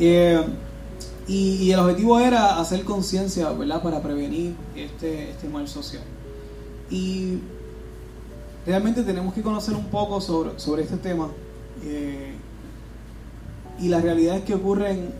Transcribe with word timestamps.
Eh, 0.00 0.42
y, 1.28 1.70
el 1.70 1.78
objetivo 1.78 2.18
era 2.18 2.58
hacer 2.58 2.84
conciencia, 2.84 3.50
¿verdad? 3.50 3.82
Para 3.82 4.02
prevenir 4.02 4.56
este, 4.74 5.30
este 5.30 5.48
mal 5.48 5.68
social. 5.68 6.02
Y 6.90 7.38
realmente 8.66 9.02
tenemos 9.02 9.34
que 9.34 9.42
conocer 9.42 9.74
un 9.74 9.84
poco 9.86 10.20
sobre, 10.20 10.58
sobre 10.58 10.82
este 10.82 10.96
tema. 10.96 11.28
Eh, 11.84 12.32
y 13.78 13.88
la 13.88 14.00
realidad 14.00 14.38
es 14.38 14.44
que 14.44 14.54
ocurren 14.54 15.12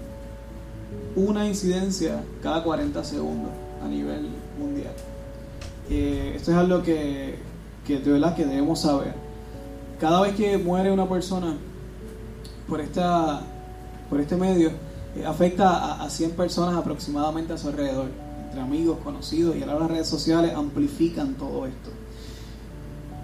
una 1.14 1.46
incidencia 1.46 2.24
cada 2.42 2.64
40 2.64 3.04
segundos 3.04 3.50
a 3.84 3.88
nivel 3.88 4.28
mundial. 4.58 4.92
Eh, 5.88 6.32
esto 6.36 6.52
es 6.52 6.56
algo 6.56 6.82
que, 6.82 7.36
que 7.86 7.98
de 7.98 8.12
verdad 8.12 8.34
que 8.34 8.44
debemos 8.44 8.80
saber. 8.80 9.14
Cada 10.00 10.22
vez 10.22 10.34
que 10.34 10.56
muere 10.58 10.90
una 10.90 11.08
persona 11.08 11.56
por, 12.68 12.80
esta, 12.80 13.42
por 14.10 14.20
este 14.20 14.36
medio, 14.36 14.70
eh, 15.16 15.24
afecta 15.24 16.02
a, 16.02 16.10
100 16.10 16.32
personas 16.32 16.74
aproximadamente 16.74 17.52
a 17.52 17.58
su 17.58 17.68
alrededor, 17.68 18.08
entre 18.44 18.60
amigos, 18.60 18.98
conocidos, 19.02 19.56
y 19.56 19.62
ahora 19.62 19.78
las 19.78 19.90
redes 19.90 20.08
sociales 20.08 20.52
amplifican 20.54 21.34
todo 21.34 21.66
esto. 21.66 21.90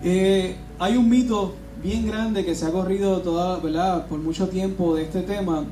Eh, 0.02 0.56
hay 0.78 0.96
un 0.96 1.08
mito 1.08 1.54
bien 1.82 2.06
grande 2.06 2.44
que 2.44 2.54
se 2.54 2.64
ha 2.64 2.70
corrido 2.70 3.20
toda, 3.20 3.58
¿verdad? 3.58 4.06
por 4.06 4.20
mucho 4.20 4.48
tiempo 4.48 4.94
de 4.94 5.02
este 5.02 5.22
tema, 5.22 5.64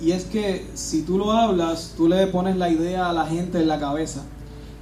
y 0.00 0.12
es 0.12 0.24
que 0.24 0.66
si 0.74 1.02
tú 1.02 1.18
lo 1.18 1.30
hablas, 1.30 1.94
tú 1.96 2.08
le 2.08 2.26
pones 2.26 2.56
la 2.56 2.70
idea 2.70 3.08
a 3.08 3.12
la 3.12 3.26
gente 3.26 3.60
en 3.60 3.68
la 3.68 3.78
cabeza. 3.78 4.22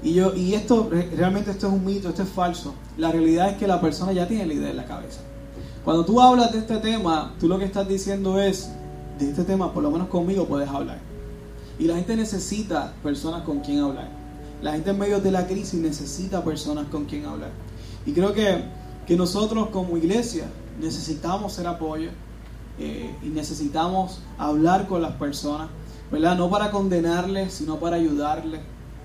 Y, 0.03 0.15
yo, 0.15 0.35
y 0.35 0.55
esto, 0.55 0.89
realmente 1.15 1.51
esto 1.51 1.67
es 1.67 1.73
un 1.75 1.85
mito, 1.85 2.09
esto 2.09 2.23
es 2.23 2.29
falso. 2.29 2.75
La 2.97 3.13
realidad 3.13 3.51
es 3.51 3.57
que 3.57 3.67
la 3.67 3.81
persona 3.83 4.13
ya 4.13 4.27
tiene 4.27 4.47
la 4.47 4.55
idea 4.55 4.71
en 4.71 4.77
la 4.77 4.87
cabeza. 4.87 5.21
Cuando 5.85 6.05
tú 6.05 6.21
hablas 6.21 6.53
de 6.53 6.59
este 6.61 6.77
tema, 6.79 7.35
tú 7.39 7.49
lo 7.49 7.59
que 7.59 7.67
estás 7.67 7.87
diciendo 7.87 8.41
es, 8.41 8.71
de 9.25 9.31
este 9.31 9.45
tema, 9.45 9.73
por 9.73 9.83
lo 9.83 9.91
menos 9.91 10.09
conmigo, 10.09 10.47
puedes 10.47 10.69
hablar. 10.69 10.99
Y 11.79 11.85
la 11.85 11.97
gente 11.97 12.17
necesita 12.17 12.93
personas 13.03 13.43
con 13.43 13.61
quien 13.61 13.81
hablar. 13.81 14.09
La 14.63 14.73
gente 14.73 14.91
en 14.91 14.99
medio 14.99 15.21
de 15.21 15.31
la 15.31 15.47
crisis 15.47 15.81
necesita 15.81 16.45
personas 16.45 16.87
con 16.89 17.07
quien 17.07 17.25
hablar. 17.25 17.51
Y 18.05 18.13
creo 18.13 18.33
que, 18.33 18.65
que 19.07 19.17
nosotros 19.17 19.69
como 19.71 19.97
iglesia 19.97 20.45
necesitamos 20.81 21.53
ser 21.53 21.67
apoyo 21.67 22.11
eh, 22.79 23.15
y 23.23 23.29
necesitamos 23.29 24.21
hablar 24.39 24.87
con 24.87 25.03
las 25.03 25.13
personas, 25.13 25.69
¿verdad? 26.11 26.37
No 26.37 26.51
para 26.51 26.71
condenarles, 26.71 27.55
sino 27.55 27.79
para 27.79 27.97
ayudarles. 27.97 28.61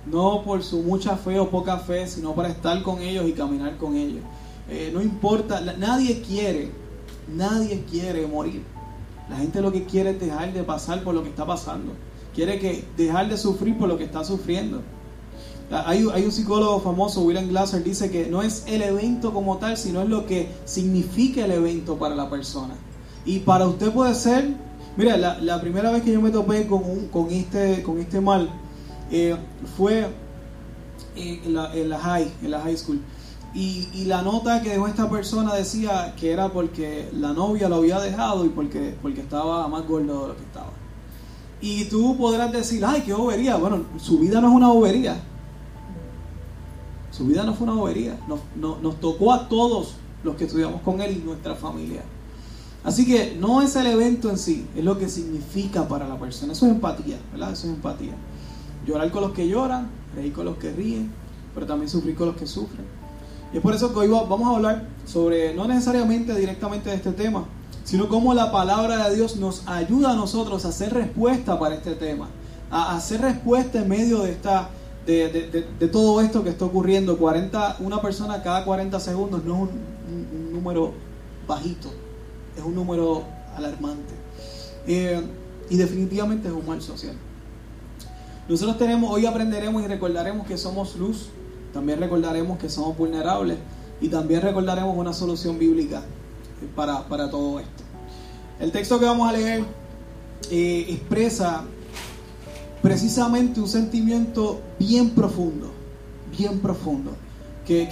No 0.05 0.43
por 0.43 0.61
su 0.61 0.81
mucha 0.83 1.17
fe 1.17 1.39
o 1.39 1.49
poca 1.49 1.77
fe, 1.77 2.07
sino 2.07 2.35
para 2.35 2.49
estar 2.49 2.83
con 2.83 3.01
ellos 3.01 3.27
y 3.27 3.33
caminar 3.33 3.77
con 3.77 3.95
ellos. 3.95 4.21
Eh, 4.69 4.91
no 4.93 5.01
importa, 5.01 5.61
nadie 5.77 6.21
quiere, 6.21 6.71
nadie 7.33 7.83
quiere 7.89 8.27
morir. 8.27 8.63
La 9.29 9.37
gente 9.37 9.61
lo 9.61 9.71
que 9.71 9.85
quiere 9.85 10.11
es 10.11 10.19
dejar 10.19 10.53
de 10.53 10.63
pasar 10.63 11.03
por 11.03 11.15
lo 11.15 11.23
que 11.23 11.29
está 11.29 11.45
pasando. 11.45 11.93
Quiere 12.33 12.59
que 12.59 12.83
dejar 12.97 13.29
de 13.29 13.37
sufrir 13.37 13.77
por 13.77 13.87
lo 13.87 13.97
que 13.97 14.03
está 14.03 14.23
sufriendo. 14.23 14.81
Hay, 15.71 16.07
hay, 16.13 16.23
un 16.23 16.31
psicólogo 16.31 16.79
famoso, 16.79 17.21
William 17.23 17.47
Glasser, 17.47 17.83
dice 17.83 18.11
que 18.11 18.27
no 18.27 18.43
es 18.43 18.65
el 18.67 18.83
evento 18.83 19.33
como 19.33 19.57
tal, 19.57 19.77
sino 19.77 20.03
es 20.03 20.09
lo 20.09 20.27
que 20.27 20.49
significa 20.65 21.43
el 21.43 21.51
evento 21.51 21.97
para 21.97 22.13
la 22.13 22.29
persona. 22.29 22.75
Y 23.25 23.39
para 23.39 23.65
usted 23.65 23.91
puede 23.91 24.13
ser, 24.13 24.53
mira, 24.95 25.17
la, 25.17 25.61
primera 25.61 25.89
vez 25.89 26.03
que 26.03 26.13
yo 26.13 26.21
me 26.21 26.29
topé 26.29 26.67
con, 26.67 27.07
con, 27.07 27.31
este, 27.31 27.81
con 27.81 27.97
este 27.97 28.21
mal 28.21 28.47
eh, 29.09 29.35
fue 29.75 30.07
en 31.15 31.53
la, 31.53 31.73
en 31.73 31.89
la, 31.89 31.97
high, 31.97 32.31
en 32.43 32.51
la 32.51 32.61
high 32.61 32.77
school. 32.77 33.01
Y, 33.55 34.03
la 34.05 34.21
nota 34.21 34.61
que 34.61 34.71
dejó 34.71 34.85
esta 34.85 35.09
persona 35.09 35.53
decía 35.55 36.13
que 36.19 36.31
era 36.31 36.49
porque 36.49 37.09
la 37.13 37.31
novia 37.31 37.69
lo 37.69 37.77
había 37.77 37.99
dejado 38.01 38.45
y 38.45 38.49
porque, 38.49 38.95
porque 39.01 39.21
estaba 39.21 39.67
más 39.69 39.87
gordo 39.87 40.23
de 40.23 40.27
lo 40.27 40.35
que 40.35 40.43
estaba. 40.43 40.71
Y 41.61 41.85
tú 41.85 42.17
podrás 42.17 42.51
decir, 42.51 42.83
ay, 42.85 43.03
qué 43.05 43.13
bobería. 43.13 43.55
Bueno, 43.55 43.83
su 43.97 44.19
vida 44.19 44.41
no 44.41 44.49
es 44.49 44.53
una 44.53 44.67
bobería. 44.67 45.15
Su 47.11 47.25
vida 47.25 47.43
no 47.43 47.53
fue 47.53 47.67
una 47.67 47.79
bobería. 47.79 48.19
Nos, 48.27 48.41
nos 48.81 48.99
tocó 48.99 49.31
a 49.31 49.47
todos 49.47 49.95
los 50.23 50.35
que 50.35 50.43
estudiamos 50.43 50.81
con 50.81 50.99
él 51.01 51.17
y 51.17 51.25
nuestra 51.25 51.55
familia. 51.55 52.03
Así 52.83 53.05
que 53.05 53.37
no 53.39 53.61
es 53.61 53.75
el 53.77 53.87
evento 53.87 54.29
en 54.29 54.37
sí, 54.37 54.67
es 54.75 54.83
lo 54.83 54.99
que 54.99 55.07
significa 55.07 55.87
para 55.87 56.07
la 56.07 56.19
persona. 56.19 56.51
Eso 56.51 56.65
es 56.65 56.73
empatía, 56.73 57.17
¿verdad? 57.31 57.53
Eso 57.53 57.67
es 57.67 57.73
empatía. 57.73 58.13
Llorar 58.85 59.09
con 59.11 59.21
los 59.21 59.31
que 59.31 59.47
lloran, 59.47 59.89
reír 60.13 60.33
con 60.33 60.45
los 60.45 60.57
que 60.57 60.71
ríen, 60.71 61.11
pero 61.55 61.65
también 61.65 61.89
sufrir 61.89 62.15
con 62.15 62.27
los 62.27 62.35
que 62.35 62.45
sufren. 62.45 62.85
Y 63.53 63.57
es 63.57 63.63
por 63.63 63.73
eso 63.73 63.93
que 63.93 63.99
hoy 63.99 64.07
vamos 64.07 64.47
a 64.47 64.55
hablar 64.55 64.87
sobre, 65.05 65.53
no 65.53 65.67
necesariamente 65.67 66.35
directamente 66.35 66.89
de 66.89 66.95
este 66.95 67.11
tema, 67.11 67.45
sino 67.83 68.09
cómo 68.09 68.33
la 68.33 68.51
palabra 68.51 69.07
de 69.09 69.15
Dios 69.15 69.37
nos 69.37 69.67
ayuda 69.67 70.11
a 70.11 70.15
nosotros 70.15 70.65
a 70.65 70.69
hacer 70.69 70.93
respuesta 70.93 71.59
para 71.59 71.75
este 71.75 71.95
tema, 71.95 72.29
a 72.71 72.95
hacer 72.95 73.21
respuesta 73.21 73.79
en 73.79 73.87
medio 73.87 74.23
de 74.23 74.31
esta 74.31 74.69
de, 75.05 75.89
todo 75.91 76.21
esto 76.21 76.43
que 76.43 76.49
está 76.49 76.65
ocurriendo. 76.65 77.17
40, 77.17 77.77
una 77.79 78.01
persona 78.01 78.41
cada 78.41 78.65
40 78.65 78.99
segundos 78.99 79.43
no 79.43 79.55
es 79.55 79.61
un, 79.61 80.53
número 80.53 80.93
bajito, 81.47 81.89
es 82.57 82.63
un 82.63 82.73
número 82.73 83.23
alarmante. 83.55 84.13
Eh, 84.87 85.21
y 85.69 85.77
definitivamente 85.77 86.47
es 86.47 86.53
un 86.53 86.65
mal 86.65 86.81
social. 86.81 87.15
Nosotros 88.47 88.77
tenemos, 88.77 89.11
hoy 89.11 89.25
aprenderemos 89.25 89.83
y 89.83 89.87
recordaremos 89.87 90.47
que 90.47 90.57
somos 90.57 90.95
luz 90.95 91.29
también 91.75 91.99
recordaremos 91.99 92.57
que 92.57 92.69
somos 92.69 92.97
vulnerables 92.97 93.57
y 93.99 94.07
también 94.07 94.41
recordaremos 94.41 94.97
una 94.97 95.11
solución 95.11 95.59
bíblica 95.59 96.03
para, 96.73 97.29
todo 97.29 97.59
esto. 97.59 97.83
El 98.61 98.71
texto 98.71 98.97
que 98.97 99.03
vamos 99.03 99.27
a 99.27 99.33
leer 99.33 99.65
eh, 100.49 100.85
expresa 100.87 101.65
precisamente 102.81 103.59
un 103.59 103.67
sentimiento 103.67 104.61
bien 104.79 105.09
profundo, 105.09 105.69
bien 106.37 106.59
profundo, 106.59 107.11
que, 107.67 107.85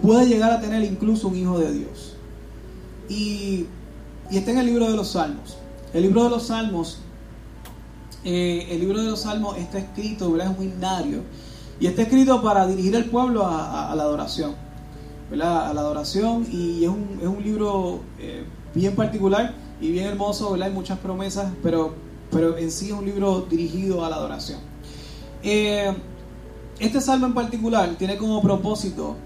puede 0.00 0.24
llegar 0.24 0.50
a 0.50 0.60
tener 0.62 0.82
incluso 0.82 1.28
un 1.28 1.36
hijo 1.36 1.58
de 1.58 1.70
Dios. 1.70 2.14
Y, 3.10 3.66
está 4.30 4.52
en 4.52 4.58
el 4.58 4.66
libro 4.66 4.90
de 4.90 4.96
los 4.96 5.08
Salmos. 5.08 5.58
El 5.92 6.00
libro 6.04 6.24
de 6.24 6.30
los 6.30 6.46
Salmos, 6.46 7.00
eh, 8.24 8.68
el 8.70 8.80
libro 8.80 9.02
de 9.02 9.10
los 9.10 9.20
Salmos 9.20 9.58
está 9.58 9.78
escrito, 9.78 10.32
¿verdad? 10.32 10.50
es 10.50 10.58
un 10.58 10.64
himnario 10.64 11.22
y 11.80 11.86
está 11.86 12.02
escrito 12.02 12.42
para 12.42 12.66
dirigir 12.66 12.96
al 12.96 13.04
pueblo 13.04 13.46
a, 13.46 13.92
la 13.94 14.02
adoración, 14.02 14.54
¿verdad? 15.30 15.70
A 15.70 15.74
la 15.74 15.80
adoración 15.80 16.46
y 16.50 16.84
es 16.84 16.90
un, 16.90 17.18
es 17.20 17.28
un 17.28 17.42
libro 17.42 18.00
eh, 18.18 18.44
bien 18.74 18.94
particular 18.94 19.54
y 19.80 19.92
bien 19.92 20.06
hermoso, 20.06 20.52
¿verdad? 20.52 20.68
Hay 20.68 20.74
muchas 20.74 20.98
promesas, 20.98 21.52
pero, 21.62 21.94
pero 22.30 22.56
en 22.56 22.70
sí 22.70 22.86
es 22.86 22.92
un 22.92 23.04
libro 23.04 23.46
dirigido 23.48 24.04
a 24.04 24.10
la 24.10 24.16
adoración. 24.16 24.60
Eh, 25.42 25.94
este 26.80 27.00
salmo 27.00 27.26
en 27.26 27.34
particular 27.34 27.94
tiene 27.96 28.16
como 28.16 28.42
propósito 28.42 29.16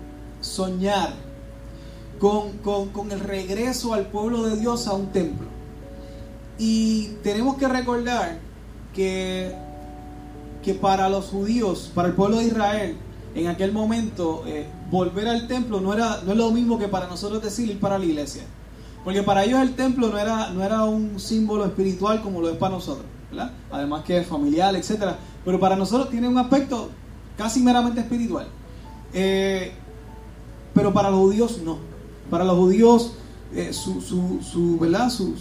soñar 0.40 1.14
con, 2.18 2.58
con, 2.58 2.90
con 2.90 3.12
el 3.12 3.20
regreso 3.20 3.94
al 3.94 4.06
pueblo 4.06 4.42
de 4.42 4.56
Dios 4.56 4.86
a 4.86 4.92
un 4.92 5.06
templo. 5.06 5.46
Y 6.58 7.16
tenemos 7.22 7.56
que 7.56 7.66
recordar 7.66 8.38
que 8.94 9.54
que 10.62 10.74
para 10.74 11.08
los 11.08 11.26
judíos, 11.26 11.90
para 11.94 12.08
el 12.08 12.14
pueblo 12.14 12.38
de 12.38 12.44
Israel, 12.44 12.96
en 13.34 13.46
aquel 13.46 13.72
momento, 13.72 14.44
eh, 14.46 14.66
volver 14.90 15.28
al 15.28 15.46
templo 15.48 15.80
no, 15.80 15.94
era, 15.94 16.20
no 16.24 16.32
es 16.32 16.38
lo 16.38 16.50
mismo 16.50 16.78
que 16.78 16.88
para 16.88 17.06
nosotros 17.06 17.42
decir 17.42 17.68
ir 17.70 17.80
para 17.80 17.98
la 17.98 18.04
iglesia. 18.04 18.42
Porque 19.04 19.22
para 19.22 19.44
ellos 19.44 19.60
el 19.60 19.74
templo 19.74 20.08
no 20.08 20.18
era, 20.18 20.50
no 20.50 20.62
era 20.62 20.84
un 20.84 21.18
símbolo 21.18 21.64
espiritual 21.64 22.22
como 22.22 22.40
lo 22.40 22.50
es 22.50 22.56
para 22.56 22.74
nosotros, 22.74 23.06
¿verdad? 23.30 23.52
Además 23.70 24.04
que 24.04 24.18
es 24.18 24.26
familiar, 24.26 24.74
etc. 24.76 25.14
Pero 25.44 25.58
para 25.58 25.74
nosotros 25.74 26.10
tiene 26.10 26.28
un 26.28 26.38
aspecto 26.38 26.90
casi 27.36 27.60
meramente 27.60 28.00
espiritual. 28.00 28.46
Eh, 29.12 29.72
pero 30.72 30.92
para 30.92 31.10
los 31.10 31.18
judíos 31.18 31.60
no. 31.64 31.78
Para 32.30 32.44
los 32.44 32.56
judíos 32.56 33.14
eh, 33.54 33.72
su, 33.72 34.00
su, 34.00 34.40
su, 34.42 34.78
¿verdad? 34.78 35.10
Sus, 35.10 35.40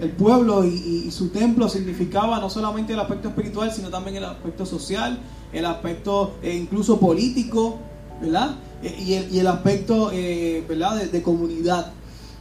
el 0.00 0.10
pueblo 0.10 0.64
y, 0.64 1.10
su 1.10 1.28
templo 1.28 1.68
significaba 1.68 2.38
no 2.38 2.50
solamente 2.50 2.92
el 2.92 3.00
aspecto 3.00 3.28
espiritual, 3.28 3.72
sino 3.72 3.88
también 3.88 4.16
el 4.16 4.24
aspecto 4.24 4.66
social, 4.66 5.18
el 5.52 5.64
aspecto 5.64 6.36
eh, 6.42 6.54
incluso 6.54 7.00
político, 7.00 7.78
¿verdad? 8.20 8.56
Eh, 8.82 9.28
y, 9.30 9.38
el, 9.38 9.46
aspecto, 9.46 10.10
eh, 10.12 10.64
¿verdad?, 10.68 11.02
de, 11.02 11.22
comunidad. 11.22 11.92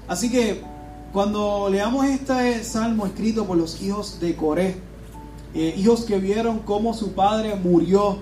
Así 0.07 0.29
que 0.29 0.61
cuando 1.11 1.69
leamos 1.71 2.05
este 2.05 2.63
salmo 2.63 3.05
escrito 3.05 3.45
por 3.45 3.57
los 3.57 3.81
hijos 3.81 4.19
de 4.19 4.35
Coré, 4.35 4.87
hijos 5.53 6.01
que 6.01 6.19
vieron 6.19 6.59
cómo 6.59 6.93
su 6.93 7.13
padre 7.13 7.55
murió 7.55 8.19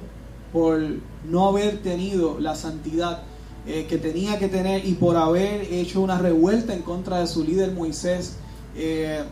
por 0.54 0.80
no 1.28 1.48
haber 1.48 1.82
tenido 1.82 2.40
la 2.40 2.56
santidad 2.56 3.24
que 3.66 3.98
tenía 3.98 4.40
que 4.40 4.48
tener 4.48 4.86
y 4.86 4.94
por 4.94 5.18
haber 5.18 5.64
hecho 5.74 6.00
una 6.00 6.18
revuelta 6.18 6.74
en 6.74 6.82
contra 6.84 7.20
de 7.20 7.28
su 7.28 7.44
líder 7.44 7.74
Moisés, 7.74 8.38
eh, 8.76 9.24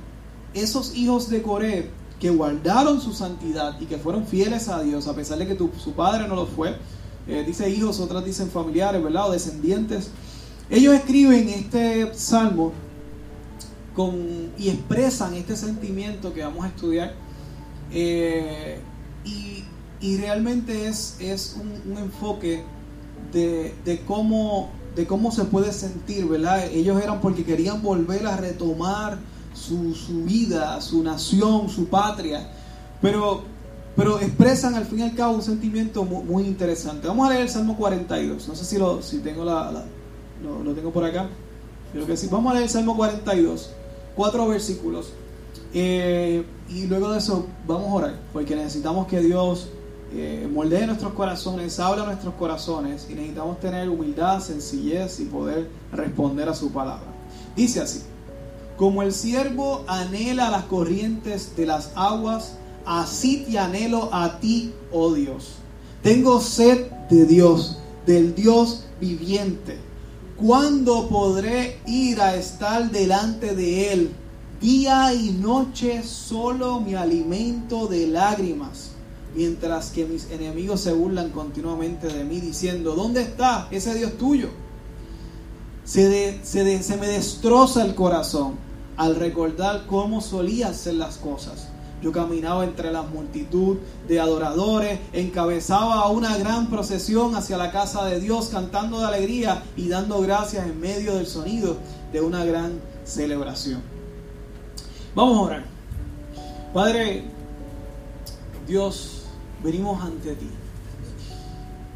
esos 0.53 0.95
hijos 0.95 1.29
de 1.29 1.41
Coré 1.41 1.89
que 2.19 2.29
guardaron 2.29 3.01
su 3.01 3.13
santidad 3.13 3.79
y 3.81 3.85
que 3.85 3.97
fueron 3.97 4.25
fieles 4.25 4.69
a 4.69 4.81
Dios, 4.81 5.07
a 5.07 5.15
pesar 5.15 5.37
de 5.39 5.47
que 5.47 5.57
su 5.57 5.91
padre 5.91 6.27
no 6.27 6.35
lo 6.35 6.45
fue, 6.45 6.77
eh, 7.27 7.43
dice 7.45 7.69
hijos, 7.69 7.99
otras 7.99 8.23
dicen 8.25 8.49
familiares, 8.49 9.03
¿verdad? 9.03 9.29
O 9.29 9.31
descendientes. 9.31 10.09
Ellos 10.69 10.93
escriben 10.93 11.49
este 11.49 12.13
salmo 12.13 12.71
con, 13.95 14.51
y 14.57 14.69
expresan 14.69 15.33
este 15.35 15.55
sentimiento 15.55 16.33
que 16.33 16.43
vamos 16.43 16.65
a 16.65 16.67
estudiar 16.69 17.13
Eh, 17.95 18.79
y, 19.23 19.63
y, 20.01 20.17
realmente 20.17 20.87
es, 20.87 21.15
es 21.19 21.55
un, 21.59 21.97
enfoque 21.97 22.63
de, 23.31 23.75
de, 23.85 23.99
cómo, 24.01 24.71
de 24.95 25.05
cómo 25.05 25.31
se 25.31 25.43
puede 25.43 25.71
sentir, 25.71 26.25
¿verdad? 26.25 26.65
Ellos 26.71 26.99
eran 27.01 27.21
porque 27.21 27.43
querían 27.43 27.83
volver 27.83 28.25
a 28.25 28.35
retomar 28.37 29.19
su, 29.53 29.93
su 29.95 30.23
vida, 30.23 30.79
su 30.81 31.03
nación, 31.03 31.69
su 31.69 31.87
patria, 31.87 32.49
pero, 33.01 33.43
pero 33.95 34.19
expresan 34.19 34.75
al 34.75 34.85
fin 34.85 34.99
y 34.99 35.03
al 35.03 35.15
cabo 35.15 35.35
un 35.35 35.41
sentimiento 35.41 36.03
muy, 36.03 36.43
interesante. 36.43 37.07
Vamos 37.07 37.27
a 37.27 37.31
leer 37.31 37.43
el 37.43 37.49
Salmo 37.49 37.77
42, 37.77 38.47
no 38.47 38.55
sé 38.55 38.65
si 38.65 38.77
lo, 38.77 39.01
si 39.01 39.19
tengo 39.19 39.45
la, 39.45 39.85
lo, 40.41 40.63
lo 40.63 40.73
tengo 40.73 40.91
por 40.91 41.03
acá, 41.03 41.27
creo 41.91 42.05
que 42.05 42.17
sí. 42.17 42.27
Vamos 42.31 42.51
a 42.51 42.53
leer 42.55 42.63
el 42.63 42.69
Salmo 42.69 42.95
42, 42.95 43.71
cuatro 44.15 44.47
versículos. 44.47 45.13
Eh, 45.73 46.45
y 46.69 46.85
luego 46.85 47.11
de 47.11 47.17
eso 47.17 47.47
vamos 47.67 47.87
a 47.89 47.93
orar, 47.93 48.19
porque 48.31 48.55
necesitamos 48.55 49.07
que 49.07 49.19
Dios 49.19 49.69
eh, 50.13 50.47
moldee 50.51 50.85
nuestros 50.85 51.13
corazones, 51.13 51.79
habla 51.79 52.05
nuestros 52.05 52.35
corazones 52.35 53.07
y 53.09 53.15
necesitamos 53.15 53.59
tener 53.59 53.89
humildad, 53.89 54.39
sencillez 54.39 55.19
y 55.19 55.25
poder 55.25 55.67
responder 55.91 56.47
a 56.47 56.53
su 56.53 56.71
palabra. 56.71 57.07
Dice 57.55 57.81
así, 57.81 58.03
como 58.77 59.03
el 59.03 59.13
siervo 59.13 59.83
anhela 59.87 60.49
las 60.49 60.65
corrientes 60.65 61.55
de 61.55 61.65
las 61.65 61.91
aguas, 61.95 62.53
así 62.85 63.45
te 63.47 63.59
anhelo 63.59 64.09
a 64.11 64.39
ti, 64.39 64.73
oh 64.91 65.13
Dios. 65.13 65.55
Tengo 66.01 66.41
sed 66.41 66.91
de 67.09 67.25
Dios, 67.25 67.77
del 68.05 68.35
Dios 68.35 68.85
viviente. 68.99 69.77
¿Cuándo 70.37 71.07
podré 71.07 71.79
ir 71.85 72.19
a 72.19 72.35
estar 72.35 72.91
delante 72.91 73.55
de 73.55 73.93
Él? 73.93 74.11
Día 74.59 75.13
y 75.13 75.31
noche 75.31 76.03
solo 76.03 76.81
me 76.81 76.97
alimento 76.97 77.87
de 77.87 78.07
lágrimas, 78.07 78.91
mientras 79.35 79.91
que 79.91 80.05
mis 80.05 80.29
enemigos 80.31 80.81
se 80.81 80.93
burlan 80.93 81.29
continuamente 81.29 82.07
de 82.07 82.23
mí, 82.23 82.39
diciendo, 82.39 82.95
¿dónde 82.95 83.21
está 83.21 83.67
ese 83.71 83.93
Dios 83.93 84.17
tuyo? 84.17 84.49
Se, 85.85 86.43
se 86.43 86.97
me 86.97 87.07
destroza 87.07 87.83
el 87.83 87.93
corazón 87.93 88.62
al 88.97 89.15
recordar 89.15 89.85
cómo 89.87 90.21
solía 90.21 90.69
hacer 90.69 90.95
las 90.95 91.17
cosas. 91.17 91.67
Yo 92.01 92.11
caminaba 92.11 92.65
entre 92.65 92.91
la 92.91 93.01
multitud 93.01 93.77
de 94.09 94.19
adoradores, 94.19 94.99
encabezaba 95.13 96.09
una 96.09 96.37
gran 96.37 96.67
procesión 96.69 97.33
hacia 97.35 97.55
la 97.55 97.71
casa 97.71 98.03
de 98.05 98.19
Dios, 98.19 98.49
cantando 98.49 98.99
de 98.99 99.05
alegría 99.05 99.63
y 99.77 99.87
dando 99.87 100.19
gracias 100.21 100.67
en 100.67 100.81
medio 100.81 101.15
del 101.15 101.27
sonido 101.27 101.77
de 102.11 102.19
una 102.19 102.43
gran 102.43 102.81
celebración. 103.05 103.81
Vamos 105.15 105.37
a 105.37 105.41
orar. 105.41 105.65
Padre, 106.73 107.23
Dios, 108.67 109.21
venimos 109.63 110.03
ante 110.03 110.35
ti. 110.35 110.49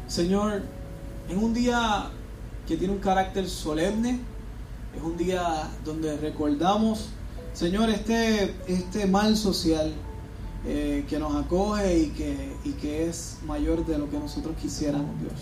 Señor, 0.06 0.62
en 1.28 1.38
un 1.38 1.52
día 1.52 2.06
que 2.66 2.78
tiene 2.78 2.94
un 2.94 3.00
carácter 3.00 3.46
solemne, 3.46 4.20
es 4.98 5.04
un 5.04 5.16
día 5.16 5.70
donde 5.84 6.16
recordamos, 6.16 7.10
Señor, 7.52 7.88
este, 7.88 8.54
este 8.66 9.06
mal 9.06 9.36
social 9.36 9.92
eh, 10.66 11.04
que 11.08 11.18
nos 11.20 11.36
acoge 11.36 11.98
y 11.98 12.06
que, 12.08 12.56
y 12.64 12.72
que 12.72 13.08
es 13.08 13.38
mayor 13.46 13.86
de 13.86 13.96
lo 13.96 14.10
que 14.10 14.18
nosotros 14.18 14.56
quisiéramos, 14.60 15.18
Dios. 15.20 15.34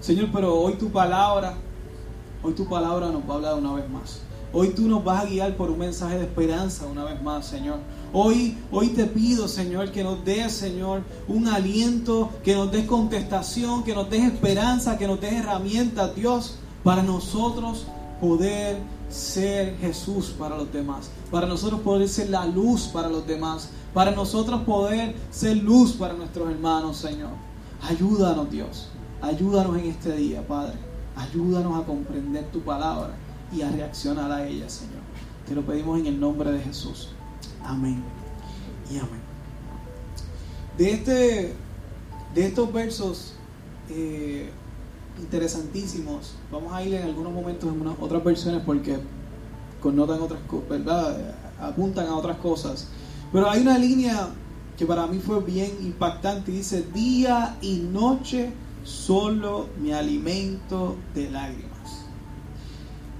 Señor, 0.00 0.30
pero 0.32 0.54
hoy 0.54 0.74
tu 0.74 0.90
palabra, 0.90 1.54
hoy 2.42 2.54
tu 2.54 2.68
palabra 2.68 3.10
nos 3.10 3.22
va 3.22 3.34
a 3.34 3.36
hablar 3.36 3.54
una 3.54 3.74
vez 3.74 3.88
más. 3.88 4.20
Hoy 4.52 4.70
tú 4.70 4.88
nos 4.88 5.04
vas 5.04 5.24
a 5.24 5.26
guiar 5.28 5.56
por 5.56 5.70
un 5.70 5.78
mensaje 5.78 6.18
de 6.18 6.24
esperanza 6.24 6.86
una 6.86 7.04
vez 7.04 7.22
más, 7.22 7.46
Señor. 7.46 7.78
Hoy, 8.12 8.58
hoy 8.72 8.88
te 8.88 9.04
pido, 9.04 9.46
Señor, 9.46 9.92
que 9.92 10.02
nos 10.02 10.24
des, 10.24 10.52
Señor, 10.52 11.02
un 11.28 11.46
aliento, 11.46 12.30
que 12.42 12.54
nos 12.54 12.72
des 12.72 12.86
contestación, 12.86 13.84
que 13.84 13.94
nos 13.94 14.10
des 14.10 14.24
esperanza, 14.24 14.98
que 14.98 15.06
nos 15.06 15.20
des 15.20 15.34
herramientas, 15.34 16.16
Dios, 16.16 16.58
para 16.82 17.02
nosotros 17.02 17.86
poder 18.20 18.78
ser 19.08 19.76
Jesús 19.78 20.34
para 20.38 20.56
los 20.56 20.72
demás, 20.72 21.10
para 21.30 21.46
nosotros 21.46 21.80
poder 21.80 22.08
ser 22.08 22.30
la 22.30 22.46
luz 22.46 22.88
para 22.88 23.08
los 23.08 23.26
demás, 23.26 23.70
para 23.94 24.10
nosotros 24.10 24.62
poder 24.62 25.14
ser 25.30 25.56
luz 25.58 25.92
para 25.92 26.14
nuestros 26.14 26.50
hermanos, 26.50 26.96
Señor. 26.96 27.30
Ayúdanos, 27.82 28.50
Dios. 28.50 28.88
Ayúdanos 29.22 29.78
en 29.78 29.86
este 29.86 30.14
día, 30.16 30.46
Padre. 30.46 30.74
Ayúdanos 31.16 31.80
a 31.80 31.86
comprender 31.86 32.44
tu 32.52 32.60
palabra 32.60 33.14
y 33.52 33.62
a 33.62 33.70
reaccionar 33.70 34.30
a 34.30 34.46
ella, 34.46 34.68
Señor. 34.68 35.02
Te 35.46 35.54
lo 35.54 35.62
pedimos 35.62 35.98
en 35.98 36.06
el 36.06 36.20
nombre 36.20 36.52
de 36.52 36.60
Jesús. 36.60 37.08
Amén 37.64 38.02
y 38.90 38.98
amén. 38.98 39.20
De, 40.76 40.92
este, 40.92 41.54
de 42.34 42.46
estos 42.46 42.72
versos 42.72 43.32
eh, 43.88 44.50
interesantísimos, 45.20 46.34
vamos 46.50 46.72
a 46.72 46.82
ir 46.82 46.94
en 46.94 47.04
algunos 47.04 47.32
momentos 47.32 47.72
en 47.72 47.80
unas 47.80 47.94
otras 48.00 48.22
versiones 48.24 48.62
porque 48.64 48.98
connotan 49.80 50.20
otras 50.20 50.40
cosas, 50.46 50.68
¿verdad? 50.68 51.34
Apuntan 51.60 52.06
a 52.06 52.16
otras 52.16 52.38
cosas. 52.38 52.88
Pero 53.32 53.50
hay 53.50 53.60
una 53.60 53.78
línea 53.78 54.28
que 54.76 54.86
para 54.86 55.06
mí 55.06 55.18
fue 55.18 55.40
bien 55.40 55.72
impactante. 55.82 56.52
Dice, 56.52 56.84
día 56.94 57.56
y 57.60 57.78
noche 57.78 58.52
solo 58.84 59.66
me 59.80 59.94
alimento 59.94 60.96
de 61.14 61.30
lágrimas. 61.30 61.68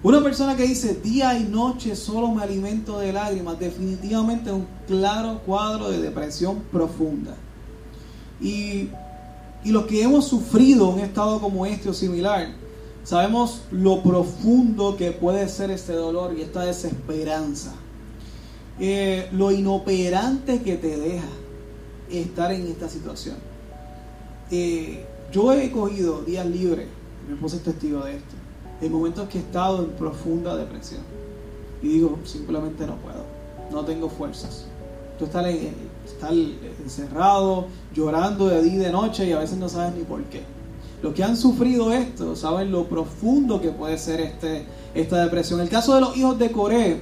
Una 0.01 0.23
persona 0.23 0.55
que 0.55 0.63
dice 0.63 0.95
día 0.95 1.37
y 1.37 1.45
noche 1.45 1.97
solo 1.97 2.29
me 2.29 2.43
alimento 2.43 3.01
de 3.01 3.13
lágrimas, 3.13 3.59
definitivamente 3.59 4.49
es 4.51 4.55
un 4.55 4.67
claro 4.87 5.41
cuadro 5.45 5.91
de 5.91 6.01
depresión 6.01 6.63
profunda. 6.71 7.35
Y, 8.41 8.91
y 9.65 9.71
los 9.71 9.87
que 9.87 10.03
hemos 10.03 10.27
sufrido 10.27 10.89
un 10.89 11.01
estado 11.01 11.41
como 11.41 11.67
este 11.67 11.89
o 11.89 11.95
similar, 11.95 12.49
sabemos 13.05 13.63
lo 13.71 14.03
profundo 14.03 14.97
que 14.97 15.13
puede 15.13 15.49
ser 15.49 15.71
este 15.71 15.93
dolor 15.93 16.35
y 16.37 16.43
esta 16.43 16.65
desesperanza. 16.65 17.75
Eh, 18.81 19.29
lo 19.33 19.51
inoperante 19.51 20.63
que 20.63 20.77
te 20.77 20.97
deja 20.97 21.27
estar 22.11 22.53
en 22.53 22.67
esta 22.69 22.89
situación. 22.89 23.37
Eh, 24.51 25.05
yo 25.33 25.53
he 25.53 25.71
cogido 25.71 26.23
días 26.23 26.47
libres, 26.47 26.87
mi 27.27 27.35
esposa 27.35 27.57
es 27.57 27.63
testigo 27.63 28.01
de 28.01 28.17
esto 28.17 28.39
en 28.81 28.93
momentos 28.93 29.29
que 29.29 29.39
he 29.39 29.41
estado 29.41 29.85
en 29.85 29.91
profunda 29.91 30.57
depresión. 30.57 31.03
Y 31.83 31.89
digo, 31.89 32.19
simplemente 32.25 32.87
no 32.87 32.97
puedo, 32.97 33.25
no 33.71 33.85
tengo 33.85 34.09
fuerzas. 34.09 34.65
Tú 35.19 35.25
estás, 35.25 35.47
encerrado, 36.83 37.67
llorando 37.95 38.49
de 38.49 38.63
día 38.63 38.75
y 38.75 38.79
de 38.79 38.93
noche 38.93 39.27
y 39.27 39.33
a 39.33 39.39
veces 39.39 39.59
no 39.59 39.69
sabes 39.69 39.95
ni 39.95 40.05
por 40.05 40.23
qué. 40.25 40.43
Los 41.03 41.15
que 41.15 41.23
han 41.23 41.37
sufrido 41.37 41.93
esto 41.93 42.35
saben 42.35 42.73
lo 42.73 42.89
profundo 42.89 43.61
que 43.61 43.71
puede 43.71 43.99
ser 43.99 44.21
este, 44.21 44.67
esta 44.95 45.23
depresión. 45.23 45.61
El 45.61 45.69
caso 45.69 45.95
de 45.95 46.01
los 46.01 46.17
hijos 46.17 46.39
de 46.39 46.51
Coré, 46.51 47.01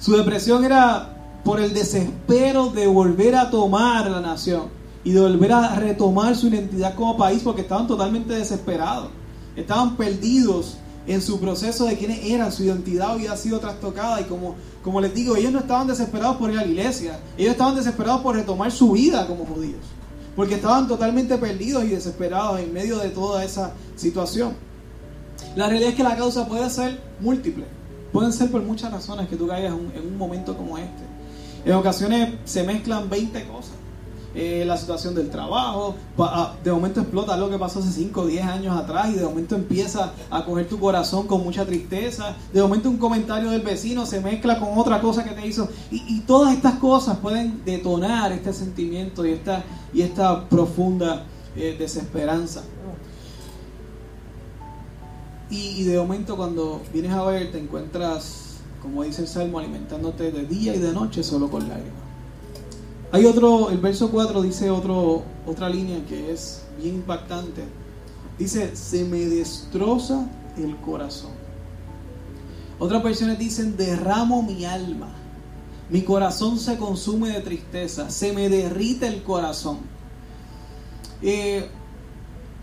su 0.00 0.16
depresión 0.16 0.64
era 0.64 1.40
por 1.44 1.60
el 1.60 1.72
desespero 1.72 2.70
de 2.70 2.86
volver 2.86 3.36
a 3.36 3.50
tomar 3.50 4.10
la 4.10 4.20
nación 4.20 4.64
y 5.04 5.12
de 5.12 5.20
volver 5.20 5.52
a 5.52 5.76
retomar 5.76 6.34
su 6.36 6.48
identidad 6.48 6.94
como 6.94 7.16
país 7.16 7.42
porque 7.44 7.62
estaban 7.62 7.86
totalmente 7.86 8.34
desesperados, 8.34 9.10
estaban 9.54 9.96
perdidos 9.96 10.78
en 11.08 11.22
su 11.22 11.40
proceso 11.40 11.86
de 11.86 11.96
quiénes 11.96 12.24
eran, 12.24 12.52
su 12.52 12.64
identidad 12.64 13.12
había 13.12 13.34
sido 13.36 13.58
trastocada 13.58 14.20
y 14.20 14.24
como, 14.24 14.56
como 14.84 15.00
les 15.00 15.14
digo, 15.14 15.36
ellos 15.36 15.50
no 15.50 15.60
estaban 15.60 15.86
desesperados 15.86 16.36
por 16.36 16.50
ir 16.50 16.58
a 16.58 16.62
la 16.62 16.68
iglesia, 16.68 17.18
ellos 17.38 17.52
estaban 17.52 17.74
desesperados 17.74 18.20
por 18.20 18.36
retomar 18.36 18.70
su 18.70 18.92
vida 18.92 19.26
como 19.26 19.46
judíos, 19.46 19.80
porque 20.36 20.56
estaban 20.56 20.86
totalmente 20.86 21.38
perdidos 21.38 21.84
y 21.84 21.88
desesperados 21.88 22.60
en 22.60 22.74
medio 22.74 22.98
de 22.98 23.08
toda 23.08 23.42
esa 23.42 23.72
situación. 23.96 24.52
La 25.56 25.66
realidad 25.66 25.90
es 25.90 25.96
que 25.96 26.02
la 26.02 26.14
causa 26.14 26.46
puede 26.46 26.68
ser 26.68 27.00
múltiple, 27.20 27.64
pueden 28.12 28.32
ser 28.32 28.50
por 28.50 28.62
muchas 28.62 28.92
razones 28.92 29.28
que 29.28 29.36
tú 29.36 29.48
caigas 29.48 29.72
en 29.72 30.06
un 30.06 30.18
momento 30.18 30.54
como 30.56 30.76
este. 30.76 31.08
En 31.64 31.72
ocasiones 31.72 32.34
se 32.44 32.64
mezclan 32.64 33.08
20 33.08 33.46
cosas. 33.46 33.77
Eh, 34.40 34.64
la 34.64 34.76
situación 34.76 35.16
del 35.16 35.30
trabajo, 35.30 35.96
ah, 36.20 36.54
de 36.62 36.70
momento 36.70 37.00
explota 37.00 37.36
lo 37.36 37.50
que 37.50 37.58
pasó 37.58 37.80
hace 37.80 37.90
5 37.90 38.20
o 38.20 38.26
10 38.26 38.44
años 38.44 38.76
atrás 38.76 39.10
y 39.10 39.14
de 39.14 39.24
momento 39.24 39.56
empieza 39.56 40.12
a 40.30 40.44
coger 40.44 40.68
tu 40.68 40.78
corazón 40.78 41.26
con 41.26 41.42
mucha 41.42 41.66
tristeza, 41.66 42.36
de 42.52 42.62
momento 42.62 42.88
un 42.88 42.98
comentario 42.98 43.50
del 43.50 43.62
vecino 43.62 44.06
se 44.06 44.20
mezcla 44.20 44.60
con 44.60 44.78
otra 44.78 45.00
cosa 45.00 45.24
que 45.24 45.30
te 45.30 45.44
hizo 45.44 45.68
y, 45.90 46.20
todas 46.20 46.54
estas 46.54 46.74
cosas 46.74 47.18
pueden 47.18 47.64
detonar 47.64 48.30
este 48.30 48.52
sentimiento 48.52 49.26
y 49.26 49.32
esta, 49.32 49.64
y 49.92 50.02
esta 50.02 50.48
profunda 50.48 51.24
eh, 51.56 51.74
desesperanza. 51.76 52.62
Y, 55.50 55.80
y 55.80 55.82
de 55.82 55.98
momento 55.98 56.36
cuando 56.36 56.80
vienes 56.92 57.10
a 57.10 57.24
ver 57.24 57.50
te 57.50 57.58
encuentras, 57.58 58.58
como 58.80 59.02
dice 59.02 59.22
el 59.22 59.26
Salmo, 59.26 59.58
alimentándote 59.58 60.30
de 60.30 60.46
día 60.46 60.76
y 60.76 60.78
de 60.78 60.92
noche 60.92 61.24
solo 61.24 61.50
con 61.50 61.68
lágrimas. 61.68 62.07
Hay 63.10 63.24
otro, 63.24 63.70
el 63.70 63.78
verso 63.78 64.10
4 64.10 64.42
dice 64.42 64.70
otra 64.70 65.68
línea 65.68 66.04
que 66.06 66.30
es 66.30 66.62
bien 66.80 66.96
impactante. 66.96 67.64
Dice, 68.38 68.76
se 68.76 69.04
me 69.04 69.20
destroza 69.20 70.28
el 70.56 70.76
corazón. 70.76 71.32
Otras 72.78 73.02
versiones 73.02 73.38
dicen, 73.38 73.76
derramo 73.76 74.42
mi 74.42 74.64
alma. 74.64 75.08
Mi 75.90 76.02
corazón 76.02 76.58
se 76.58 76.76
consume 76.76 77.30
de 77.30 77.40
tristeza, 77.40 78.10
se 78.10 78.32
me 78.32 78.48
derrite 78.48 79.06
el 79.06 79.22
corazón. 79.22 79.78
Eh, 81.22 81.66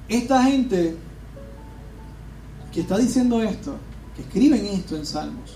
esta 0.08 0.44
gente 0.44 0.96
que 2.72 2.82
está 2.82 2.98
diciendo 2.98 3.42
esto, 3.42 3.75
que 4.16 4.22
escriben 4.22 4.66
esto 4.68 4.96
en 4.96 5.08
Salmos, 5.08 5.56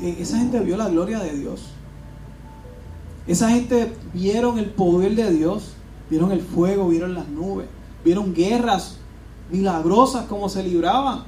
eh, 0.00 0.16
esa 0.18 0.38
gente 0.38 0.58
vio 0.60 0.78
la 0.78 0.88
gloria 0.88 1.18
de 1.18 1.34
Dios. 1.34 1.60
Esa 3.26 3.50
gente 3.50 3.94
vieron 4.12 4.58
el 4.58 4.70
poder 4.70 5.14
de 5.14 5.30
Dios, 5.30 5.72
vieron 6.10 6.32
el 6.32 6.40
fuego, 6.40 6.88
vieron 6.88 7.14
las 7.14 7.28
nubes, 7.28 7.66
vieron 8.04 8.34
guerras 8.34 8.98
milagrosas 9.50 10.26
como 10.26 10.48
se 10.48 10.62
libraban 10.62 11.24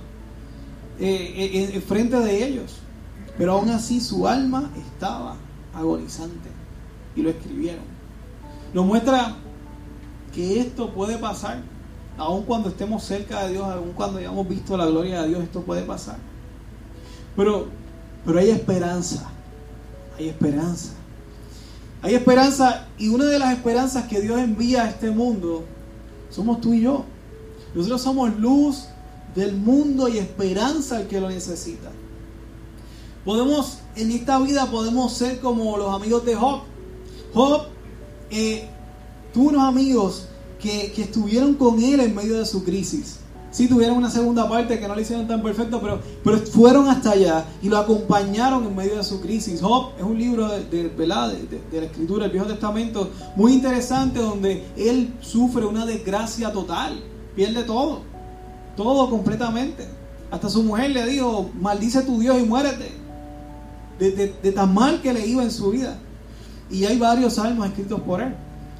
eh, 0.99 1.71
en 1.73 1.83
frente 1.83 2.17
de 2.17 2.47
ellos. 2.47 2.77
Pero 3.39 3.53
aún 3.53 3.69
así 3.71 4.01
su 4.01 4.27
alma 4.27 4.71
estaba 4.77 5.37
agonizante 5.75 6.51
y 7.17 7.23
lo 7.23 7.31
escribieron. 7.31 7.85
Nos 8.73 8.87
muestra 8.87 9.37
que 10.33 10.61
esto 10.61 10.93
puede 10.93 11.17
pasar, 11.19 11.63
aun 12.19 12.43
cuando 12.45 12.69
estemos 12.69 13.05
cerca 13.05 13.45
de 13.45 13.53
Dios, 13.53 13.65
aun 13.65 13.93
cuando 13.93 14.19
hayamos 14.19 14.49
visto 14.49 14.77
la 14.77 14.87
gloria 14.87 15.23
de 15.23 15.29
Dios, 15.29 15.43
esto 15.43 15.63
puede 15.63 15.83
pasar. 15.83 16.17
Pero, 17.37 17.67
pero 18.25 18.39
hay 18.39 18.51
esperanza, 18.51 19.29
hay 20.19 20.29
esperanza. 20.29 20.93
Hay 22.05 22.15
esperanza 22.15 22.87
y 22.99 23.09
una 23.09 23.25
de 23.25 23.39
las 23.39 23.55
esperanzas 23.55 24.05
que 24.09 24.21
Dios 24.21 24.39
envía 24.39 24.83
a 24.83 24.91
este 24.91 25.11
mundo 25.11 25.65
somos 26.29 26.61
tú 26.61 26.75
y 26.75 26.83
yo. 26.83 27.07
Nosotros 27.75 28.03
somos 28.03 28.39
luz 28.39 28.85
del 29.35 29.57
mundo 29.57 30.07
y 30.09 30.19
esperanza 30.19 30.99
al 30.99 31.09
que 31.09 31.19
lo 31.19 31.31
necesita. 31.31 31.91
Podemos, 33.25 33.79
en 33.97 34.11
esta 34.11 34.39
vida 34.39 34.71
podemos 34.71 35.15
ser 35.15 35.41
como 35.41 35.79
los 35.79 35.95
amigos 35.95 36.27
de 36.27 36.35
Job. 36.35 36.61
Job 37.33 37.69
eh, 38.31 38.69
tuvo 39.33 39.49
unos 39.49 39.63
amigos 39.63 40.29
que, 40.61 40.93
estuvieron 41.01 41.55
con 41.55 41.83
él 41.83 42.01
en 42.01 42.15
medio 42.15 42.39
de 42.39 42.45
su 42.45 42.65
crisis. 42.65 43.21
Sí, 43.55 43.69
tuvieron 43.69 43.99
una 43.99 44.11
segunda 44.11 44.49
parte 44.49 44.81
que 44.81 44.89
no 44.89 44.97
le 44.97 45.03
hicieron 45.03 45.29
tan 45.29 45.41
perfecto, 45.41 45.81
pero, 45.81 46.01
pero 46.25 46.39
fueron 46.39 46.89
hasta 46.89 47.13
allá 47.13 47.45
y 47.63 47.69
lo 47.69 47.79
acompañaron 47.79 48.65
en 48.65 48.75
medio 48.75 48.97
de 48.97 49.05
su 49.05 49.21
crisis. 49.21 49.63
Job 49.63 49.93
es 49.97 50.03
un 50.03 50.19
libro 50.19 50.49
de, 50.49 50.65
de, 50.65 50.89
de, 50.89 51.07
la 51.07 51.31
escritura 51.87 52.25
del 52.25 52.33
Viejo 52.33 52.47
Testamento 52.47 53.11
muy 53.37 53.53
interesante 53.53 54.19
donde 54.19 54.67
él 54.77 55.15
sufre 55.21 55.65
una 55.67 55.87
desgracia 55.87 56.53
total, 56.53 57.01
pierde 57.37 57.63
todo, 57.63 58.01
todo 58.77 59.09
completamente. 59.09 59.87
Hasta 60.33 60.49
su 60.51 60.65
mujer 60.65 60.91
le 60.91 61.07
dijo, 61.07 61.49
maldice 61.55 62.03
tu 62.03 62.19
Dios 62.19 62.37
y 62.41 62.43
muérete 62.43 62.91
de, 64.01 64.53
tan 64.53 64.75
mal 64.75 65.01
que 65.01 65.13
le 65.13 65.25
iba 65.25 65.45
en 65.45 65.53
su 65.53 65.71
vida. 65.71 65.97
Y 66.69 66.87
hay 66.87 66.99
varios 66.99 67.35
salmos 67.35 67.69
escritos 67.69 68.01
por 68.01 68.21
él. 68.21 68.35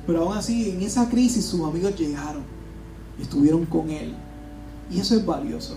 Pero 0.05 0.23
aún 0.23 0.37
así, 0.37 0.71
en 0.71 0.83
esa 0.83 1.09
crisis 1.09 1.47
sus 1.47 1.61
amigos 1.61 1.97
llegaron, 1.97 2.43
estuvieron 3.21 3.65
con 3.67 3.89
él. 3.89 4.17
Y 4.91 5.01
eso 5.01 5.15
es 5.17 5.25
valioso. 5.25 5.77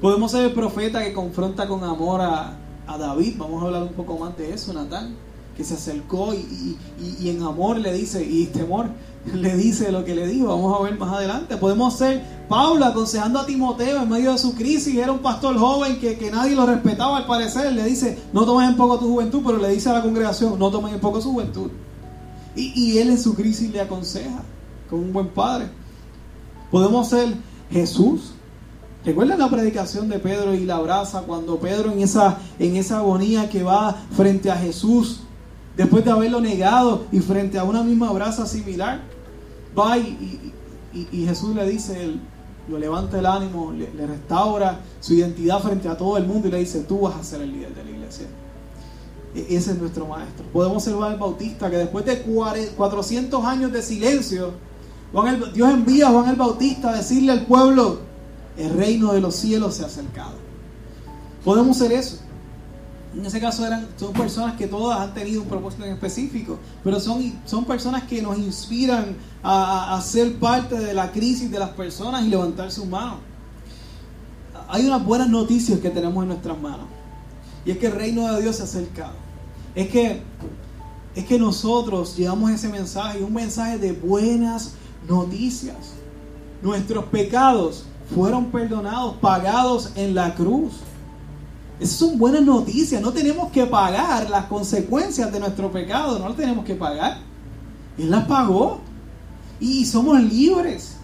Podemos 0.00 0.30
ser 0.30 0.44
el 0.44 0.52
profeta 0.52 1.02
que 1.02 1.12
confronta 1.12 1.66
con 1.66 1.82
amor 1.84 2.20
a, 2.20 2.56
a 2.86 2.98
David. 2.98 3.34
Vamos 3.38 3.62
a 3.62 3.66
hablar 3.66 3.82
un 3.82 3.92
poco 3.92 4.18
más 4.18 4.36
de 4.36 4.52
eso, 4.52 4.72
Natán. 4.72 5.16
Que 5.56 5.64
se 5.64 5.74
acercó 5.74 6.32
y, 6.34 6.76
y 7.20 7.28
en 7.28 7.42
amor 7.42 7.78
le 7.78 7.92
dice, 7.92 8.24
y 8.24 8.46
temor, 8.46 8.90
le 9.34 9.56
dice 9.56 9.92
lo 9.92 10.04
que 10.04 10.14
le 10.14 10.26
dijo. 10.26 10.48
Vamos 10.48 10.78
a 10.78 10.82
ver 10.82 10.98
más 10.98 11.12
adelante. 11.12 11.56
Podemos 11.56 11.94
ser 11.94 12.22
Pablo 12.48 12.84
aconsejando 12.84 13.40
a 13.40 13.46
Timoteo 13.46 14.02
en 14.02 14.08
medio 14.08 14.32
de 14.32 14.38
su 14.38 14.54
crisis. 14.54 14.96
Era 14.96 15.12
un 15.12 15.18
pastor 15.18 15.56
joven 15.58 15.98
que, 16.00 16.16
que, 16.16 16.30
nadie 16.30 16.54
lo 16.54 16.66
respetaba 16.66 17.16
al 17.16 17.26
parecer. 17.26 17.72
Le 17.72 17.84
dice, 17.84 18.18
no 18.32 18.44
tomes 18.44 18.68
en 18.68 18.76
poco 18.76 18.98
tu 18.98 19.08
juventud, 19.08 19.42
pero 19.44 19.58
le 19.58 19.68
dice 19.70 19.90
a 19.90 19.94
la 19.94 20.02
congregación, 20.02 20.58
no 20.58 20.70
tomes 20.70 20.94
en 20.94 21.00
poco 21.00 21.20
su 21.20 21.32
juventud. 21.32 21.70
Y, 22.56 22.72
y 22.74 22.98
él 22.98 23.10
en 23.10 23.20
su 23.20 23.34
crisis 23.34 23.70
le 23.70 23.80
aconseja, 23.80 24.42
como 24.88 25.02
un 25.02 25.12
buen 25.12 25.28
padre. 25.28 25.66
Podemos 26.70 27.08
ser 27.08 27.34
Jesús. 27.70 28.32
¿Recuerdan 29.04 29.38
la 29.38 29.48
predicación 29.48 30.08
de 30.08 30.18
Pedro 30.18 30.54
y 30.54 30.64
la 30.64 30.78
brasa 30.80 31.22
cuando 31.22 31.58
Pedro 31.58 31.92
en 31.92 32.00
esa, 32.00 32.38
en 32.58 32.76
esa 32.76 32.98
agonía 32.98 33.48
que 33.48 33.62
va 33.62 33.96
frente 34.16 34.50
a 34.50 34.56
Jesús, 34.56 35.20
después 35.76 36.04
de 36.04 36.10
haberlo 36.10 36.40
negado 36.40 37.04
y 37.12 37.20
frente 37.20 37.58
a 37.58 37.64
una 37.64 37.82
misma 37.82 38.12
brasa 38.12 38.46
similar? 38.46 39.00
va 39.78 39.98
y, 39.98 40.52
Jesús 41.26 41.54
le 41.54 41.68
dice, 41.68 42.04
él, 42.04 42.20
lo 42.68 42.78
levanta 42.78 43.18
el 43.18 43.26
ánimo, 43.26 43.72
le, 43.72 44.06
restaura 44.06 44.80
su 45.00 45.14
identidad 45.14 45.60
frente 45.60 45.88
a 45.88 45.96
todo 45.96 46.16
el 46.16 46.26
mundo 46.26 46.48
y 46.48 46.50
le 46.50 46.58
dice, 46.58 46.80
tú 46.80 47.00
vas 47.00 47.16
a 47.16 47.22
ser 47.22 47.42
el 47.42 47.52
líder 47.52 47.74
de 47.74 47.84
la 47.84 47.90
iglesia. 47.90 48.26
E, 49.34 49.56
ese 49.56 49.72
es 49.72 49.78
nuestro 49.78 50.06
maestro. 50.06 50.44
Podemos 50.52 50.82
ser 50.82 50.94
el 50.94 51.18
Bautista, 51.18 51.70
que 51.70 51.76
después 51.76 52.04
de 52.04 52.20
400 52.22 53.44
años 53.44 53.72
de 53.72 53.82
silencio, 53.82 54.52
Dios 55.54 55.70
envía 55.70 56.08
a 56.08 56.10
Juan 56.10 56.28
el 56.28 56.36
Bautista 56.36 56.90
a 56.90 56.96
decirle 56.96 57.32
al 57.32 57.46
pueblo, 57.46 58.00
el 58.56 58.70
reino 58.74 59.12
de 59.12 59.20
los 59.20 59.36
cielos 59.36 59.74
se 59.76 59.84
ha 59.84 59.86
acercado. 59.86 60.34
Podemos 61.44 61.78
ser 61.78 61.92
eso. 61.92 62.18
En 63.16 63.24
ese 63.24 63.40
caso 63.40 63.66
eran, 63.66 63.88
son 63.96 64.12
personas 64.12 64.56
que 64.56 64.66
todas 64.66 65.00
han 65.00 65.14
tenido 65.14 65.40
un 65.42 65.48
propósito 65.48 65.84
en 65.84 65.92
específico, 65.94 66.58
pero 66.84 67.00
son, 67.00 67.40
son 67.46 67.64
personas 67.64 68.02
que 68.02 68.20
nos 68.20 68.38
inspiran 68.38 69.16
a, 69.42 69.96
a 69.96 70.00
ser 70.02 70.38
parte 70.38 70.78
de 70.78 70.92
la 70.92 71.10
crisis 71.10 71.50
de 71.50 71.58
las 71.58 71.70
personas 71.70 72.24
y 72.24 72.28
levantar 72.28 72.70
sus 72.70 72.86
manos. 72.86 73.20
Hay 74.68 74.86
unas 74.86 75.02
buenas 75.04 75.30
noticias 75.30 75.80
que 75.80 75.88
tenemos 75.88 76.22
en 76.22 76.28
nuestras 76.28 76.60
manos. 76.60 76.86
Y 77.64 77.70
es 77.70 77.78
que 77.78 77.86
el 77.86 77.92
reino 77.92 78.30
de 78.34 78.42
Dios 78.42 78.56
se 78.56 78.62
ha 78.62 78.64
acercado. 78.66 79.14
Es 79.74 79.88
que, 79.88 80.22
es 81.14 81.24
que 81.24 81.38
nosotros 81.38 82.16
llevamos 82.16 82.50
ese 82.50 82.68
mensaje, 82.68 83.22
un 83.22 83.32
mensaje 83.32 83.78
de 83.78 83.92
buenas 83.92 84.74
noticias. 85.08 85.76
Nuestros 86.62 87.04
pecados 87.06 87.84
fueron 88.14 88.46
perdonados, 88.46 89.16
pagados 89.16 89.92
en 89.96 90.14
la 90.14 90.34
cruz. 90.34 90.72
Esas 91.80 91.96
son 91.96 92.18
buenas 92.18 92.42
noticias. 92.42 93.00
No 93.00 93.12
tenemos 93.12 93.50
que 93.52 93.66
pagar 93.66 94.28
las 94.28 94.46
consecuencias 94.46 95.32
de 95.32 95.38
nuestro 95.38 95.70
pecado. 95.70 96.18
No 96.18 96.28
las 96.28 96.36
tenemos 96.36 96.64
que 96.64 96.74
pagar. 96.74 97.18
Él 97.96 98.10
las 98.10 98.26
pagó. 98.26 98.80
Y 99.60 99.84
somos 99.86 100.20
libres. 100.20 100.96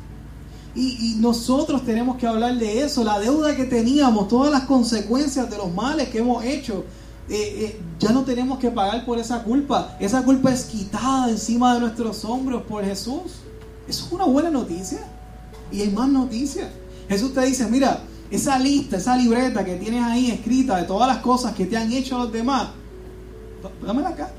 Y, 0.75 1.17
nosotros 1.21 1.85
tenemos 1.85 2.17
que 2.17 2.27
hablar 2.27 2.59
de 2.59 2.83
eso. 2.83 3.05
La 3.05 3.21
deuda 3.21 3.55
que 3.55 3.65
teníamos, 3.65 4.27
todas 4.27 4.51
las 4.51 4.65
consecuencias 4.65 5.49
de 5.49 5.57
los 5.57 5.73
males 5.73 6.09
que 6.09 6.19
hemos 6.19 6.45
hecho. 6.45 6.85
Eh, 7.29 7.37
eh, 7.37 7.81
ya 8.01 8.11
no 8.11 8.23
tenemos 8.25 8.59
que 8.59 8.71
pagar 8.71 9.05
por 9.07 9.19
esa 9.19 9.45
culpa. 9.45 9.97
Esa 10.01 10.25
culpa 10.25 10.53
es 10.53 10.65
quitada 10.65 11.31
encima 11.31 11.75
de 11.75 11.81
nuestros 11.81 12.25
hombros 12.25 12.63
por 12.63 12.85
Jesús. 12.85 13.44
Eso 13.89 14.07
es 14.07 14.13
una 14.13 14.25
buena 14.25 14.51
noticia. 14.51 15.01
Y 15.71 15.83
hay 15.83 15.91
más 15.91 16.09
noticias. 16.09 16.69
Jesús 17.09 17.35
te 17.35 17.43
dice, 17.43 17.67
mira, 17.67 18.01
esa 18.31 18.59
lista, 18.59 18.97
esa 18.97 19.17
libreta 19.17 19.65
que 19.65 19.77
tienes 19.77 20.03
ahí 20.03 20.31
escrita 20.31 20.77
de 20.77 20.85
todas 20.85 21.09
las 21.09 21.19
cosas 21.19 21.55
que 21.55 21.67
te 21.67 21.77
han 21.77 21.93
hecho 21.93 22.19
los 22.19 22.33
demás, 22.33 22.71
dámela 23.85 24.11
acá 24.11 24.31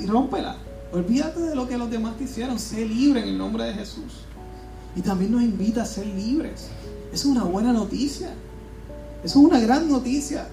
y 0.00 0.06
rómpela. 0.06 0.56
Olvídate 0.92 1.40
de 1.40 1.54
lo 1.54 1.68
que 1.68 1.78
los 1.78 1.90
demás 1.90 2.16
te 2.16 2.24
hicieron. 2.24 2.58
Sé 2.58 2.84
libre 2.84 3.22
en 3.22 3.28
el 3.28 3.38
nombre 3.38 3.64
de 3.64 3.74
Jesús. 3.74 4.24
Y 4.94 5.00
también 5.00 5.32
nos 5.32 5.42
invita 5.42 5.82
a 5.82 5.86
ser 5.86 6.06
libres. 6.06 6.68
Es 7.12 7.24
una 7.24 7.44
buena 7.44 7.72
noticia. 7.72 8.30
Es 9.24 9.36
una 9.36 9.58
gran 9.58 9.88
noticia. 9.88 10.46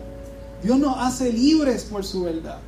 Dios 0.64 0.80
nos 0.80 0.98
hace 0.98 1.34
libres 1.34 1.84
por 1.84 2.06
su 2.06 2.24
verdad. 2.24 2.60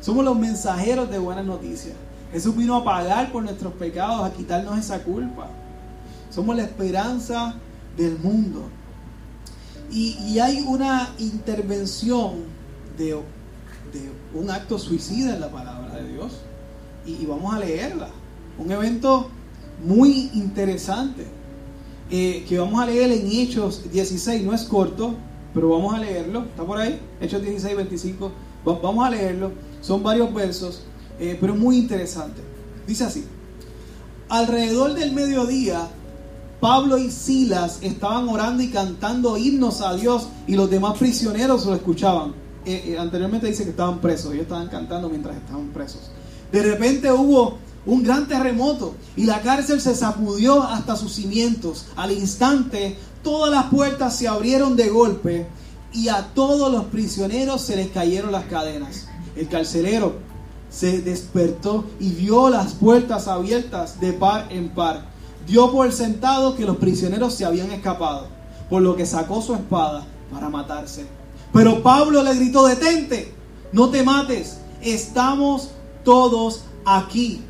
Somos 0.00 0.24
los 0.24 0.38
mensajeros 0.38 1.10
de 1.10 1.18
buenas 1.18 1.44
noticias. 1.44 1.94
Jesús 2.32 2.56
vino 2.56 2.76
a 2.76 2.84
pagar 2.84 3.32
por 3.32 3.42
nuestros 3.42 3.72
pecados, 3.74 4.24
a 4.24 4.32
quitarnos 4.32 4.78
esa 4.78 5.02
culpa. 5.02 5.48
Somos 6.30 6.56
la 6.56 6.64
esperanza 6.64 7.54
del 7.96 8.18
mundo. 8.18 8.68
Y, 9.90 10.38
hay 10.38 10.62
una 10.66 11.08
intervención 11.18 12.44
de, 12.98 13.18
un 14.34 14.50
acto 14.50 14.78
suicida 14.78 15.34
en 15.34 15.40
la 15.40 15.50
palabra 15.50 15.94
de 15.94 16.12
Dios. 16.12 16.40
Y, 17.06 17.24
vamos 17.24 17.54
a 17.54 17.58
leerla. 17.58 18.08
Un 18.58 18.70
evento 18.70 19.30
muy 19.84 20.30
interesante 20.34 21.26
eh, 22.10 22.44
que 22.48 22.58
vamos 22.58 22.80
a 22.82 22.86
leer 22.86 23.10
en 23.12 23.26
Hechos 23.30 23.90
16. 23.90 24.44
No 24.44 24.52
es 24.52 24.64
corto, 24.64 25.14
pero 25.54 25.70
vamos 25.70 25.94
a 25.94 25.98
leerlo. 25.98 26.40
¿Está 26.44 26.64
por 26.64 26.78
ahí? 26.78 27.00
Hechos 27.20 27.40
16, 27.40 27.76
25. 27.76 28.32
vamos 28.64 29.06
a 29.06 29.10
leerlo. 29.10 29.52
Son 29.80 30.02
varios 30.02 30.32
versos, 30.34 30.82
eh, 31.18 31.36
pero 31.40 31.54
muy 31.54 31.78
interesante. 31.78 32.40
Dice 32.86 33.04
así. 33.04 33.24
Alrededor 34.28 34.94
del 34.94 35.12
mediodía 35.12 35.88
Pablo 36.60 36.98
y 36.98 37.10
Silas 37.10 37.78
estaban 37.82 38.28
orando 38.28 38.62
y 38.62 38.68
cantando 38.68 39.36
himnos 39.36 39.80
a 39.80 39.94
Dios 39.94 40.28
y 40.46 40.56
los 40.56 40.68
demás 40.68 40.98
prisioneros 40.98 41.64
lo 41.64 41.74
escuchaban. 41.74 42.34
Eh, 42.64 42.82
eh, 42.86 42.98
anteriormente 42.98 43.46
dice 43.46 43.64
que 43.64 43.70
estaban 43.70 44.00
presos, 44.00 44.32
ellos 44.32 44.42
estaban 44.42 44.68
cantando 44.68 45.08
mientras 45.08 45.36
estaban 45.36 45.68
presos. 45.68 46.10
De 46.50 46.62
repente 46.62 47.12
hubo 47.12 47.58
un 47.86 48.02
gran 48.02 48.26
terremoto 48.26 48.94
y 49.16 49.24
la 49.24 49.40
cárcel 49.40 49.80
se 49.80 49.94
sacudió 49.94 50.62
hasta 50.62 50.96
sus 50.96 51.14
cimientos. 51.14 51.86
Al 51.94 52.10
instante 52.10 52.96
todas 53.22 53.52
las 53.52 53.66
puertas 53.66 54.16
se 54.16 54.26
abrieron 54.26 54.74
de 54.74 54.88
golpe 54.88 55.46
y 55.92 56.08
a 56.08 56.26
todos 56.34 56.72
los 56.72 56.86
prisioneros 56.86 57.62
se 57.62 57.76
les 57.76 57.88
cayeron 57.88 58.32
las 58.32 58.46
cadenas. 58.46 59.06
El 59.36 59.48
carcelero 59.48 60.16
se 60.70 61.00
despertó 61.00 61.84
y 61.98 62.10
vio 62.10 62.48
las 62.48 62.74
puertas 62.74 63.28
abiertas 63.28 64.00
de 64.00 64.12
par 64.12 64.48
en 64.50 64.68
par. 64.68 65.06
Dio 65.46 65.72
por 65.72 65.90
sentado 65.92 66.56
que 66.56 66.66
los 66.66 66.76
prisioneros 66.76 67.34
se 67.34 67.44
habían 67.44 67.70
escapado, 67.70 68.26
por 68.68 68.82
lo 68.82 68.96
que 68.96 69.06
sacó 69.06 69.40
su 69.40 69.54
espada 69.54 70.06
para 70.30 70.48
matarse. 70.48 71.06
Pero 71.52 71.82
Pablo 71.82 72.22
le 72.22 72.34
gritó, 72.34 72.66
detente, 72.66 73.32
no 73.72 73.88
te 73.88 74.02
mates, 74.02 74.58
estamos 74.82 75.70
todos 76.04 76.64
aquí. 76.84 77.42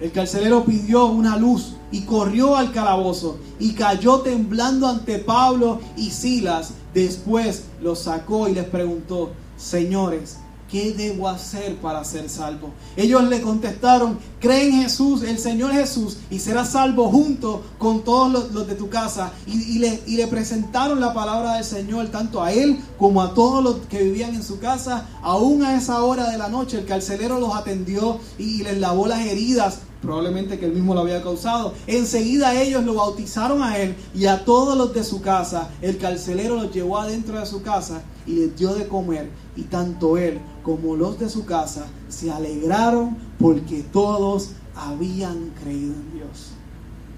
El 0.00 0.12
carcelero 0.12 0.64
pidió 0.64 1.06
una 1.06 1.36
luz 1.36 1.74
y 1.90 2.02
corrió 2.02 2.56
al 2.56 2.72
calabozo 2.72 3.38
y 3.58 3.72
cayó 3.72 4.20
temblando 4.20 4.86
ante 4.86 5.18
Pablo 5.18 5.80
y 5.96 6.10
Silas. 6.10 6.74
Después 6.94 7.64
los 7.82 8.00
sacó 8.00 8.48
y 8.48 8.54
les 8.54 8.66
preguntó, 8.66 9.30
señores, 9.56 10.38
¿qué 10.70 10.92
debo 10.92 11.28
hacer 11.28 11.76
para 11.76 12.04
ser 12.04 12.28
salvo? 12.28 12.70
Ellos 12.96 13.24
le 13.24 13.40
contestaron, 13.40 14.18
cree 14.40 14.68
en 14.68 14.82
Jesús, 14.82 15.22
el 15.22 15.38
Señor 15.38 15.72
Jesús, 15.72 16.18
y 16.30 16.38
serás 16.38 16.70
salvo 16.70 17.08
junto 17.10 17.62
con 17.78 18.04
todos 18.04 18.52
los, 18.52 18.66
de 18.66 18.74
tu 18.74 18.88
casa. 18.88 19.32
Y, 19.46 19.78
le, 19.78 20.00
y, 20.06 20.16
le, 20.16 20.26
presentaron 20.26 21.00
la 21.00 21.14
palabra 21.14 21.54
del 21.54 21.64
Señor, 21.64 22.08
tanto 22.08 22.42
a 22.42 22.52
él 22.52 22.78
como 22.98 23.22
a 23.22 23.34
todos 23.34 23.62
los 23.62 23.76
que 23.88 24.02
vivían 24.02 24.34
en 24.34 24.42
su 24.42 24.58
casa. 24.58 25.06
Aún 25.22 25.62
a 25.62 25.76
esa 25.76 26.02
hora 26.02 26.30
de 26.30 26.38
la 26.38 26.48
noche, 26.48 26.78
el 26.78 26.84
carcelero 26.84 27.40
los 27.40 27.54
atendió 27.54 28.18
y 28.38 28.62
les 28.62 28.78
lavó 28.78 29.06
las 29.06 29.20
heridas 29.20 29.80
probablemente 30.00 30.58
que 30.58 30.66
él 30.66 30.72
mismo 30.72 30.94
lo 30.94 31.00
había 31.00 31.22
causado. 31.22 31.74
Enseguida 31.86 32.60
ellos 32.60 32.84
lo 32.84 32.94
bautizaron 32.94 33.62
a 33.62 33.78
él 33.78 33.96
y 34.14 34.26
a 34.26 34.44
todos 34.44 34.76
los 34.76 34.94
de 34.94 35.04
su 35.04 35.20
casa. 35.20 35.70
El 35.82 35.98
carcelero 35.98 36.56
los 36.56 36.72
llevó 36.72 36.98
adentro 36.98 37.38
de 37.38 37.46
su 37.46 37.62
casa 37.62 38.02
y 38.26 38.34
les 38.34 38.56
dio 38.56 38.74
de 38.74 38.86
comer. 38.86 39.28
Y 39.56 39.62
tanto 39.62 40.16
él 40.16 40.40
como 40.68 40.96
los 40.96 41.18
de 41.18 41.30
su 41.30 41.46
casa 41.46 41.86
se 42.10 42.30
alegraron 42.30 43.16
porque 43.38 43.82
todos 43.90 44.50
habían 44.76 45.52
creído 45.62 45.94
en 45.94 46.12
Dios. 46.12 46.50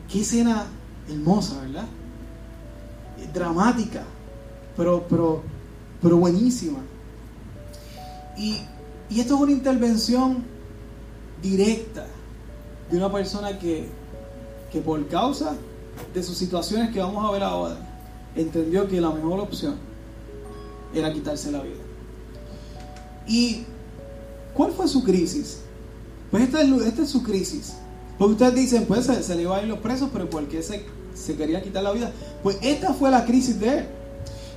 Qué 0.08 0.20
escena 0.20 0.66
hermosa, 1.08 1.60
¿verdad? 1.62 1.86
Dramática, 3.34 4.04
pero, 4.76 5.04
pero, 5.10 5.42
pero 6.00 6.16
buenísima. 6.18 6.78
Y, 8.38 8.60
y 9.08 9.18
esto 9.18 9.34
es 9.34 9.40
una 9.40 9.50
intervención 9.50 10.44
directa 11.42 12.06
de 12.88 12.96
una 12.98 13.10
persona 13.10 13.58
que, 13.58 13.88
que 14.70 14.80
por 14.80 15.08
causa 15.08 15.56
de 16.14 16.22
sus 16.22 16.38
situaciones 16.38 16.92
que 16.92 17.00
vamos 17.00 17.28
a 17.28 17.32
ver 17.32 17.42
ahora, 17.42 17.78
entendió 18.36 18.86
que 18.86 19.00
la 19.00 19.10
mejor 19.10 19.40
opción 19.40 19.74
era 20.94 21.12
quitarse 21.12 21.50
la 21.50 21.62
vida. 21.62 21.79
¿Y 23.30 23.62
cuál 24.54 24.72
fue 24.72 24.88
su 24.88 25.02
crisis? 25.02 25.60
Pues 26.30 26.42
esta 26.42 26.60
es, 26.62 27.08
su 27.08 27.22
crisis. 27.22 27.74
Porque 28.18 28.32
ustedes 28.32 28.54
dicen, 28.54 28.84
pues 28.86 29.06
se, 29.06 29.34
le 29.34 29.42
iba 29.42 29.56
a 29.56 29.62
ir 29.62 29.68
los 29.68 29.78
presos, 29.78 30.10
pero 30.12 30.28
¿por 30.28 30.46
qué 30.48 30.62
se, 30.62 30.84
se 31.14 31.36
quería 31.36 31.62
quitar 31.62 31.82
la 31.82 31.92
vida? 31.92 32.12
Pues 32.42 32.58
esta 32.60 32.92
fue 32.92 33.10
la 33.10 33.24
crisis 33.24 33.58
de 33.58 33.78
él. 33.78 33.86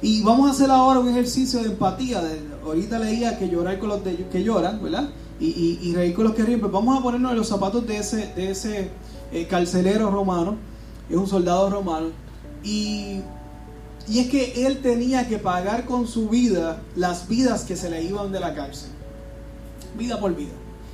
Y 0.02 0.22
vamos 0.24 0.50
a 0.50 0.52
hacer 0.52 0.70
ahora 0.70 1.00
un 1.00 1.08
ejercicio 1.08 1.62
de 1.62 1.68
empatía. 1.68 2.22
Ahorita 2.66 3.00
leía 3.00 3.38
que 3.38 3.48
llorar 3.48 3.80
con 3.80 3.90
los 3.90 4.04
de, 4.04 4.28
que 4.28 4.44
lloran, 4.44 4.84
¿verdad? 4.84 5.10
y, 5.40 5.94
reír 5.94 6.14
con 6.14 6.26
los 6.26 6.34
que 6.34 6.44
ríen, 6.44 6.60
pues 6.60 6.72
vamos 6.72 6.98
a 6.98 7.02
ponernos 7.02 7.32
en 7.32 7.38
los 7.38 7.48
zapatos 7.48 7.86
de 7.86 7.98
ese, 7.98 8.34
de 8.36 8.52
ese 8.52 8.90
eh, 9.32 9.48
carcelero 9.48 10.10
romano, 10.10 10.56
es 11.10 11.18
un 11.18 11.28
soldado 11.28 11.70
romano, 11.70 12.08
y, 12.64 13.20
y 14.08 14.20
es 14.20 14.30
que 14.30 14.66
él 14.66 14.82
tenía 14.82 15.28
que 15.28 15.38
pagar 15.38 15.86
con 15.86 16.08
su 16.08 16.30
vida 16.30 16.82
las 16.96 17.28
vidas 17.28 17.64
que 17.64 17.76
se 17.76 17.90
le 17.90 18.04
iban 18.04 18.32
de 18.32 18.40
la 18.40 18.54
cárcel, 18.54 18.90
vida 19.98 20.20
por 20.20 20.36
vida. 20.36 20.52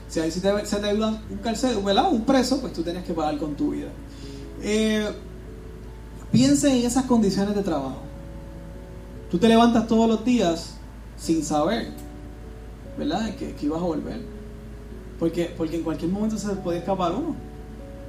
Si 0.07 0.19
ahí 0.19 0.31
se 0.31 0.41
te, 0.41 0.65
se 0.65 0.77
te 0.77 0.93
iba 0.95 1.21
un 1.29 1.37
carcelero, 1.37 1.81
un 2.09 2.21
preso, 2.23 2.59
pues 2.61 2.73
tú 2.73 2.83
tenías 2.83 3.03
que 3.03 3.13
pagar 3.13 3.37
con 3.37 3.55
tu 3.55 3.71
vida. 3.71 3.89
Eh, 4.61 5.07
piensa 6.31 6.67
en 6.67 6.85
esas 6.85 7.05
condiciones 7.05 7.55
de 7.55 7.63
trabajo. 7.63 8.01
Tú 9.29 9.37
te 9.37 9.47
levantas 9.47 9.87
todos 9.87 10.09
los 10.09 10.25
días 10.25 10.75
sin 11.17 11.43
saber, 11.43 11.91
¿verdad? 12.97 13.35
Que, 13.35 13.55
ibas 13.61 13.79
a 13.79 13.85
volver. 13.85 14.21
Porque, 15.19 15.53
porque 15.55 15.77
en 15.77 15.83
cualquier 15.83 16.11
momento 16.11 16.37
se 16.37 16.49
puede 16.55 16.79
escapar 16.79 17.13
uno. 17.13 17.35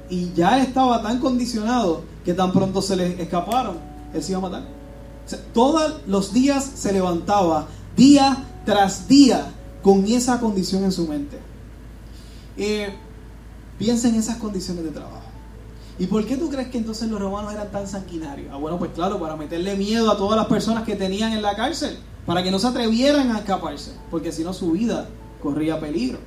Y 0.09 0.33
ya 0.33 0.61
estaba 0.61 1.01
tan 1.01 1.19
condicionado 1.19 2.03
que 2.25 2.33
tan 2.33 2.51
pronto 2.51 2.81
se 2.81 2.95
le 2.95 3.21
escaparon, 3.21 3.77
él 4.13 4.23
se 4.23 4.31
iba 4.31 4.39
a 4.39 4.41
matar. 4.41 4.80
Todos 5.53 6.01
los 6.07 6.33
días 6.33 6.63
se 6.75 6.93
levantaba, 6.93 7.67
día 7.95 8.45
tras 8.65 9.07
día, 9.07 9.51
con 9.81 10.05
esa 10.05 10.39
condición 10.39 10.83
en 10.83 10.91
su 10.91 11.07
mente. 11.07 11.39
Eh, 12.57 12.93
piensa 13.77 14.09
en 14.09 14.15
esas 14.15 14.37
condiciones 14.37 14.83
de 14.83 14.91
trabajo. 14.91 15.21
¿Y 15.99 16.07
por 16.07 16.25
qué 16.25 16.37
tú 16.37 16.49
crees 16.49 16.69
que 16.69 16.77
entonces 16.77 17.09
los 17.09 17.19
romanos 17.19 17.53
eran 17.53 17.71
tan 17.71 17.87
sanguinarios? 17.87 18.49
Ah, 18.51 18.57
bueno, 18.57 18.79
pues 18.79 18.91
claro, 18.93 19.19
para 19.19 19.35
meterle 19.35 19.75
miedo 19.75 20.11
a 20.11 20.17
todas 20.17 20.37
las 20.37 20.47
personas 20.47 20.83
que 20.83 20.95
tenían 20.95 21.33
en 21.33 21.41
la 21.41 21.55
cárcel, 21.55 21.97
para 22.25 22.41
que 22.41 22.51
no 22.51 22.59
se 22.59 22.67
atrevieran 22.67 23.31
a 23.31 23.39
escaparse, 23.39 23.91
porque 24.09 24.31
si 24.31 24.43
no 24.43 24.53
su 24.53 24.71
vida 24.71 25.07
corría 25.41 25.79
peligro. 25.79 26.19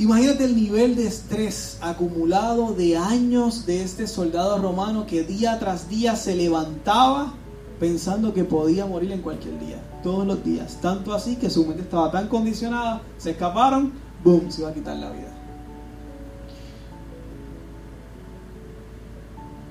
Imagínate 0.00 0.46
el 0.46 0.56
nivel 0.56 0.96
de 0.96 1.06
estrés 1.06 1.76
acumulado 1.82 2.72
de 2.72 2.96
años 2.96 3.66
de 3.66 3.82
este 3.82 4.06
soldado 4.06 4.56
romano 4.56 5.04
que 5.04 5.24
día 5.24 5.58
tras 5.58 5.90
día 5.90 6.16
se 6.16 6.34
levantaba 6.34 7.34
pensando 7.78 8.32
que 8.32 8.44
podía 8.44 8.86
morir 8.86 9.12
en 9.12 9.20
cualquier 9.20 9.60
día, 9.60 9.78
todos 10.02 10.26
los 10.26 10.42
días. 10.42 10.78
Tanto 10.80 11.12
así 11.12 11.36
que 11.36 11.50
su 11.50 11.66
mente 11.66 11.82
estaba 11.82 12.10
tan 12.10 12.28
condicionada, 12.28 13.02
se 13.18 13.32
escaparon, 13.32 13.92
¡boom! 14.24 14.50
Se 14.50 14.62
iba 14.62 14.70
a 14.70 14.74
quitar 14.74 14.96
la 14.96 15.10
vida. 15.10 15.36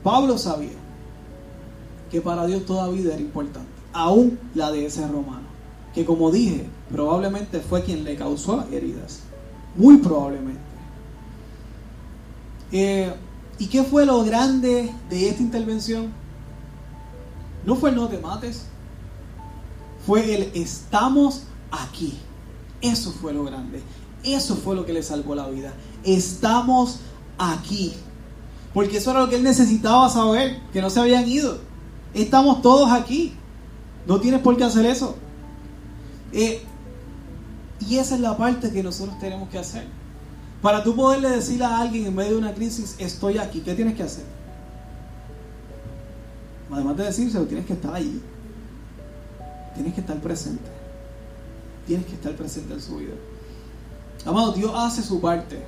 Pablo 0.04 0.38
sabía 0.38 0.78
que 2.12 2.22
para 2.22 2.46
Dios 2.46 2.68
toda 2.68 2.88
vida 2.90 3.16
era 3.16 3.22
importante, 3.22 3.72
aún 3.94 4.38
la 4.54 4.72
de 4.72 4.86
ese 4.86 5.08
romano, 5.08 5.48
que 5.96 6.06
como 6.06 6.30
dije, 6.30 6.68
probablemente 6.92 7.62
fue 7.62 7.82
quien 7.82 8.04
le 8.04 8.16
causó 8.16 8.64
heridas. 8.72 9.24
Muy 9.76 9.98
probablemente. 9.98 10.60
Eh, 12.72 13.14
¿Y 13.58 13.68
qué 13.68 13.84
fue 13.84 14.06
lo 14.06 14.24
grande 14.24 14.92
de 15.10 15.30
esta 15.30 15.42
intervención? 15.42 16.12
No 17.66 17.76
fue 17.76 17.90
el 17.90 17.96
no 17.96 18.08
te 18.08 18.18
mates, 18.20 18.66
fue 20.06 20.36
el 20.36 20.52
estamos 20.54 21.44
aquí. 21.72 22.18
Eso 22.82 23.12
fue 23.12 23.34
lo 23.34 23.44
grande. 23.44 23.82
Eso 24.24 24.56
fue 24.56 24.76
lo 24.76 24.86
que 24.86 24.94
le 24.94 25.04
salvó 25.04 25.36
la 25.36 25.48
vida. 25.50 25.74
Estamos 26.04 27.00
aquí. 27.38 27.94
Porque 28.74 28.98
eso 28.98 29.12
era 29.12 29.22
lo 29.22 29.30
que 29.30 29.36
él 29.36 29.44
necesitaba 29.44 30.10
saber, 30.10 30.62
que 30.72 30.82
no 30.82 30.90
se 30.90 31.00
habían 31.00 31.28
ido. 31.28 31.60
Estamos 32.14 32.62
todos 32.62 32.92
aquí. 32.92 33.34
No 34.08 34.20
tienes 34.20 34.42
por 34.42 34.56
qué 34.58 34.64
hacer 34.64 34.86
eso. 34.86 35.16
Eh, 36.32 36.64
y 37.80 37.98
esa 37.98 38.16
es 38.16 38.22
la 38.22 38.36
parte 38.38 38.72
que 38.72 38.84
nosotros 38.84 39.18
tenemos 39.20 39.50
que 39.50 39.60
hacer. 39.60 39.86
Para 40.62 40.84
tú 40.84 40.96
poderle 40.96 41.30
decir 41.30 41.64
a 41.64 41.80
alguien 41.80 42.08
en 42.08 42.16
medio 42.16 42.32
de 42.32 42.38
una 42.38 42.54
crisis, 42.54 42.96
estoy 43.00 43.38
aquí, 43.38 43.62
¿qué 43.62 43.74
tienes 43.76 43.96
que 43.96 44.04
hacer? 44.04 44.26
Además 46.72 46.98
de 46.98 47.06
decírselo, 47.06 47.46
tienes 47.46 47.66
que 47.66 47.74
estar 47.74 47.94
allí. 47.94 48.22
Tienes 49.74 49.94
que 49.94 50.02
estar 50.02 50.20
presente. 50.20 50.70
Tienes 51.88 52.06
que 52.06 52.14
estar 52.14 52.36
presente 52.36 52.74
en 52.74 52.82
su 52.82 52.98
vida. 52.98 53.14
Amado, 54.26 54.52
Dios 54.52 54.72
hace 54.76 55.02
su 55.02 55.22
parte. 55.22 55.64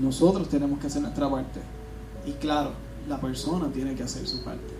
Nosotros 0.00 0.48
tenemos 0.48 0.78
que 0.80 0.88
hacer 0.88 1.00
nuestra 1.00 1.30
parte. 1.30 1.60
Y 2.26 2.32
claro, 2.32 2.72
la 3.08 3.20
persona 3.20 3.70
tiene 3.72 3.94
que 3.94 4.02
hacer 4.02 4.26
su 4.26 4.42
parte. 4.42 4.74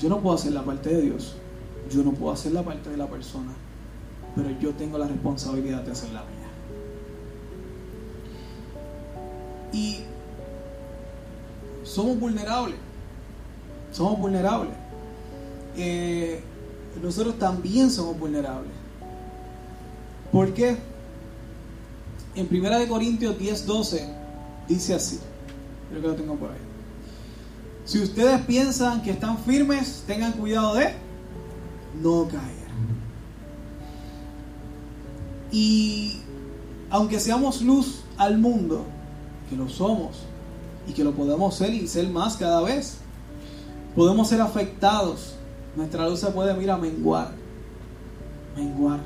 Yo 0.00 0.08
no 0.08 0.20
puedo 0.20 0.34
hacer 0.34 0.52
la 0.52 0.64
parte 0.64 0.90
de 0.90 1.02
Dios. 1.02 1.36
Yo 1.88 2.02
no 2.02 2.12
puedo 2.12 2.32
hacer 2.32 2.52
la 2.52 2.62
parte 2.62 2.90
de 2.90 2.96
la 2.96 3.06
persona, 3.08 3.52
pero 4.36 4.50
yo 4.60 4.72
tengo 4.74 4.98
la 4.98 5.06
responsabilidad 5.06 5.82
de 5.82 5.92
hacer 5.92 6.10
la 6.10 6.20
mía. 6.20 6.40
Y 9.72 10.00
somos 11.84 12.18
vulnerables. 12.18 12.76
Somos 13.92 14.18
vulnerables. 14.18 14.74
Eh, 15.76 16.40
nosotros 17.02 17.38
también 17.38 17.90
somos 17.90 18.18
vulnerables. 18.18 18.72
¿Por 20.30 20.52
qué? 20.54 20.76
En 22.34 22.48
1 22.50 22.88
Corintios 22.88 23.38
10, 23.38 23.66
12 23.66 24.08
dice 24.68 24.94
así. 24.94 25.18
Creo 25.88 26.02
que 26.02 26.08
lo 26.08 26.14
tengo 26.14 26.36
por 26.36 26.50
ahí. 26.50 26.58
Si 27.84 28.00
ustedes 28.00 28.40
piensan 28.42 29.02
que 29.02 29.10
están 29.10 29.38
firmes, 29.38 30.04
tengan 30.06 30.32
cuidado 30.32 30.74
de 30.74 30.94
no 32.02 32.28
caer. 32.28 32.70
Y 35.52 36.20
aunque 36.90 37.20
seamos 37.20 37.62
luz 37.62 38.02
al 38.16 38.38
mundo, 38.38 38.84
que 39.48 39.56
lo 39.56 39.68
somos 39.68 40.18
y 40.86 40.92
que 40.92 41.04
lo 41.04 41.12
podemos 41.12 41.54
ser 41.54 41.74
y 41.74 41.88
ser 41.88 42.08
más 42.08 42.36
cada 42.36 42.62
vez, 42.62 42.98
podemos 43.96 44.28
ser 44.28 44.40
afectados. 44.40 45.34
Nuestra 45.76 46.08
luz 46.08 46.20
se 46.20 46.28
puede, 46.28 46.54
mira, 46.54 46.76
menguar 46.76 47.40
menguar. 48.56 49.00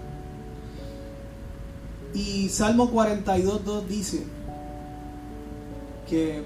Y 2.14 2.48
Salmo 2.48 2.92
42.2 2.92 3.86
dice 3.86 4.24
que 6.08 6.44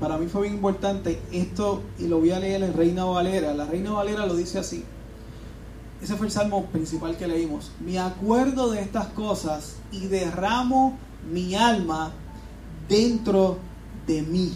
para 0.00 0.18
mí 0.18 0.26
fue 0.26 0.42
bien 0.42 0.54
importante 0.54 1.20
esto, 1.30 1.82
y 1.98 2.08
lo 2.08 2.18
voy 2.18 2.32
a 2.32 2.40
leer 2.40 2.62
en 2.62 2.74
Reina 2.74 3.04
Valera. 3.04 3.54
La 3.54 3.66
Reina 3.66 3.92
Valera 3.92 4.26
lo 4.26 4.34
dice 4.34 4.58
así. 4.58 4.84
Ese 6.02 6.16
fue 6.16 6.26
el 6.26 6.32
salmo 6.32 6.66
principal 6.66 7.16
que 7.16 7.26
leímos. 7.26 7.70
Me 7.80 7.98
acuerdo 7.98 8.70
de 8.70 8.80
estas 8.80 9.06
cosas 9.08 9.76
y 9.90 10.06
derramo 10.06 10.98
mi 11.32 11.54
alma 11.54 12.12
dentro 12.88 13.58
de 14.06 14.22
mí. 14.22 14.52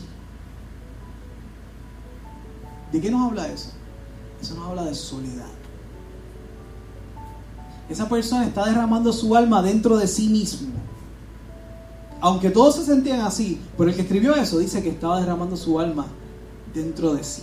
¿De 2.93 3.01
qué 3.01 3.11
nos 3.11 3.31
habla 3.31 3.49
eso? 3.49 3.71
Eso 4.41 4.55
nos 4.55 4.69
habla 4.69 4.85
de 4.85 4.95
soledad. 4.95 5.47
Esa 7.89 8.09
persona 8.09 8.47
está 8.47 8.67
derramando 8.67 9.13
su 9.13 9.35
alma 9.35 9.63
dentro 9.63 9.97
de 9.97 10.07
sí 10.07 10.29
mismo. 10.29 10.69
Aunque 12.21 12.51
todos 12.51 12.77
se 12.77 12.85
sentían 12.85 13.21
así, 13.21 13.61
pero 13.77 13.91
el 13.91 13.97
que 13.97 14.03
escribió 14.03 14.35
eso 14.35 14.59
dice 14.59 14.83
que 14.83 14.91
estaba 14.91 15.21
derramando 15.21 15.57
su 15.57 15.79
alma 15.79 16.07
dentro 16.75 17.15
de 17.15 17.25
sí. 17.25 17.43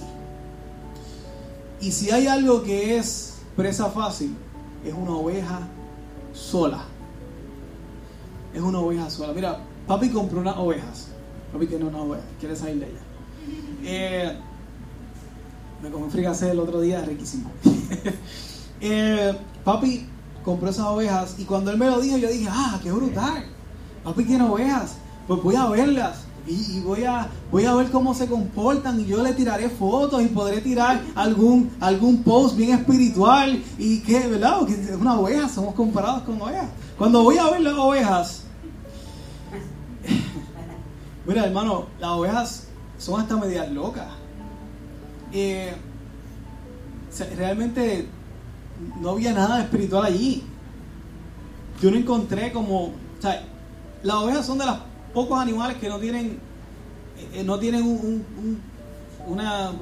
Y 1.81 1.91
si 1.91 2.11
hay 2.11 2.27
algo 2.27 2.63
que 2.63 2.97
es 2.97 3.34
presa 3.55 3.89
fácil, 3.89 4.35
es 4.83 4.93
una 4.93 5.11
oveja 5.11 5.59
sola. 6.33 6.83
Es 8.53 8.61
una 8.61 8.79
oveja 8.79 9.09
sola. 9.09 9.33
Mira, 9.33 9.59
papi 9.87 10.09
compró 10.09 10.41
unas 10.41 10.57
ovejas. 10.57 11.07
Papi 11.51 11.67
tiene 11.67 11.85
una 11.85 12.01
oveja, 12.01 12.23
quiere 12.39 12.55
salir 12.55 12.79
de 12.79 12.85
ella. 12.87 12.99
Eh, 13.83 14.37
me 15.81 15.89
comí 15.89 16.09
fricase 16.09 16.51
el 16.51 16.59
otro 16.59 16.81
día, 16.81 17.01
riquísimo. 17.01 17.51
Eh, 18.81 19.33
papi 19.63 20.05
compró 20.43 20.69
esas 20.69 20.85
ovejas 20.87 21.37
y 21.39 21.45
cuando 21.45 21.71
él 21.71 21.77
me 21.77 21.85
lo 21.85 22.01
dijo, 22.01 22.17
yo 22.17 22.27
dije, 22.27 22.49
ah, 22.51 22.77
qué 22.83 22.91
brutal 22.91 23.45
papi 24.05 24.23
tiene 24.23 24.43
ovejas, 24.47 24.97
pues 25.27 25.41
voy 25.41 25.55
a 25.55 25.65
verlas. 25.65 26.24
Y, 26.47 26.79
voy, 26.81 27.03
a, 27.03 27.27
voy 27.51 27.65
a 27.65 27.73
ver 27.73 27.89
cómo 27.89 28.13
se 28.13 28.27
comportan 28.27 28.99
y 28.99 29.05
yo 29.05 29.23
le 29.23 29.33
tiraré 29.33 29.67
fotos 29.67 30.21
y 30.21 30.27
podré 30.27 30.61
tirar 30.61 31.01
algún, 31.15 31.71
algún 31.79 32.21
post 32.21 32.55
bien 32.55 32.77
espiritual 32.77 33.63
y 33.79 34.01
que, 34.01 34.27
¿verdad? 34.27 34.69
Es 34.69 34.95
una 34.95 35.19
oveja, 35.19 35.49
somos 35.49 35.73
comparados 35.73 36.21
con 36.21 36.39
ovejas. 36.39 36.69
Cuando 36.99 37.23
voy 37.23 37.39
a 37.39 37.49
ver 37.49 37.61
las 37.61 37.73
ovejas, 37.73 38.43
mira 41.25 41.45
hermano, 41.45 41.87
las 41.99 42.11
ovejas 42.11 42.67
son 42.99 43.19
hasta 43.19 43.37
medias 43.37 43.71
locas. 43.71 44.07
Eh, 45.31 45.73
realmente 47.35 48.07
no 49.01 49.09
había 49.09 49.33
nada 49.33 49.61
espiritual 49.61 50.05
allí. 50.05 50.43
Yo 51.81 51.89
no 51.89 51.97
encontré 51.97 52.51
como, 52.51 52.91
las 54.03 54.15
ovejas 54.15 54.45
son 54.45 54.59
de 54.59 54.65
los 54.65 54.77
pocos 55.15 55.39
animales 55.39 55.77
que 55.77 55.89
no 55.89 55.97
tienen, 55.97 56.37
eh, 57.33 57.43
no 57.43 57.57
tienen 57.57 57.83
un, 57.83 58.61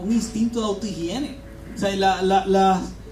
instinto 0.10 0.62
de 0.62 0.66
autohigiene. 0.68 1.36
O 1.76 1.78
sea, 1.78 2.22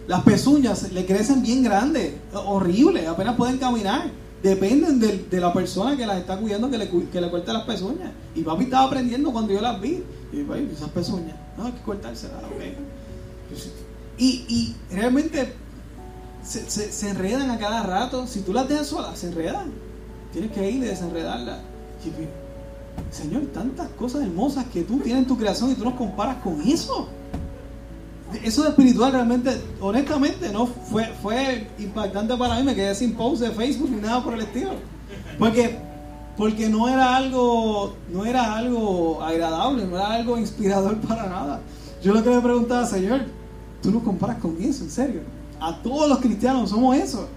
las 0.07 0.23
pezuñas 0.23 0.93
le 0.93 1.05
crecen 1.05 1.41
bien 1.41 1.63
grandes, 1.63 2.13
horribles, 2.33 3.07
apenas 3.07 3.35
pueden 3.35 3.57
caminar. 3.57 4.09
Dependen 4.41 4.99
de, 4.99 5.39
la 5.39 5.53
persona 5.53 5.95
que 5.95 6.05
las 6.05 6.17
está 6.17 6.37
cuidando 6.37 6.69
que 6.71 6.77
le, 6.77 6.89
que 6.89 7.21
le 7.21 7.29
corte 7.29 7.51
las 7.51 7.63
pezuñas. 7.63 8.11
Y 8.33 8.41
papi 8.41 8.63
estaba 8.63 8.85
aprendiendo 8.85 9.31
cuando 9.31 9.53
yo 9.53 9.61
las 9.61 9.79
vi. 9.81 10.03
Y 10.31 10.43
papi, 10.43 10.69
esas 10.73 10.89
pezuñas, 10.89 11.35
no, 11.57 11.65
hay 11.65 11.71
que 11.73 11.81
cortárselas, 11.81 12.37
Y, 14.17 14.45
y 14.47 14.75
realmente 14.91 15.53
se, 16.43 16.69
se 16.69 17.09
enredan 17.09 17.51
a 17.51 17.59
cada 17.59 17.83
rato. 17.83 18.25
Si 18.25 18.41
tú 18.41 18.53
las 18.53 18.67
dejas 18.67 18.87
solas, 18.87 19.19
se 19.19 19.27
enredan. 19.27 19.71
Tienes 20.33 20.51
que 20.51 20.71
ir 20.71 20.77
y 20.77 20.87
desenredarla. 20.87 21.59
Señor, 23.11 23.43
tantas 23.53 23.89
cosas 23.89 24.23
hermosas 24.23 24.65
que 24.65 24.83
tú 24.83 24.99
tienes 24.99 25.23
en 25.23 25.27
tu 25.27 25.37
creación 25.37 25.71
y 25.71 25.75
tú 25.75 25.83
nos 25.83 25.95
comparas 25.95 26.37
con 26.37 26.61
eso. 26.61 27.07
Eso 28.43 28.63
de 28.63 28.69
espiritual 28.69 29.11
realmente, 29.11 29.61
honestamente, 29.81 30.51
no 30.53 30.65
fue, 30.65 31.05
fue 31.21 31.67
impactante 31.77 32.35
para 32.37 32.55
mí. 32.55 32.63
Me 32.63 32.73
quedé 32.73 32.95
sin 32.95 33.13
post 33.13 33.41
de 33.41 33.51
Facebook 33.51 33.89
ni 33.89 34.01
nada 34.01 34.23
por 34.23 34.33
el 34.33 34.41
estilo. 34.41 34.71
Porque, 35.37 35.77
porque 36.37 36.69
no 36.69 36.87
era 36.87 37.17
algo, 37.17 37.95
no 38.11 38.25
era 38.25 38.55
algo 38.55 39.21
agradable, 39.21 39.85
no 39.85 39.97
era 39.97 40.13
algo 40.13 40.37
inspirador 40.37 40.97
para 41.07 41.27
nada. 41.27 41.61
Yo 42.01 42.13
lo 42.13 42.23
que 42.23 42.29
le 42.29 42.39
preguntaba, 42.39 42.85
Señor, 42.85 43.25
tú 43.81 43.91
nos 43.91 44.03
comparas 44.03 44.37
con 44.37 44.55
eso, 44.61 44.83
en 44.85 44.91
serio. 44.91 45.21
A 45.59 45.75
todos 45.81 46.07
los 46.07 46.19
cristianos 46.19 46.69
somos 46.69 46.95
eso. 46.95 47.27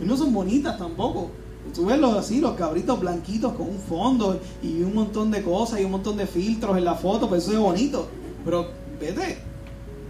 Y 0.00 0.04
no 0.04 0.16
son 0.16 0.32
bonitas 0.32 0.76
tampoco. 0.78 1.30
Tú 1.74 1.86
ves 1.86 1.98
los, 1.98 2.16
así, 2.16 2.40
los 2.40 2.54
cabritos 2.54 2.98
blanquitos 3.00 3.52
con 3.52 3.68
un 3.68 3.78
fondo 3.78 4.40
y 4.62 4.82
un 4.82 4.94
montón 4.94 5.30
de 5.30 5.42
cosas 5.42 5.80
y 5.80 5.84
un 5.84 5.92
montón 5.92 6.16
de 6.16 6.26
filtros 6.26 6.76
en 6.76 6.84
la 6.84 6.94
foto, 6.94 7.28
pues 7.28 7.44
eso 7.44 7.52
es 7.52 7.58
bonito. 7.58 8.08
Pero 8.44 8.68
vete, 9.00 9.38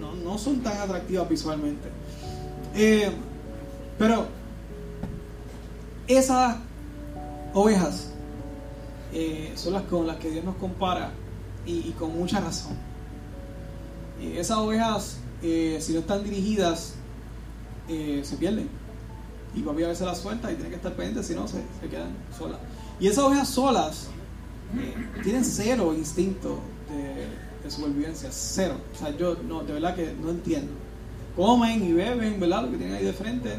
no, 0.01 0.39
son 0.39 0.61
tan 0.61 0.79
atractivas 0.79 1.29
visualmente. 1.29 1.89
Eh, 2.75 3.11
pero 3.99 4.27
esas 6.07 6.57
ovejas 7.55 8.13
eh, 9.13 9.53
son 9.57 9.73
las 9.73 9.83
con 9.85 10.07
las 10.07 10.17
que 10.17 10.31
Dios 10.31 10.45
nos 10.45 10.57
compara 10.57 11.13
y, 11.67 11.91
con 11.93 12.17
mucha 12.17 12.41
razón. 12.41 12.73
esas 14.23 14.57
ovejas, 14.57 15.19
eh, 15.43 15.79
si 15.81 15.93
no 15.93 16.01
están 16.01 16.25
dirigidas, 16.25 16.95
se 17.87 18.37
pierden 18.39 18.69
y 19.55 19.61
papi 19.63 19.83
a 19.83 19.89
veces 19.89 20.07
las 20.07 20.19
suelta 20.19 20.53
y 20.53 20.55
tiene 20.55 20.71
que 20.71 20.77
estar 20.77 20.93
pendiente, 20.93 21.23
si 21.23 21.35
no 21.35 21.49
se, 21.49 21.63
quedan 21.89 22.11
solas. 22.37 22.59
Y 23.01 23.07
esas 23.07 23.25
ovejas 23.25 23.49
solas 23.49 24.09
eh, 24.77 24.95
tienen 25.23 25.45
cero 25.45 25.95
instinto 25.97 26.59
de, 26.91 27.71
supervivencia, 27.71 28.31
cero. 28.33 28.77
O 28.95 28.99
sea, 28.99 29.15
yo 29.17 29.37
no, 29.47 29.63
de 29.63 29.75
verdad 29.75 29.95
que 29.95 30.15
no 30.21 30.31
entiendo. 30.31 30.73
Comen 31.37 31.85
y 31.85 31.93
beben, 31.93 32.41
¿verdad? 32.41 32.63
Lo 32.63 32.71
que 32.71 32.79
tienen 32.79 32.97
ahí 32.97 33.05
de 33.05 33.13
frente, 33.13 33.51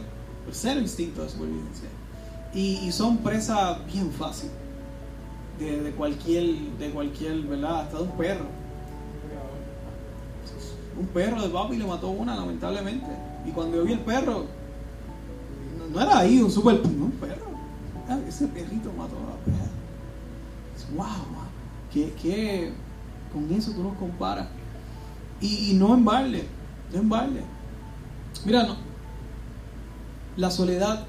pero 0.44 0.52
cero 0.52 0.80
instinto 0.80 1.24
de 1.24 1.30
supervivencia. 1.30 1.90
Y, 2.54 2.92
son 2.92 3.20
presa 3.20 3.80
bien 3.92 4.12
fácil 4.12 4.50
de, 5.60 5.92
cualquier, 5.92 6.56
de 6.80 6.90
cualquier, 6.90 7.42
¿verdad? 7.42 7.82
Hasta 7.82 7.98
de 7.98 8.04
un 8.04 8.12
perro. 8.12 8.46
Un 11.00 11.08
perro 11.08 11.42
de 11.42 11.50
papi 11.50 11.78
le 11.78 11.86
mató 11.86 12.10
una, 12.10 12.36
lamentablemente. 12.36 13.08
Y 13.46 13.52
cuando 13.52 13.78
yo 13.78 13.84
vi 13.84 13.94
el 13.94 14.00
perro, 14.00 14.46
no 15.92 16.02
era 16.02 16.20
ahí 16.20 16.42
un 16.42 16.52
super 16.52 16.82
un 16.82 17.12
perro. 17.12 17.50
Ese 18.28 18.48
perrito 18.48 18.92
mató 18.98 19.16
a 19.18 19.30
la 19.30 19.38
perra. 19.46 19.70
Wow, 20.96 21.40
que, 21.92 22.72
con 23.32 23.52
eso 23.52 23.72
tú 23.72 23.84
nos 23.84 23.96
comparas. 23.98 24.48
Y, 25.42 25.74
no 25.76 25.94
en 25.94 26.04
balde, 26.04 26.44
no 26.92 27.00
en. 27.00 27.44
Mira, 28.46 28.64
no, 28.64 28.76
la 30.38 30.52
soledad 30.52 31.06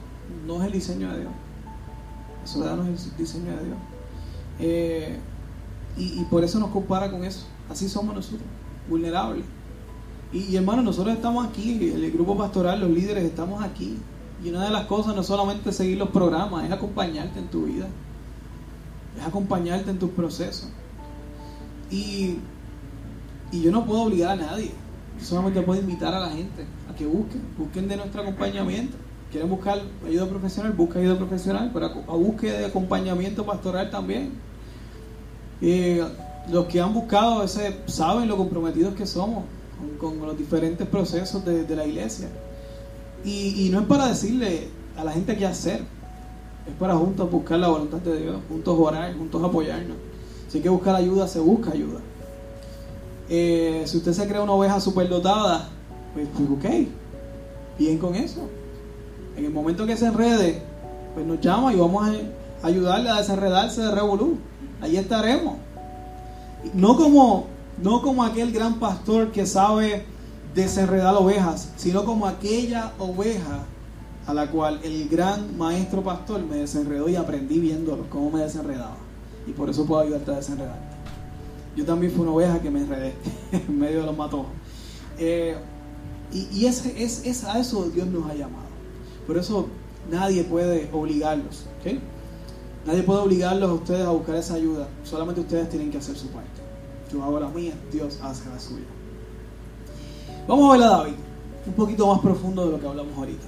no 0.46 0.60
es 0.60 0.66
el 0.66 0.72
diseño 0.72 1.10
de 1.12 1.20
Dios. 1.20 1.32
La 2.42 2.46
soledad 2.46 2.76
no 2.76 2.84
es 2.84 3.06
el 3.06 3.16
diseño 3.16 3.56
de 3.56 3.64
Dios. 3.64 3.78
Eh, 4.58 5.18
y, 5.96 6.22
por 6.24 6.44
eso 6.44 6.58
nos 6.58 6.70
compara 6.70 7.10
con 7.10 7.24
eso. 7.24 7.46
Así 7.70 7.88
somos 7.88 8.14
nosotros, 8.14 8.42
vulnerables. 8.88 9.44
Y, 10.32 10.40
y 10.44 10.56
hermano, 10.56 10.82
nosotros 10.82 11.14
estamos 11.14 11.46
aquí, 11.46 11.90
el 11.90 12.10
grupo 12.12 12.36
pastoral, 12.36 12.80
los 12.80 12.90
líderes, 12.90 13.24
estamos 13.24 13.62
aquí 13.62 13.98
y 14.42 14.48
una 14.48 14.64
de 14.64 14.70
las 14.70 14.86
cosas 14.86 15.14
no 15.14 15.20
es 15.20 15.26
solamente 15.26 15.72
seguir 15.72 15.98
los 15.98 16.10
programas, 16.10 16.64
es 16.64 16.72
acompañarte 16.72 17.38
en 17.38 17.48
tu 17.48 17.64
vida, 17.64 17.86
es 19.18 19.26
acompañarte 19.26 19.90
en 19.90 19.98
tus 19.98 20.10
procesos. 20.10 20.68
Y, 21.90 22.36
y 23.52 23.62
yo 23.62 23.70
no 23.70 23.84
puedo 23.84 24.02
obligar 24.02 24.30
a 24.30 24.36
nadie, 24.36 24.72
yo 25.18 25.24
solamente 25.24 25.60
puedo 25.60 25.80
invitar 25.80 26.14
a 26.14 26.20
la 26.20 26.30
gente 26.30 26.64
a 26.90 26.94
que 26.94 27.06
busquen, 27.06 27.42
busquen 27.58 27.88
de 27.88 27.96
nuestro 27.96 28.22
acompañamiento. 28.22 28.96
Quieren 29.30 29.48
buscar 29.48 29.80
ayuda 30.04 30.26
profesional, 30.26 30.72
busca 30.72 30.98
ayuda 30.98 31.16
profesional, 31.16 31.70
pero 31.72 31.86
a, 31.86 32.16
busque 32.16 32.50
de 32.50 32.66
acompañamiento 32.66 33.44
pastoral 33.44 33.90
también. 33.90 34.32
Eh, 35.60 36.02
los 36.50 36.66
que 36.66 36.80
han 36.80 36.92
buscado 36.94 37.44
ese 37.44 37.76
saben 37.86 38.26
lo 38.26 38.36
comprometidos 38.36 38.94
que 38.94 39.06
somos 39.06 39.44
con, 40.00 40.18
los 40.18 40.36
diferentes 40.36 40.86
procesos 40.88 41.44
de, 41.44 41.64
de 41.64 41.76
la 41.76 41.86
iglesia. 41.86 42.28
Y, 43.24 43.68
no 43.70 43.80
es 43.80 43.86
para 43.86 44.08
decirle 44.08 44.68
a 44.96 45.04
la 45.04 45.12
gente 45.12 45.36
qué 45.36 45.46
hacer, 45.46 45.82
es 46.66 46.74
para 46.78 46.96
juntos 46.96 47.30
buscar 47.30 47.58
la 47.58 47.68
voluntad 47.68 47.98
de 47.98 48.22
Dios, 48.22 48.36
juntos 48.48 48.76
orar, 48.78 49.14
juntos 49.16 49.42
apoyarnos. 49.42 49.96
Si 50.48 50.58
hay 50.58 50.62
que 50.62 50.68
buscar 50.68 50.94
ayuda, 50.94 51.28
se 51.28 51.38
busca 51.38 51.72
ayuda. 51.72 52.00
Eh, 53.28 53.84
si 53.86 53.98
usted 53.98 54.12
se 54.12 54.26
cree 54.26 54.40
una 54.40 54.52
oveja 54.52 54.80
superdotada, 54.80 55.68
pues, 56.14 56.28
pues 56.36 56.48
ok, 56.50 56.88
bien 57.78 57.98
con 57.98 58.14
eso. 58.14 58.48
En 59.36 59.44
el 59.44 59.52
momento 59.52 59.86
que 59.86 59.96
se 59.96 60.06
enrede, 60.06 60.62
pues 61.14 61.26
nos 61.26 61.40
llama 61.40 61.72
y 61.72 61.76
vamos 61.76 62.08
a 62.08 62.66
ayudarle 62.66 63.10
a 63.10 63.16
desenredarse 63.16 63.82
de 63.82 63.90
revolú. 63.90 64.38
Ahí 64.80 64.96
estaremos. 64.96 65.56
No 66.74 66.96
como, 66.96 67.46
no 67.82 68.02
como 68.02 68.24
aquel 68.24 68.52
gran 68.52 68.78
pastor 68.78 69.30
que 69.30 69.46
sabe 69.46 70.04
desenredar 70.54 71.14
ovejas, 71.14 71.72
sino 71.76 72.04
como 72.04 72.26
aquella 72.26 72.92
oveja 72.98 73.64
a 74.26 74.34
la 74.34 74.50
cual 74.50 74.80
el 74.84 75.08
gran 75.08 75.56
maestro 75.56 76.02
pastor 76.02 76.44
me 76.44 76.56
desenredó 76.56 77.08
y 77.08 77.16
aprendí 77.16 77.58
viéndolo, 77.58 78.08
cómo 78.10 78.30
me 78.30 78.40
desenredaba. 78.40 78.96
Y 79.46 79.52
por 79.52 79.70
eso 79.70 79.86
puedo 79.86 80.02
ayudarte 80.02 80.30
a 80.30 80.36
desenredarte. 80.36 80.96
Yo 81.76 81.84
también 81.84 82.12
fui 82.12 82.22
una 82.22 82.32
oveja 82.32 82.60
que 82.60 82.70
me 82.70 82.80
enredé 82.80 83.14
en 83.52 83.78
medio 83.78 84.00
de 84.00 84.06
los 84.06 84.16
matojos. 84.16 84.50
Eh, 85.18 85.56
y, 86.32 86.66
es, 86.66 87.44
a 87.44 87.58
eso 87.58 87.90
Dios 87.90 88.06
nos 88.06 88.30
ha 88.30 88.34
llamado. 88.34 88.68
Por 89.26 89.36
eso 89.36 89.66
nadie 90.10 90.44
puede 90.44 90.88
obligarlos. 90.92 91.66
Nadie 92.86 93.02
puede 93.02 93.20
obligarlos 93.20 93.70
a 93.70 93.74
ustedes 93.74 94.06
a 94.06 94.10
buscar 94.10 94.36
esa 94.36 94.54
ayuda. 94.54 94.88
Solamente 95.04 95.40
ustedes 95.40 95.68
tienen 95.68 95.90
que 95.90 95.98
hacer 95.98 96.16
su 96.16 96.28
parte. 96.28 96.48
Yo 97.12 97.22
hago 97.24 97.40
la 97.40 97.48
mía, 97.48 97.72
Dios 97.92 98.20
hace 98.22 98.48
la 98.48 98.60
suya. 98.60 98.86
Vamos 100.48 100.70
a 100.70 100.78
ver 100.78 100.86
a 100.86 100.90
David, 100.90 101.14
un 101.66 101.72
poquito 101.74 102.06
más 102.06 102.20
profundo 102.20 102.66
de 102.66 102.72
lo 102.72 102.80
que 102.80 102.86
hablamos 102.86 103.16
ahorita. 103.16 103.46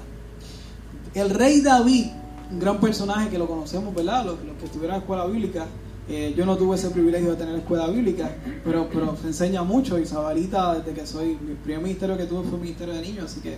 El 1.15 1.31
rey 1.31 1.61
David, 1.61 2.07
un 2.51 2.61
gran 2.61 2.79
personaje 2.81 3.29
que 3.29 3.39
lo 3.39 3.47
conocemos, 3.47 3.95
¿verdad? 3.95 4.27
Los, 4.27 4.37
que 4.37 4.67
estuvieron 4.67 4.85
en 4.85 4.91
la 4.91 4.99
escuela 4.99 5.27
bíblica. 5.27 5.67
Eh, 6.09 6.35
yo 6.37 6.45
no 6.45 6.57
tuve 6.57 6.77
ese 6.77 6.91
privilegio 6.91 7.31
de 7.31 7.37
tener 7.37 7.55
escuela 7.55 7.87
bíblica, 7.87 8.31
pero, 8.65 8.89
pero 8.93 9.17
se 9.17 9.29
enseña 9.29 9.63
mucho. 9.63 9.99
Isabalita, 9.99 10.75
desde 10.75 10.93
que 10.93 11.07
soy, 11.07 11.39
mi 11.41 11.55
primer 11.55 11.83
ministerio 11.83 12.17
que 12.17 12.25
tuve 12.25 12.49
fue 12.49 12.59
ministerio 12.59 12.95
de 12.95 13.03
niños, 13.03 13.25
así 13.25 13.41
que, 13.41 13.57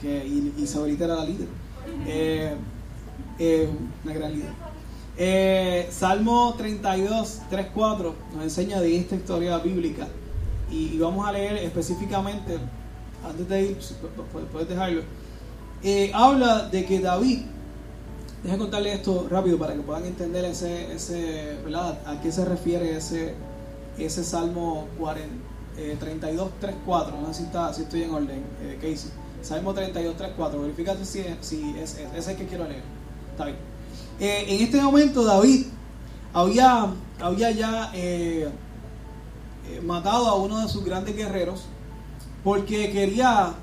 que 0.00 0.26
Isabalita 0.58 1.04
era 1.04 1.16
la 1.16 1.24
líder. 1.24 1.48
Eh, 2.06 2.54
eh, 3.38 3.68
una 4.04 4.14
gran 4.14 4.32
líder. 4.32 5.90
Salmo 5.90 6.54
32, 6.56 7.42
3, 7.48 7.66
4 7.72 8.14
nos 8.34 8.42
enseña 8.42 8.80
de 8.80 8.96
esta 8.96 9.14
historia 9.14 9.58
bíblica 9.58 10.08
y, 10.70 10.98
vamos 10.98 11.26
a 11.26 11.32
leer 11.32 11.56
específicamente, 11.58 12.58
antes 13.26 13.48
de 13.48 13.62
ir, 13.62 13.78
puedes 14.52 14.68
dejarlo, 14.68 15.02
eh, 15.82 16.10
habla 16.14 16.68
de 16.68 16.84
que 16.84 17.00
David, 17.00 17.42
déjenme 18.42 18.62
contarle 18.62 18.94
esto 18.94 19.26
rápido 19.30 19.58
para 19.58 19.74
que 19.74 19.80
puedan 19.80 20.04
entender 20.04 20.44
ese, 20.44 20.92
ese 20.94 21.58
¿verdad? 21.64 21.98
a 22.06 22.20
qué 22.20 22.32
se 22.32 22.44
refiere 22.44 22.96
ese, 22.96 23.34
ese 23.98 24.24
Salmo 24.24 24.86
40, 24.98 25.28
32, 25.98 26.50
3, 26.60 26.74
4, 26.84 27.20
no 27.20 27.28
sé 27.28 27.34
si, 27.34 27.42
está, 27.44 27.72
si 27.74 27.82
estoy 27.82 28.02
en 28.02 28.10
orden, 28.10 28.44
eh, 28.62 28.78
Casey. 28.80 29.10
Salmo 29.42 29.74
32, 29.74 30.16
3, 30.16 30.30
4, 30.36 30.60
verifícate 30.60 31.04
si, 31.04 31.22
si 31.40 31.74
es, 31.78 31.98
es, 32.16 32.28
el 32.28 32.36
que 32.36 32.46
quiero 32.46 32.64
leer. 32.64 32.82
Está 33.32 33.44
bien. 33.44 33.58
Eh, 34.18 34.44
en 34.48 34.62
este 34.62 34.80
momento 34.80 35.24
David 35.24 35.66
había, 36.32 36.94
había 37.20 37.50
ya 37.50 37.90
eh, 37.94 38.48
eh, 39.70 39.80
matado 39.80 40.28
a 40.28 40.34
uno 40.34 40.60
de 40.60 40.68
sus 40.68 40.84
grandes 40.84 41.16
guerreros 41.16 41.64
porque 42.42 42.90
quería, 42.90 43.54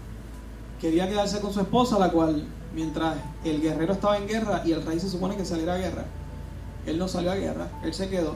quería 0.79 1.07
quedarse 1.07 1.39
con 1.39 1.53
su 1.53 1.61
esposa, 1.61 1.99
la 1.99 2.11
cual 2.11 2.43
mientras 2.73 3.17
el 3.43 3.61
guerrero 3.61 3.93
estaba 3.93 4.17
en 4.17 4.27
guerra 4.27 4.63
y 4.65 4.71
el 4.71 4.83
rey 4.83 4.99
se 4.99 5.09
supone 5.09 5.35
que 5.35 5.45
saliera 5.45 5.75
a 5.75 5.77
guerra, 5.77 6.05
él 6.85 6.97
no 6.97 7.07
salió 7.07 7.31
a 7.31 7.35
guerra, 7.35 7.69
él 7.83 7.93
se 7.93 8.09
quedó. 8.09 8.35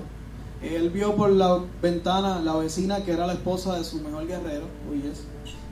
Él 0.62 0.89
vio 0.89 1.15
por 1.15 1.32
la 1.32 1.60
ventana 1.82 2.39
la 2.39 2.56
vecina 2.56 3.04
que 3.04 3.12
era 3.12 3.28
la 3.28 3.34
esposa 3.34 3.75
de 3.75 3.84
su 3.84 4.01
mejor 4.01 4.25
guerrero, 4.25 4.65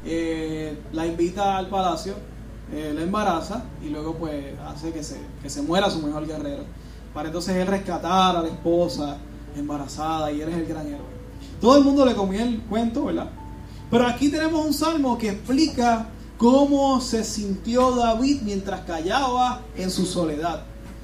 eh, 0.05 0.77
la 0.91 1.05
invita 1.05 1.57
al 1.57 1.67
palacio, 1.67 2.15
eh, 2.71 2.91
la 2.93 3.03
embaraza 3.03 3.63
y 3.81 3.89
luego 3.89 4.15
pues 4.15 4.57
hace 4.65 4.91
que 4.91 5.03
se, 5.03 5.17
que 5.41 5.49
se 5.49 5.61
muera 5.61 5.89
su 5.89 5.99
mejor 5.99 6.27
guerrero. 6.27 6.63
Para 7.13 7.29
entonces 7.29 7.55
él 7.55 7.67
rescatar 7.67 8.35
a 8.35 8.41
la 8.41 8.47
esposa 8.47 9.17
embarazada 9.55 10.31
y 10.31 10.41
él 10.41 10.49
es 10.49 10.57
el 10.57 10.65
gran 10.65 10.87
héroe. 10.87 11.12
Todo 11.63 11.77
el 11.77 11.85
mundo 11.85 12.05
le 12.05 12.13
comía 12.13 12.43
el 12.43 12.59
cuento, 12.63 13.05
¿verdad? 13.05 13.29
Pero 13.89 14.05
aquí 14.05 14.27
tenemos 14.27 14.65
un 14.65 14.73
salmo 14.73 15.17
que 15.17 15.29
explica 15.29 16.09
cómo 16.37 16.99
se 16.99 17.23
sintió 17.23 17.91
David 17.91 18.41
mientras 18.41 18.81
callaba 18.81 19.61
en 19.77 19.89
su 19.89 20.05
soledad. 20.05 20.63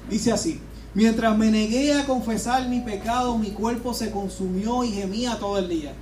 Dice 0.09 0.33
así, 0.33 0.59
mientras 0.93 1.37
me 1.37 1.49
negué 1.49 1.93
a 1.93 2.05
confesar 2.05 2.67
mi 2.67 2.81
pecado, 2.81 3.37
mi 3.37 3.51
cuerpo 3.51 3.93
se 3.93 4.11
consumió 4.11 4.83
y 4.83 4.89
gemía 4.89 5.39
todo 5.39 5.59
el 5.59 5.69
día. 5.69 5.93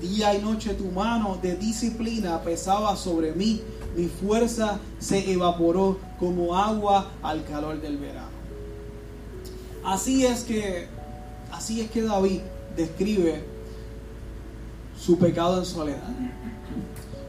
Día 0.00 0.34
y 0.34 0.40
noche 0.40 0.72
tu 0.72 0.86
mano 0.86 1.38
de 1.42 1.54
disciplina 1.54 2.40
pesaba 2.40 2.96
sobre 2.96 3.32
mí, 3.32 3.60
mi 3.98 4.06
fuerza 4.06 4.80
se 4.98 5.30
evaporó 5.30 5.98
como 6.18 6.56
agua 6.56 7.10
al 7.22 7.44
calor 7.44 7.82
del 7.82 7.98
verano. 7.98 8.30
Así 9.84 10.24
es 10.24 10.40
que, 10.44 10.88
así 11.52 11.82
es 11.82 11.90
que 11.90 12.00
David 12.00 12.40
describe 12.78 13.55
su 14.98 15.18
pecado 15.18 15.58
en 15.58 15.64
soledad. 15.64 16.08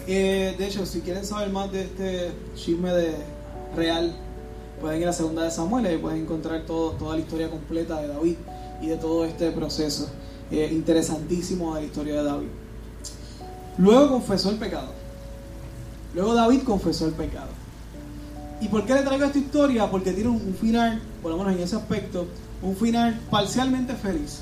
Eh, 0.08 0.56
de 0.58 0.68
hecho, 0.68 0.86
si 0.86 1.02
quieren 1.02 1.26
saber 1.26 1.50
más 1.50 1.72
de 1.72 1.82
este 1.82 2.32
chisme 2.56 2.94
de 2.94 3.16
real, 3.76 4.16
pueden 4.80 5.02
ir 5.02 5.08
a 5.08 5.14
segunda 5.14 5.44
de 5.44 5.52
Samuel 5.52 5.94
y 5.94 5.98
pueden 5.98 6.22
encontrar 6.22 6.66
toda 6.66 7.16
la 7.16 7.20
historia 7.20 7.50
completa 7.50 8.02
de 8.02 8.08
David 8.08 8.36
y 8.82 8.88
de 8.88 8.98
todo 8.98 9.26
este 9.26 9.52
proceso 9.52 10.08
eh, 10.52 10.70
interesantísimo 10.72 11.76
de 11.76 11.82
la 11.82 11.88
historia 11.88 12.16
de 12.16 12.24
David. 12.24 12.48
Luego 13.78 14.10
confesó 14.10 14.50
el 14.50 14.58
pecado. 14.58 14.92
Luego 16.16 16.34
David 16.34 16.62
confesó 16.64 17.06
el 17.06 17.14
pecado. 17.14 17.50
¿Y 18.62 18.70
por 18.70 18.86
qué 18.86 18.94
le 18.94 19.02
traigo 19.02 19.26
esta 19.26 19.38
historia? 19.38 19.90
Porque 19.92 20.14
tiene 20.14 20.30
un 20.30 20.56
final, 20.60 21.02
por 21.22 21.32
lo 21.32 21.38
menos 21.38 21.54
en 21.54 21.62
ese 21.62 21.76
aspecto, 21.76 22.28
un 22.62 22.76
final 22.76 23.20
parcialmente 23.30 23.94
feliz. 23.94 24.40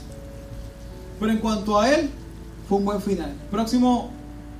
Pero 1.20 1.32
en 1.32 1.40
cuanto 1.40 1.80
a 1.80 1.92
él, 1.92 2.10
fue 2.67 2.78
un 2.78 2.86
buen 2.86 3.01
final. 3.01 3.34
Próximo, 3.51 4.10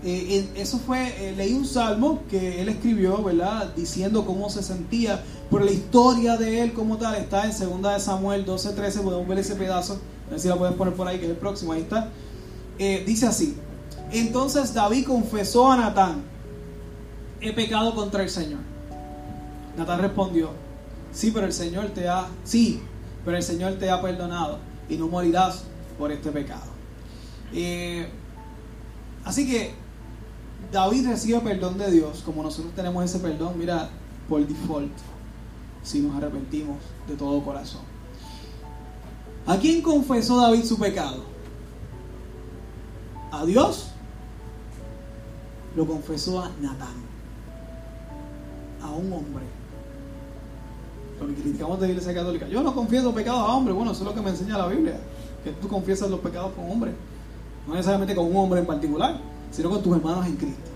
eh, 0.04 0.48
eso 0.56 0.78
fue, 0.78 1.08
eh, 1.18 1.34
leí 1.36 1.54
un 1.54 1.66
salmo 1.66 2.22
que 2.30 2.62
él 2.62 2.70
escribió, 2.70 3.24
¿verdad? 3.24 3.74
Diciendo 3.76 4.24
cómo 4.26 4.50
se 4.50 4.62
sentía, 4.62 5.24
por 5.50 5.64
la 5.64 5.72
historia 5.72 6.38
de 6.38 6.62
él 6.62 6.74
como 6.74 6.98
tal, 6.98 7.16
está 7.16 7.46
en 7.46 7.52
2 7.82 7.94
de 7.94 8.00
Samuel 8.00 8.46
12-13, 8.46 9.02
podemos 9.02 9.28
ver 9.28 9.40
ese 9.40 9.56
pedazo, 9.56 10.00
a 10.28 10.32
ver 10.32 10.40
si 10.40 10.48
la 10.48 10.58
pueden 10.58 10.76
poner 10.76 10.94
por 10.94 11.08
ahí, 11.08 11.18
que 11.18 11.26
es 11.26 11.32
el 11.32 11.38
próximo, 11.38 11.72
ahí 11.74 11.82
está. 11.82 12.10
Eh, 12.78 13.04
dice 13.06 13.26
así, 13.26 13.56
entonces 14.12 14.74
David 14.74 15.06
confesó 15.08 15.72
a 15.72 15.78
Natán, 15.78 16.24
he 17.42 17.52
pecado 17.54 17.96
contra 17.96 18.22
el 18.22 18.30
Señor. 18.30 18.60
Natán 19.78 20.02
respondió, 20.02 20.52
sí, 21.12 21.32
pero 21.32 21.48
el 21.48 21.54
Señor 21.54 21.88
te 21.90 22.08
ha, 22.08 22.28
sí, 22.44 22.82
pero 23.24 23.38
el 23.38 23.44
Señor 23.44 23.74
te 23.74 23.90
ha 23.90 24.02
perdonado 24.02 24.60
y 24.88 24.98
no 24.98 25.08
morirás 25.08 25.64
por 25.98 26.12
este 26.12 26.32
pecado. 26.32 26.75
Eh, 27.54 28.08
así 29.24 29.48
que 29.48 29.74
David 30.72 31.08
recibe 31.08 31.40
perdón 31.40 31.78
de 31.78 31.92
Dios, 31.92 32.22
como 32.26 32.44
nosotros 32.44 32.74
tenemos 32.76 33.04
ese 33.06 33.20
perdón, 33.20 33.54
mira, 33.58 33.90
por 34.28 34.46
default, 34.46 34.92
si 35.84 36.00
nos 36.00 36.16
arrepentimos 36.16 36.78
de 37.08 37.16
todo 37.16 37.44
corazón. 37.44 37.82
¿A 39.46 39.58
quién 39.58 39.82
confesó 39.82 40.42
David 40.42 40.64
su 40.64 40.78
pecado? 40.80 41.24
¿A 43.32 43.46
Dios? 43.46 43.90
Lo 45.76 45.86
confesó 45.86 46.42
a 46.42 46.50
Natán, 46.62 46.96
a 48.82 48.90
un 48.90 49.14
hombre. 49.14 49.44
Lo 51.20 51.28
que 51.28 51.34
criticamos 51.36 51.80
de 51.80 51.88
la 51.88 51.92
Iglesia 51.94 52.14
Católica. 52.14 52.48
Yo 52.48 52.64
no 52.64 52.74
confieso 52.74 53.14
pecados 53.14 53.42
a 53.42 53.54
hombres. 53.54 53.76
Bueno, 53.76 53.92
eso 53.92 54.02
es 54.02 54.08
lo 54.08 54.14
que 54.14 54.22
me 54.22 54.32
enseña 54.32 54.58
la 54.58 54.68
Biblia. 54.68 55.00
Que 55.44 55.52
tú 55.52 55.68
confiesas 55.68 56.10
los 56.10 56.20
pecados 56.20 56.52
con 56.54 56.70
hombres 56.70 56.94
no 57.68 57.74
necesariamente 57.74 58.16
con 58.16 58.26
un 58.26 58.36
hombre 58.38 58.60
en 58.60 58.66
particular, 58.66 59.20
sino 59.52 59.70
con 59.70 59.82
tus 59.82 59.96
hermanos 59.96 60.26
en 60.26 60.36
Cristo. 60.36 60.72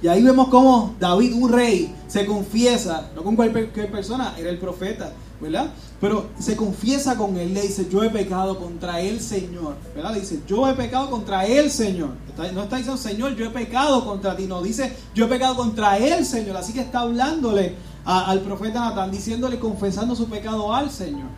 Y 0.00 0.06
ahí 0.06 0.22
vemos 0.22 0.48
cómo 0.48 0.94
David, 1.00 1.34
un 1.34 1.52
rey, 1.52 1.92
se 2.06 2.24
confiesa, 2.24 3.10
no 3.16 3.24
con 3.24 3.34
cualquier 3.34 3.90
persona, 3.90 4.34
era 4.38 4.48
el 4.48 4.58
profeta, 4.58 5.12
¿verdad? 5.40 5.72
Pero 6.00 6.28
se 6.38 6.54
confiesa 6.54 7.16
con 7.16 7.36
él, 7.36 7.52
le 7.52 7.62
dice, 7.62 7.88
yo 7.90 8.04
he 8.04 8.10
pecado 8.10 8.58
contra 8.58 9.00
el 9.00 9.20
Señor, 9.20 9.74
¿verdad? 9.96 10.14
Le 10.14 10.20
dice, 10.20 10.40
yo 10.46 10.68
he 10.68 10.74
pecado 10.74 11.10
contra 11.10 11.44
el 11.46 11.70
Señor. 11.70 12.10
no 12.54 12.62
está 12.62 12.76
diciendo, 12.76 12.96
Señor, 12.96 13.34
yo 13.34 13.46
he 13.46 13.50
pecado 13.50 14.04
contra 14.04 14.36
ti, 14.36 14.46
no, 14.46 14.62
dice, 14.62 14.92
yo 15.14 15.24
he 15.24 15.28
pecado 15.28 15.56
contra 15.56 15.98
el 15.98 16.24
Señor. 16.24 16.56
Así 16.56 16.72
que 16.72 16.80
está 16.80 17.00
hablándole 17.00 17.74
al 18.04 18.40
profeta 18.40 18.80
Natán, 18.80 19.10
diciéndole, 19.10 19.58
confesando 19.58 20.14
su 20.14 20.28
pecado 20.28 20.72
al 20.72 20.90
Señor. 20.90 21.28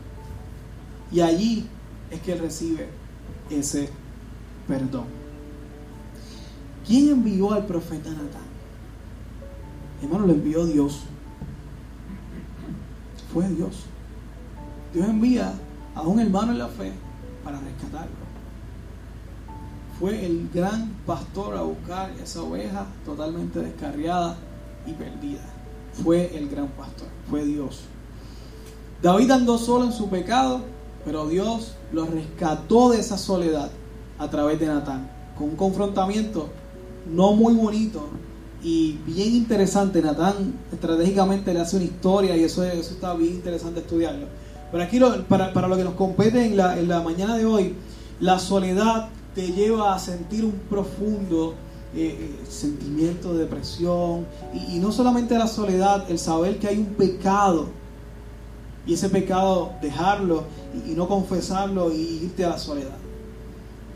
Y 1.10 1.22
allí 1.22 1.66
es 2.10 2.20
que 2.20 2.32
él 2.32 2.40
recibe 2.40 2.88
ese 3.48 3.88
perdón. 4.70 5.04
¿Quién 6.86 7.08
envió 7.08 7.52
al 7.52 7.66
profeta 7.66 8.08
Natán? 8.08 8.48
Hermano, 10.00 10.26
lo 10.26 10.32
envió 10.32 10.64
Dios. 10.64 11.00
Fue 13.32 13.48
Dios. 13.48 13.84
Dios 14.94 15.08
envía 15.08 15.52
a 15.94 16.02
un 16.02 16.20
hermano 16.20 16.52
en 16.52 16.58
la 16.58 16.68
fe 16.68 16.92
para 17.42 17.58
rescatarlo. 17.58 18.30
Fue 19.98 20.24
el 20.24 20.48
gran 20.54 20.88
pastor 21.04 21.56
a 21.56 21.62
buscar 21.62 22.12
esa 22.22 22.42
oveja 22.42 22.86
totalmente 23.04 23.58
descarriada 23.58 24.36
y 24.86 24.92
perdida. 24.92 25.42
Fue 26.04 26.36
el 26.36 26.48
gran 26.48 26.68
pastor, 26.68 27.08
fue 27.28 27.44
Dios. 27.44 27.82
David 29.02 29.32
andó 29.32 29.58
solo 29.58 29.86
en 29.86 29.92
su 29.92 30.08
pecado, 30.08 30.62
pero 31.04 31.26
Dios 31.26 31.74
lo 31.92 32.06
rescató 32.06 32.90
de 32.90 33.00
esa 33.00 33.18
soledad 33.18 33.70
a 34.20 34.30
través 34.30 34.60
de 34.60 34.66
Natán, 34.66 35.10
con 35.36 35.48
un 35.48 35.56
confrontamiento 35.56 36.48
no 37.12 37.32
muy 37.32 37.54
bonito, 37.54 38.08
Y 38.62 38.98
bien 39.06 39.34
interesante, 39.34 40.02
Natán 40.02 40.52
estratégicamente 40.70 41.54
le 41.54 41.60
hace 41.60 41.76
una 41.76 41.86
historia 41.86 42.36
y 42.36 42.44
eso, 42.44 42.62
eso 42.62 42.92
está 42.92 43.14
bien 43.14 43.32
interesante 43.36 43.80
estudiarlo. 43.80 44.26
Pero 44.70 44.84
aquí 44.84 45.00
para, 45.26 45.54
para, 45.54 45.66
lo 45.66 45.78
que 45.78 45.84
nos 45.84 45.94
compete 45.94 46.44
en 46.44 46.58
la, 46.58 46.78
en 46.78 46.86
la 46.86 47.00
mañana 47.00 47.38
de 47.38 47.46
hoy, 47.46 47.74
la 48.20 48.38
soledad 48.38 49.08
te 49.34 49.52
lleva 49.52 49.94
a 49.94 49.98
sentir 49.98 50.44
un 50.44 50.52
profundo 50.68 51.54
eh, 51.92 52.36
eh, 52.42 52.46
sentimiento 52.48 53.32
de 53.32 53.40
depresión. 53.40 54.26
Y, 54.52 54.78
no 54.78 54.92
solamente 54.92 55.36
la 55.36 55.48
soledad, 55.48 56.08
el 56.08 56.18
saber 56.18 56.58
que 56.58 56.68
hay 56.68 56.78
un 56.78 56.94
pecado. 56.94 57.68
Y 58.86 58.94
ese 58.94 59.08
pecado 59.08 59.72
dejarlo 59.82 60.44
y, 60.86 60.90
no 60.90 61.08
confesarlo 61.08 61.92
y 61.92 62.20
irte 62.24 62.44
a 62.44 62.50
la 62.50 62.58
soledad. 62.58 62.96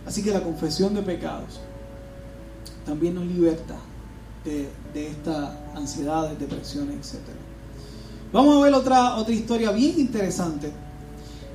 Así 0.06 0.22
que 0.22 0.30
la 0.30 0.42
confesión 0.42 0.94
de 0.94 1.02
pecados 1.02 1.60
también 2.84 3.14
nos 3.14 3.24
liberta 3.24 3.76
de, 4.44 4.68
de 4.92 5.08
esta 5.08 5.58
ansiedad, 5.74 6.30
depresión, 6.30 6.90
etc. 6.90 7.18
Vamos 8.32 8.56
a 8.56 8.64
ver 8.64 8.74
otra, 8.74 9.16
otra 9.16 9.32
historia 9.32 9.70
bien 9.72 9.98
interesante. 9.98 10.72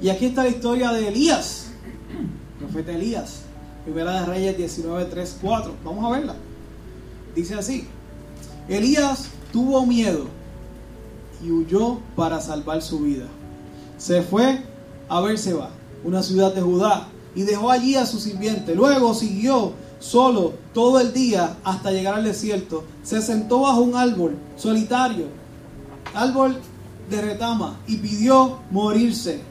Y 0.02 0.10
aquí 0.10 0.28
está 0.28 0.44
la 0.44 0.50
historia 0.50 0.92
de 0.92 1.08
Elías, 1.08 1.68
profeta 2.58 2.92
Elías. 2.92 3.42
Primera 3.84 4.22
de 4.22 4.26
Reyes 4.26 4.58
19, 4.58 5.06
3, 5.06 5.38
4. 5.42 5.74
Vamos 5.84 6.06
a 6.06 6.10
verla. 6.10 6.36
Dice 7.36 7.56
así. 7.56 7.88
Elías 8.68 9.30
tuvo 9.52 9.86
miedo 9.86 10.28
y 11.44 11.52
huyó 11.52 12.00
para 12.16 12.42
salvar 12.42 12.82
su 12.82 13.00
vida. 13.00 13.26
Se 13.98 14.22
fue 14.22 14.64
a 15.08 15.22
Berseba, 15.22 15.70
una 16.04 16.22
ciudad 16.22 16.54
de 16.54 16.62
Judá, 16.62 17.08
y 17.36 17.44
dejó 17.44 17.72
allí 17.72 17.96
a 17.96 18.06
su 18.06 18.20
sirviente. 18.20 18.76
Luego 18.76 19.14
siguió 19.14 19.74
solo 20.00 20.54
todo 20.74 21.00
el 21.00 21.14
día 21.14 21.58
hasta 21.64 21.92
llegar 21.92 22.16
al 22.16 22.24
desierto. 22.24 22.84
Se 23.04 23.22
sentó 23.22 23.62
bajo 23.62 23.82
un 23.82 23.96
árbol 23.96 24.36
solitario, 24.56 25.26
árbol 26.14 26.58
de 27.10 27.22
retama, 27.22 27.80
y 27.88 27.98
pidió 27.98 28.60
morirse. 28.72 29.42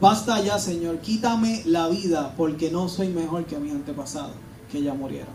Basta 0.00 0.40
ya, 0.40 0.58
Señor, 0.58 0.98
quítame 0.98 1.62
la 1.64 1.88
vida 1.88 2.34
porque 2.36 2.70
no 2.70 2.88
soy 2.88 3.08
mejor 3.08 3.44
que 3.46 3.58
mi 3.58 3.70
antepasado, 3.70 4.32
que 4.70 4.82
ya 4.82 4.94
murieron. 4.94 5.34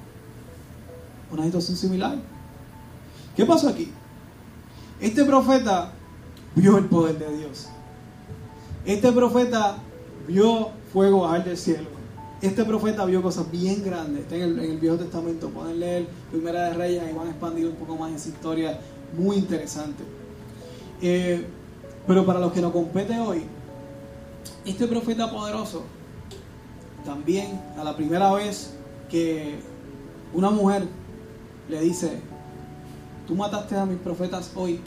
Una 1.31 1.43
situación 1.43 1.75
similar. 1.75 2.17
¿Qué 3.35 3.45
pasó 3.45 3.67
aquí? 3.67 3.91
Este 5.01 5.25
profeta 5.25 5.91
vio 6.55 6.77
el 6.77 6.85
poder 6.85 7.17
de 7.17 7.37
Dios. 7.37 7.67
Este 8.85 9.11
profeta 9.11 9.77
vio 10.27 10.69
fuego 10.93 11.21
bajar 11.21 11.43
del 11.43 11.57
cielo. 11.57 11.87
Este 12.39 12.63
profeta 12.63 13.03
vio 13.05 13.21
cosas 13.21 13.49
bien 13.49 13.83
grandes. 13.83 14.21
Está 14.21 14.35
en 14.35 14.59
el, 14.59 14.77
Viejo 14.77 14.97
Testamento. 14.97 15.49
Pueden 15.49 15.79
leer 15.79 16.07
Primera 16.29 16.69
de 16.69 16.73
Reyes 16.75 17.03
y 17.09 17.13
van 17.13 17.27
a 17.27 17.31
expandir 17.31 17.67
un 17.67 17.75
poco 17.75 17.97
más 17.97 18.13
esa 18.13 18.29
historia 18.29 18.79
muy 19.17 19.37
interesante. 19.37 20.03
Eh, 21.01 21.45
pero 22.05 22.25
para 22.25 22.39
los 22.39 22.53
que 22.53 22.61
nos 22.61 22.71
compete 22.71 23.17
hoy, 23.17 23.43
este 24.65 24.87
profeta 24.87 25.31
poderoso, 25.31 25.83
también 27.05 27.59
a 27.77 27.83
la 27.83 27.95
primera 27.95 28.31
vez 28.33 28.73
que 29.09 29.59
una 30.33 30.49
mujer 30.49 30.87
le 31.69 31.81
dice, 31.81 32.19
tú 33.27 33.35
mataste 33.35 33.75
a 33.77 33.85
mis 33.85 33.97
profetas 33.97 34.51
hoy, 34.55 34.79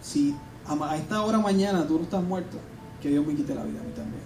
si 0.00 0.34
a 0.66 0.96
esta 0.96 1.22
hora 1.22 1.38
mañana 1.38 1.86
tú 1.86 1.96
no 1.96 2.02
estás 2.02 2.22
muerto, 2.22 2.58
que 3.02 3.08
Dios 3.08 3.26
me 3.26 3.34
quite 3.34 3.54
la 3.54 3.64
vida 3.64 3.80
a 3.80 3.84
mí 3.84 3.92
también. 3.94 4.19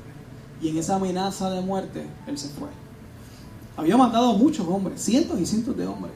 Y 0.64 0.70
en 0.70 0.78
esa 0.78 0.96
amenaza 0.96 1.50
de 1.50 1.60
muerte, 1.60 2.06
él 2.26 2.38
se 2.38 2.48
fue. 2.48 2.68
Había 3.76 3.98
matado 3.98 4.30
a 4.30 4.38
muchos 4.38 4.66
hombres, 4.66 4.98
cientos 4.98 5.38
y 5.38 5.44
cientos 5.44 5.76
de 5.76 5.86
hombres. 5.86 6.14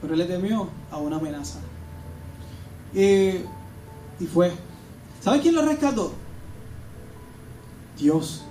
Pero 0.00 0.12
él 0.12 0.20
le 0.20 0.26
temió 0.26 0.68
a 0.92 0.98
una 0.98 1.16
amenaza. 1.16 1.58
y 2.94 4.26
fue. 4.32 4.52
¿Sabe 5.20 5.40
quién 5.40 5.56
lo 5.56 5.62
rescató? 5.62 6.12
Dios, 7.98 8.44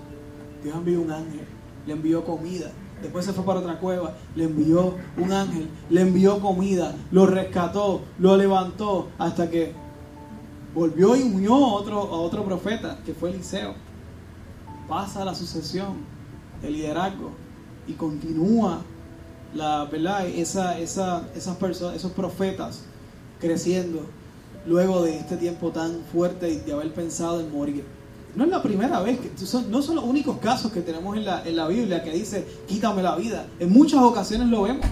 Dios 0.61 0.75
envió 0.75 0.99
un 0.99 1.11
ángel, 1.11 1.47
le 1.87 1.93
envió 1.93 2.25
comida. 2.25 2.69
Después 3.01 3.23
se 3.23 3.31
fue 3.31 3.45
para 3.45 3.61
otra 3.61 3.79
cueva, 3.79 4.13
le 4.35 4.43
envió 4.43 4.95
un 5.15 5.31
ángel, 5.31 5.69
le 5.89 6.01
envió 6.01 6.41
comida, 6.41 6.93
lo 7.11 7.25
rescató, 7.25 8.01
lo 8.19 8.35
levantó 8.35 9.07
hasta 9.19 9.49
que 9.49 9.71
volvió 10.73 11.15
y 11.15 11.21
unió 11.21 11.55
a 11.55 11.73
otro, 11.75 11.99
a 12.01 12.19
otro 12.19 12.43
profeta, 12.43 12.99
que 13.05 13.13
fue 13.13 13.29
Eliseo. 13.29 13.84
Pasa 14.87 15.25
la 15.25 15.33
sucesión, 15.33 15.97
el 16.61 16.73
liderazgo 16.73 17.31
y 17.87 17.93
continúa 17.93 18.81
la, 19.53 19.85
¿verdad? 19.85 20.27
Esa, 20.27 20.77
esa, 20.79 21.27
esas 21.35 21.57
personas, 21.57 21.95
esos 21.95 22.11
profetas 22.11 22.81
creciendo 23.39 24.01
luego 24.65 25.03
de 25.03 25.17
este 25.17 25.37
tiempo 25.37 25.69
tan 25.71 26.01
fuerte 26.11 26.49
y 26.49 26.57
de 26.57 26.73
haber 26.73 26.93
pensado 26.93 27.39
en 27.39 27.51
morir. 27.51 27.85
No 28.35 28.43
es 28.43 28.49
la 28.49 28.61
primera 28.61 28.99
vez, 28.99 29.19
que 29.19 29.31
no 29.69 29.81
son 29.81 29.95
los 29.95 30.03
únicos 30.03 30.39
casos 30.39 30.71
que 30.71 30.81
tenemos 30.81 31.15
en 31.15 31.25
la, 31.25 31.43
en 31.47 31.55
la 31.55 31.67
Biblia 31.67 32.03
que 32.03 32.11
dice, 32.11 32.45
quítame 32.67 33.01
la 33.01 33.15
vida. 33.15 33.47
En 33.59 33.71
muchas 33.71 34.01
ocasiones 34.01 34.49
lo 34.49 34.63
vemos. 34.63 34.85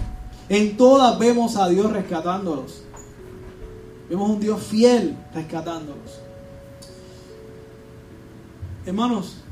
En 0.48 0.76
todas 0.76 1.18
vemos 1.18 1.56
a 1.56 1.68
Dios 1.68 1.92
rescatándolos. 1.92 2.82
Vemos 4.08 4.30
un 4.30 4.40
Dios 4.40 4.62
fiel 4.62 5.16
rescatándolos. 5.34 6.20
Hermanos, 8.86 9.43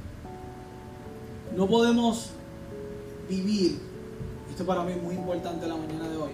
no 1.57 1.67
podemos 1.67 2.31
vivir, 3.29 3.79
esto 4.51 4.65
para 4.65 4.85
mí 4.85 4.93
es 4.93 5.03
muy 5.03 5.15
importante 5.15 5.67
la 5.67 5.77
mañana 5.77 6.09
de 6.09 6.17
hoy, 6.17 6.31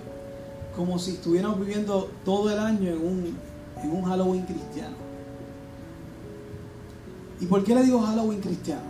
como 0.76 0.98
si 0.98 1.12
estuviéramos 1.12 1.58
viviendo 1.58 2.10
todo 2.24 2.50
el 2.50 2.58
año 2.58 2.90
en 2.90 2.98
un, 2.98 3.38
en 3.82 3.90
un 3.90 4.04
Halloween 4.04 4.42
cristiano. 4.42 4.96
¿Y 7.40 7.46
por 7.46 7.62
qué 7.64 7.74
le 7.74 7.82
digo 7.82 8.00
Halloween 8.00 8.40
cristiano? 8.40 8.82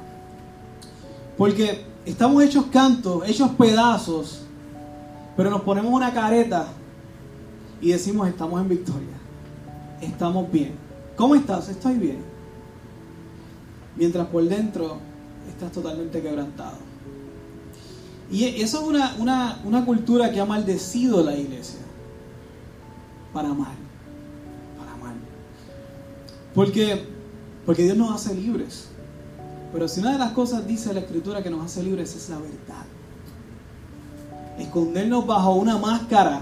Porque 1.36 1.84
estamos 2.04 2.42
hechos 2.42 2.66
cantos, 2.66 3.28
hechos 3.28 3.50
pedazos, 3.52 4.42
pero 5.36 5.50
nos 5.50 5.62
ponemos 5.62 5.92
una 5.92 6.12
careta 6.12 6.66
y 7.80 7.92
decimos 7.92 8.28
estamos 8.28 8.60
en 8.60 8.68
victoria, 8.68 9.16
estamos 10.00 10.50
bien. 10.50 10.74
¿Cómo 11.16 11.34
estás? 11.34 11.68
Estoy 11.68 11.94
bien. 11.98 12.18
Mientras 13.96 14.26
por 14.28 14.44
dentro 14.44 15.07
estás 15.58 15.72
totalmente 15.72 16.22
quebrantado. 16.22 16.76
Y 18.30 18.44
eso 18.62 18.80
es 18.80 18.86
una, 18.86 19.16
una, 19.18 19.60
una 19.64 19.84
cultura 19.84 20.30
que 20.30 20.40
ha 20.40 20.44
maldecido 20.44 21.22
la 21.22 21.34
iglesia. 21.34 21.80
Para 23.32 23.48
mal. 23.48 23.74
Para 24.78 24.96
mal. 24.96 25.14
Porque 26.54 27.18
porque 27.68 27.82
Dios 27.82 27.98
nos 27.98 28.14
hace 28.14 28.34
libres. 28.34 28.86
Pero 29.74 29.88
si 29.88 30.00
una 30.00 30.12
de 30.12 30.18
las 30.18 30.32
cosas 30.32 30.66
dice 30.66 30.94
la 30.94 31.00
escritura 31.00 31.42
que 31.42 31.50
nos 31.50 31.66
hace 31.66 31.82
libres 31.82 32.16
es 32.16 32.30
la 32.30 32.38
verdad. 32.38 32.86
Escondernos 34.58 35.26
bajo 35.26 35.52
una 35.52 35.76
máscara 35.76 36.40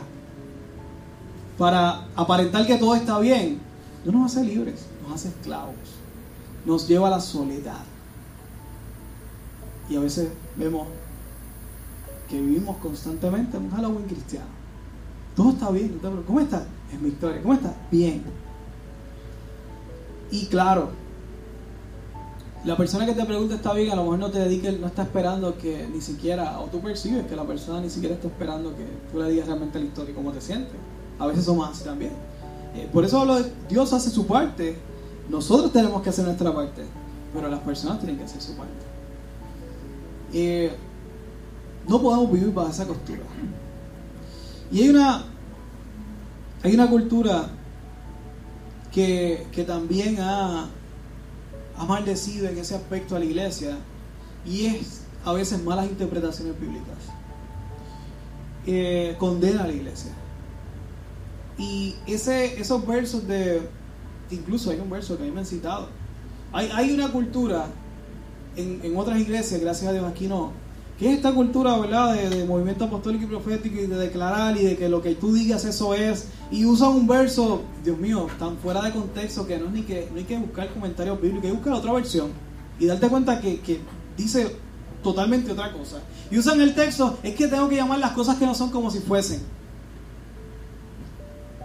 para 1.58 2.06
aparentar 2.14 2.64
que 2.64 2.76
todo 2.76 2.94
está 2.94 3.18
bien, 3.18 3.58
no 4.04 4.12
nos 4.12 4.30
hace 4.30 4.44
libres, 4.44 4.82
nos 5.02 5.16
hace 5.16 5.30
esclavos. 5.30 5.74
Nos 6.64 6.86
lleva 6.86 7.08
a 7.08 7.10
la 7.10 7.20
soledad. 7.20 7.82
Y 9.88 9.96
a 9.96 10.00
veces 10.00 10.28
vemos 10.56 10.88
que 12.28 12.40
vivimos 12.40 12.76
constantemente 12.78 13.56
en 13.56 13.64
un 13.64 13.70
Halloween 13.70 14.06
cristiano. 14.06 14.46
Todo 15.36 15.50
está 15.50 15.70
bien, 15.70 16.00
¿cómo 16.26 16.40
está? 16.40 16.66
Es 16.92 17.00
mi 17.00 17.08
historia. 17.08 17.42
¿Cómo 17.42 17.54
está? 17.54 17.74
Bien. 17.90 18.22
Y 20.30 20.46
claro, 20.46 20.90
la 22.64 22.76
persona 22.76 23.06
que 23.06 23.12
te 23.12 23.24
pregunta 23.24 23.54
está 23.54 23.72
bien, 23.74 23.92
a 23.92 23.94
lo 23.96 24.02
mejor 24.02 24.18
no 24.18 24.30
te 24.30 24.40
dedique, 24.40 24.72
no 24.72 24.88
está 24.88 25.02
esperando 25.02 25.56
que 25.56 25.86
ni 25.92 26.00
siquiera, 26.00 26.58
o 26.58 26.64
tú 26.64 26.80
percibes 26.80 27.26
que 27.26 27.36
la 27.36 27.44
persona 27.44 27.80
ni 27.80 27.90
siquiera 27.90 28.16
está 28.16 28.26
esperando 28.26 28.74
que 28.74 28.84
tú 29.12 29.20
le 29.20 29.30
digas 29.30 29.46
realmente 29.46 29.78
la 29.78 29.84
historia 29.84 30.10
y 30.10 30.14
cómo 30.14 30.32
te 30.32 30.40
sientes. 30.40 30.74
A 31.18 31.26
veces 31.26 31.44
somos 31.44 31.68
así 31.68 31.84
también. 31.84 32.12
Eh, 32.74 32.88
por 32.92 33.04
eso 33.04 33.24
Dios 33.68 33.92
hace 33.92 34.10
su 34.10 34.26
parte, 34.26 34.76
nosotros 35.28 35.72
tenemos 35.72 36.02
que 36.02 36.10
hacer 36.10 36.24
nuestra 36.24 36.52
parte, 36.52 36.82
pero 37.32 37.48
las 37.48 37.60
personas 37.60 37.98
tienen 37.98 38.18
que 38.18 38.24
hacer 38.24 38.40
su 38.40 38.56
parte. 38.56 38.85
Eh, 40.32 40.72
no 41.88 42.00
podemos 42.00 42.32
vivir 42.32 42.52
bajo 42.52 42.70
esa 42.70 42.86
costura. 42.86 43.20
Y 44.70 44.82
hay 44.82 44.88
una, 44.88 45.24
hay 46.62 46.74
una 46.74 46.88
cultura 46.88 47.48
que, 48.92 49.46
que 49.52 49.64
también 49.64 50.18
ha 50.20 50.68
ha 51.78 51.84
maldecido 51.84 52.48
en 52.48 52.58
ese 52.58 52.74
aspecto 52.74 53.16
a 53.16 53.18
la 53.18 53.24
iglesia 53.24 53.76
y 54.44 54.66
es 54.66 55.02
a 55.24 55.32
veces 55.32 55.62
malas 55.62 55.86
interpretaciones 55.86 56.58
bíblicas. 56.58 56.96
Eh, 58.66 59.14
condena 59.18 59.64
a 59.64 59.66
la 59.66 59.72
iglesia. 59.72 60.12
Y 61.58 61.94
ese, 62.06 62.60
esos 62.60 62.86
versos 62.86 63.26
de, 63.26 63.68
incluso 64.30 64.70
hay 64.70 64.80
un 64.80 64.90
verso 64.90 65.16
que 65.16 65.22
a 65.22 65.26
mí 65.26 65.32
me 65.32 65.40
han 65.40 65.46
citado. 65.46 65.88
Hay, 66.52 66.70
hay 66.72 66.92
una 66.92 67.10
cultura 67.12 67.66
en, 68.56 68.96
otras 68.96 69.18
iglesias, 69.20 69.60
gracias 69.60 69.90
a 69.90 69.92
Dios 69.92 70.04
aquí 70.04 70.26
no, 70.26 70.52
¿Qué 70.98 71.10
es 71.10 71.16
esta 71.16 71.34
cultura, 71.34 71.76
verdad, 71.76 72.14
de, 72.14 72.46
movimiento 72.46 72.86
apostólico 72.86 73.24
y 73.24 73.26
profético 73.26 73.76
y 73.76 73.86
de 73.86 73.96
declarar 73.96 74.56
y 74.56 74.64
de 74.64 74.78
que 74.78 74.88
lo 74.88 75.02
que 75.02 75.14
tú 75.14 75.34
digas 75.34 75.66
eso 75.66 75.92
es? 75.92 76.28
Y 76.50 76.64
usan 76.64 76.88
un 76.88 77.06
verso, 77.06 77.60
Dios 77.84 77.98
mío, 77.98 78.28
tan 78.38 78.56
fuera 78.56 78.80
de 78.80 78.92
contexto 78.92 79.46
que 79.46 79.58
no, 79.58 79.66
es 79.66 79.72
ni 79.72 79.82
que, 79.82 80.08
no 80.10 80.16
hay 80.16 80.24
que 80.24 80.38
buscar 80.38 80.72
comentarios 80.72 81.20
bíblicos, 81.20 81.44
hay 81.44 81.50
que 81.50 81.56
buscar 81.56 81.74
otra 81.74 81.92
versión 81.92 82.30
y 82.78 82.86
darte 82.86 83.08
cuenta 83.08 83.38
que, 83.42 83.60
que 83.60 83.78
dice 84.16 84.56
totalmente 85.02 85.52
otra 85.52 85.70
cosa. 85.70 85.98
Y 86.30 86.38
usan 86.38 86.62
el 86.62 86.74
texto, 86.74 87.18
es 87.22 87.34
que 87.34 87.46
tengo 87.46 87.68
que 87.68 87.76
llamar 87.76 87.98
las 87.98 88.12
cosas 88.12 88.38
que 88.38 88.46
no 88.46 88.54
son 88.54 88.70
como 88.70 88.90
si 88.90 89.00
fuesen. 89.00 89.42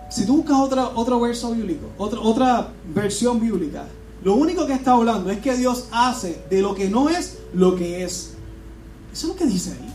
Si 0.09 0.25
tú 0.25 0.37
buscas 0.37 0.57
otra, 0.57 0.89
otro 0.89 1.21
verso 1.21 1.51
bíblico, 1.53 1.87
otra, 1.97 2.19
otra 2.19 2.67
versión 2.93 3.39
bíblica, 3.39 3.85
lo 4.23 4.35
único 4.35 4.67
que 4.67 4.73
está 4.73 4.91
hablando 4.91 5.31
es 5.31 5.39
que 5.39 5.55
Dios 5.55 5.87
hace 5.91 6.43
de 6.49 6.61
lo 6.61 6.75
que 6.75 6.89
no 6.89 7.09
es 7.09 7.39
lo 7.53 7.75
que 7.75 8.03
es. 8.03 8.33
Eso 9.11 9.27
es 9.27 9.33
lo 9.33 9.35
que 9.35 9.45
dice 9.45 9.71
ahí. 9.71 9.93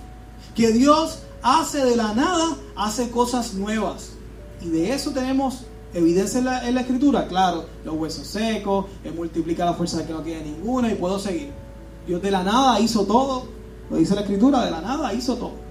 Que 0.54 0.72
Dios 0.72 1.20
hace 1.42 1.84
de 1.84 1.94
la 1.94 2.12
nada, 2.12 2.56
hace 2.74 3.10
cosas 3.10 3.54
nuevas. 3.54 4.10
Y 4.60 4.68
de 4.68 4.92
eso 4.92 5.12
tenemos 5.12 5.66
evidencia 5.94 6.38
en 6.38 6.74
la, 6.74 6.80
escritura. 6.80 7.28
Claro, 7.28 7.66
los 7.84 7.94
huesos 7.94 8.26
secos, 8.26 8.86
Él 9.04 9.14
multiplica 9.14 9.64
la 9.64 9.74
fuerza 9.74 10.04
que 10.04 10.12
no 10.12 10.22
tiene 10.22 10.42
ninguna 10.42 10.90
y 10.90 10.96
puedo 10.96 11.18
seguir. 11.20 11.52
Dios 12.06 12.20
de 12.20 12.30
la 12.30 12.42
nada 12.42 12.80
hizo 12.80 13.04
todo. 13.04 13.46
Lo 13.90 13.96
dice 13.96 14.16
la 14.16 14.22
escritura, 14.22 14.64
de 14.64 14.72
la 14.72 14.80
nada 14.80 15.14
hizo 15.14 15.36
todo. 15.36 15.66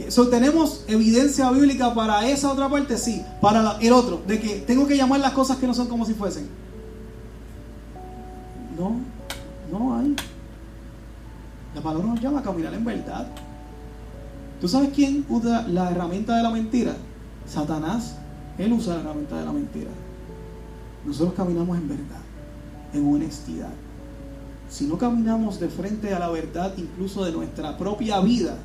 Eso 0.00 0.28
tenemos 0.28 0.82
evidencia 0.88 1.50
bíblica 1.50 1.94
para 1.94 2.28
esa 2.28 2.50
otra 2.50 2.68
parte, 2.68 2.98
sí. 2.98 3.22
Para 3.40 3.78
el 3.80 3.92
otro, 3.92 4.22
de 4.26 4.40
que 4.40 4.56
tengo 4.60 4.88
que 4.88 4.96
llamar 4.96 5.20
las 5.20 5.32
cosas 5.32 5.58
que 5.58 5.66
no 5.66 5.74
son 5.74 5.86
como 5.86 6.04
si 6.04 6.14
fuesen. 6.14 6.48
No, 8.80 8.96
no 9.70 9.94
hay. 9.94 10.16
La 11.74 11.82
palabra 11.82 12.06
nos 12.06 12.20
llama 12.20 12.40
a 12.40 12.42
caminar 12.42 12.72
en 12.72 12.84
verdad. 12.84 13.26
¿Tú 14.58 14.68
sabes 14.68 14.90
quién 14.94 15.26
usa 15.28 15.68
la 15.68 15.90
herramienta 15.90 16.36
de 16.36 16.42
la 16.42 16.50
mentira? 16.50 16.96
Satanás. 17.46 18.16
Él 18.56 18.72
usa 18.72 18.94
la 18.94 19.00
herramienta 19.00 19.38
de 19.38 19.44
la 19.44 19.52
mentira. 19.52 19.90
Nosotros 21.04 21.34
caminamos 21.34 21.76
en 21.76 21.88
verdad, 21.88 22.22
en 22.94 23.14
honestidad. 23.14 23.70
Si 24.70 24.86
no 24.86 24.96
caminamos 24.96 25.60
de 25.60 25.68
frente 25.68 26.14
a 26.14 26.18
la 26.18 26.30
verdad, 26.30 26.72
incluso 26.78 27.24
de 27.24 27.32
nuestra 27.32 27.76
propia 27.76 28.20
vida, 28.20 28.56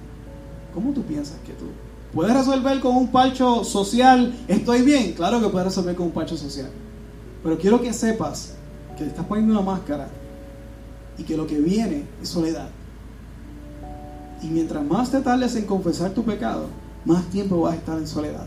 ¿cómo 0.74 0.92
tú 0.92 1.02
piensas 1.04 1.38
que 1.46 1.54
tú 1.54 1.66
puedes 2.14 2.34
resolver 2.34 2.80
con 2.80 2.96
un 2.96 3.10
parcho 3.10 3.66
social? 3.66 4.34
¿Estoy 4.48 4.82
bien? 4.84 5.12
Claro 5.14 5.42
que 5.42 5.50
puedes 5.50 5.68
resolver 5.68 5.96
con 5.96 6.08
un 6.08 6.14
parcho 6.14 6.38
social. 6.38 6.70
Pero 7.44 7.58
quiero 7.58 7.82
que 7.82 7.92
sepas 7.92 8.56
que 8.98 9.06
estás 9.06 9.26
poniendo 9.26 9.54
una 9.54 9.62
máscara 9.62 10.08
y 11.18 11.24
que 11.24 11.38
lo 11.38 11.48
que 11.48 11.60
viene 11.60 12.06
es 12.22 12.30
soledad. 12.30 12.70
Y 14.42 14.48
mientras 14.48 14.84
más 14.84 15.12
te 15.12 15.22
tardes 15.22 15.56
en 15.56 15.66
confesar 15.66 16.12
tu 16.12 16.24
pecado, 16.24 16.68
más 17.06 17.26
tiempo 17.30 17.62
vas 17.62 17.74
a 17.74 17.78
estar 17.78 17.98
en 17.98 18.08
soledad. 18.08 18.46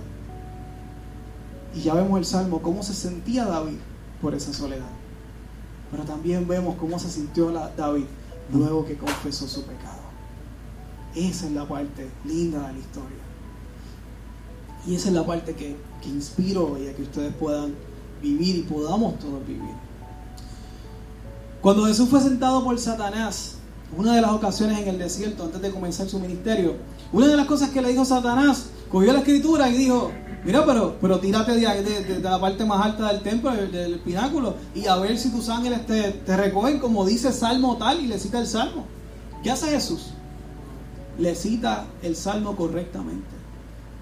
Y 1.75 1.81
ya 1.81 1.95
vemos 1.95 2.19
el 2.19 2.25
Salmo, 2.25 2.61
cómo 2.63 2.83
se 2.83 2.95
sentía 2.95 3.45
David 3.45 3.79
por 4.21 4.35
esa 4.35 4.53
soledad. 4.53 4.91
Pero 5.91 6.05
también 6.05 6.47
vemos 6.47 6.77
cómo 6.77 6.99
se 6.99 7.09
sintió 7.09 7.51
David 7.77 8.05
luego 8.53 8.85
que 8.85 8.97
confesó 8.97 9.49
su 9.49 9.63
pecado. 9.63 9.99
Esa 11.15 11.47
es 11.47 11.53
la 11.53 11.67
parte 11.67 12.09
linda 12.25 12.67
de 12.67 12.73
la 12.75 12.79
historia. 12.79 13.19
Y 14.87 14.95
esa 14.95 15.09
es 15.09 15.15
la 15.15 15.27
parte 15.27 15.55
que, 15.55 15.77
que 16.03 16.09
inspiro 16.09 16.79
y 16.79 16.89
a 16.89 16.95
que 16.95 17.03
ustedes 17.03 17.35
puedan 17.35 17.75
vivir 18.23 18.57
y 18.57 18.63
podamos 18.63 19.19
todos 19.19 19.47
vivir. 19.47 19.88
Cuando 21.61 21.87
Jesús 21.87 22.09
fue 22.09 22.21
sentado 22.21 22.63
por 22.63 22.79
Satanás, 22.79 23.57
una 23.97 24.15
de 24.15 24.21
las 24.21 24.31
ocasiones 24.31 24.79
en 24.79 24.89
el 24.89 24.99
desierto, 24.99 25.45
antes 25.45 25.61
de 25.61 25.71
comenzar 25.71 26.09
su 26.09 26.21
ministerio, 26.21 26.77
una 27.13 27.27
de 27.27 27.37
las 27.37 27.47
cosas 27.47 27.71
que 27.71 27.83
le 27.83 27.89
dijo 27.89 28.05
Satanás, 28.05 28.67
cogió 28.91 29.13
la 29.13 29.21
escritura 29.21 29.69
y 29.69 29.77
dijo, 29.77 30.13
mira, 30.45 30.65
pero, 30.65 30.97
pero 31.01 31.19
tírate 31.19 31.53
de, 31.55 32.21
la 32.21 32.41
parte 32.41 32.65
más 32.65 32.85
alta 32.85 33.13
del 33.13 33.23
templo, 33.23 33.51
del, 33.51 33.99
pináculo, 34.01 34.55
y 34.75 34.87
a 34.87 34.97
ver 34.97 35.19
si 35.19 35.31
tus 35.31 35.49
ángeles 35.49 35.85
te, 35.87 36.13
te 36.13 36.37
recogen 36.37 36.79
como 36.79 37.05
dice 37.05 37.33
Salmo 37.33 37.77
tal, 37.77 38.01
y 38.01 38.07
le 38.07 38.19
cita 38.19 38.39
el 38.39 38.47
Salmo. 38.47 38.87
¿Qué 39.43 39.51
hace 39.51 39.69
Jesús? 39.69 40.11
Le 41.19 41.35
cita 41.35 41.87
el 42.03 42.15
Salmo 42.15 42.55
correctamente. 42.55 43.27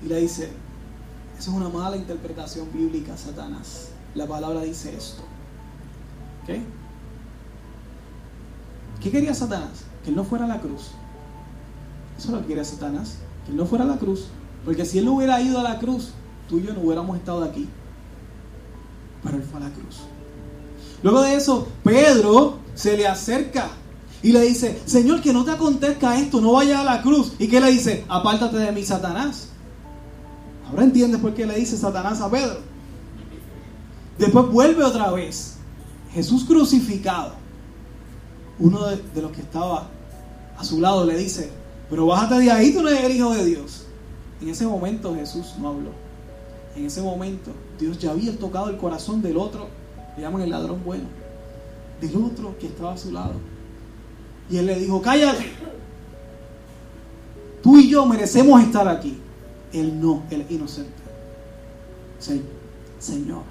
Y 0.05 0.09
le 0.09 0.21
dice, 0.21 0.51
eso 1.39 1.51
es 1.51 1.57
una 1.57 1.71
mala 1.71 1.97
interpretación 1.97 2.69
bíblica, 2.73 3.17
Satanás. 3.17 3.89
La 4.15 4.27
palabra 4.27 4.61
dice 4.61 4.95
esto. 4.95 5.23
¿Ok? 6.43 6.59
¿Qué 9.01 9.11
quería 9.11 9.35
Satanás? 9.35 9.85
Que 10.03 10.11
él 10.11 10.17
no 10.17 10.25
fuera 10.25 10.45
a 10.45 10.49
la 10.49 10.61
cruz. 10.61 10.91
Eso 12.19 12.29
es 12.29 12.35
lo 12.35 12.41
que 12.41 12.49
quería 12.49 12.65
Satanás. 12.65 13.17
Que 13.45 13.53
él 13.53 13.57
no 13.57 13.67
fuera 13.67 13.85
a 13.85 13.89
la 13.89 13.99
cruz. 13.99 14.27
Porque 14.65 14.85
si 14.85 14.99
él 14.99 15.05
no 15.05 15.15
hubiera 15.15 15.41
ido 15.41 15.61
a 15.61 15.63
la 15.63 15.79
cruz, 15.79 16.11
tú 16.49 16.59
y 16.59 16.65
yo 16.65 16.73
no 16.73 16.81
hubiéramos 16.81 17.17
estado 17.17 17.45
aquí. 17.45 17.69
Pero 19.23 19.37
él 19.37 19.43
fue 19.43 19.61
a 19.61 19.65
la 19.65 19.71
cruz. 19.71 20.03
Luego 21.03 21.23
de 21.23 21.35
eso, 21.35 21.69
Pedro 21.85 22.59
se 22.75 22.97
le 22.97 23.07
acerca 23.07 23.69
y 24.23 24.33
le 24.33 24.41
dice, 24.41 24.81
Señor, 24.87 25.21
que 25.21 25.33
no 25.33 25.45
te 25.45 25.53
acontezca 25.53 26.19
esto, 26.19 26.41
no 26.41 26.53
vayas 26.53 26.81
a 26.81 26.85
la 26.85 27.03
cruz. 27.03 27.35
¿Y 27.39 27.49
qué 27.49 27.61
le 27.61 27.71
dice? 27.71 28.05
Apártate 28.09 28.57
de 28.57 28.73
mí, 28.73 28.83
Satanás. 28.83 29.49
Ahora 30.69 30.85
entiendes 30.85 31.21
por 31.21 31.35
qué 31.35 31.47
le 31.47 31.55
dice 31.55 31.77
Satanás 31.77 32.21
a 32.21 32.31
Pedro. 32.31 32.59
Después 34.19 34.47
vuelve 34.47 34.83
otra 34.83 35.13
vez. 35.13 35.59
Jesús 36.13 36.45
crucificado 36.45 37.46
uno 38.59 38.87
de, 38.87 39.23
los 39.23 39.33
que 39.33 39.43
estaba 39.43 39.89
a 40.57 40.65
su 40.65 40.81
lado 40.81 41.05
le 41.05 41.17
dice, 41.17 41.51
pero 41.91 42.07
bájate 42.07 42.41
de 42.41 42.51
ahí, 42.51 42.73
tú 42.73 42.83
no 42.83 42.89
eres 42.89 43.05
el 43.05 43.13
Hijo 43.13 43.35
de 43.35 43.45
Dios. 43.45 43.85
En 44.41 44.49
ese 44.49 44.67
momento 44.67 45.15
Jesús 45.15 45.55
no 45.61 45.69
habló. 45.69 45.91
En 46.75 46.87
ese 46.87 47.03
momento 47.03 47.51
Dios 47.79 47.99
ya 47.99 48.11
había 48.11 48.37
tocado 48.37 48.71
el 48.71 48.77
corazón 48.77 49.23
del 49.23 49.37
otro, 49.37 49.69
le 50.17 50.23
llaman 50.23 50.43
el 50.43 50.51
ladrón 50.51 50.83
bueno, 50.85 51.05
del 52.01 52.17
otro 52.17 52.57
que 52.59 52.67
estaba 52.67 52.95
a 52.95 52.99
su 52.99 53.13
lado. 53.13 53.35
Y 54.51 54.59
él 54.59 54.67
le 54.67 54.79
dijo, 54.79 55.01
cállate. 55.03 55.51
Tú 57.63 57.79
y 57.79 57.91
yo 57.91 58.07
merecemos 58.07 58.63
estar 58.63 58.87
aquí. 58.87 59.19
Él 59.73 60.01
no, 60.01 60.23
el 60.31 60.47
inocente. 60.51 60.93
Señor, 62.99 63.43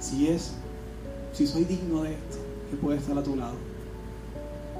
si 0.00 0.28
es, 0.28 0.52
si 1.32 1.46
soy 1.46 1.64
digno 1.64 2.02
de 2.02 2.14
esto, 2.14 2.38
que 2.72 2.78
puede 2.78 2.98
estar 2.98 3.16
a 3.18 3.22
tu 3.22 3.36
lado. 3.36 3.54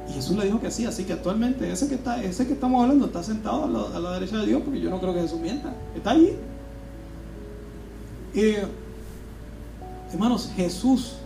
Y 0.09 0.15
Jesús 0.15 0.37
le 0.37 0.47
dijo 0.47 0.59
que 0.59 0.71
sí, 0.71 0.87
así 0.87 1.05
que 1.05 1.13
actualmente 1.13 1.71
ese 1.71 1.89
que, 1.89 1.97
está, 1.97 2.23
ese 2.25 2.47
que 2.47 2.55
estamos 2.55 2.83
hablando 2.83 3.05
está 3.07 3.23
sentado 3.23 3.65
a 3.65 4.01
la, 4.01 4.13
derecha 4.13 4.39
de 4.39 4.47
Dios, 4.47 4.63
porque 4.65 4.81
yo 4.81 4.89
no 4.89 4.99
creo 4.99 5.13
que 5.13 5.21
Jesús 5.21 5.39
mienta, 5.39 5.75
está 5.95 6.13
allí. 6.13 6.33
hermanos, 10.11 10.51
Jesús 10.57 11.17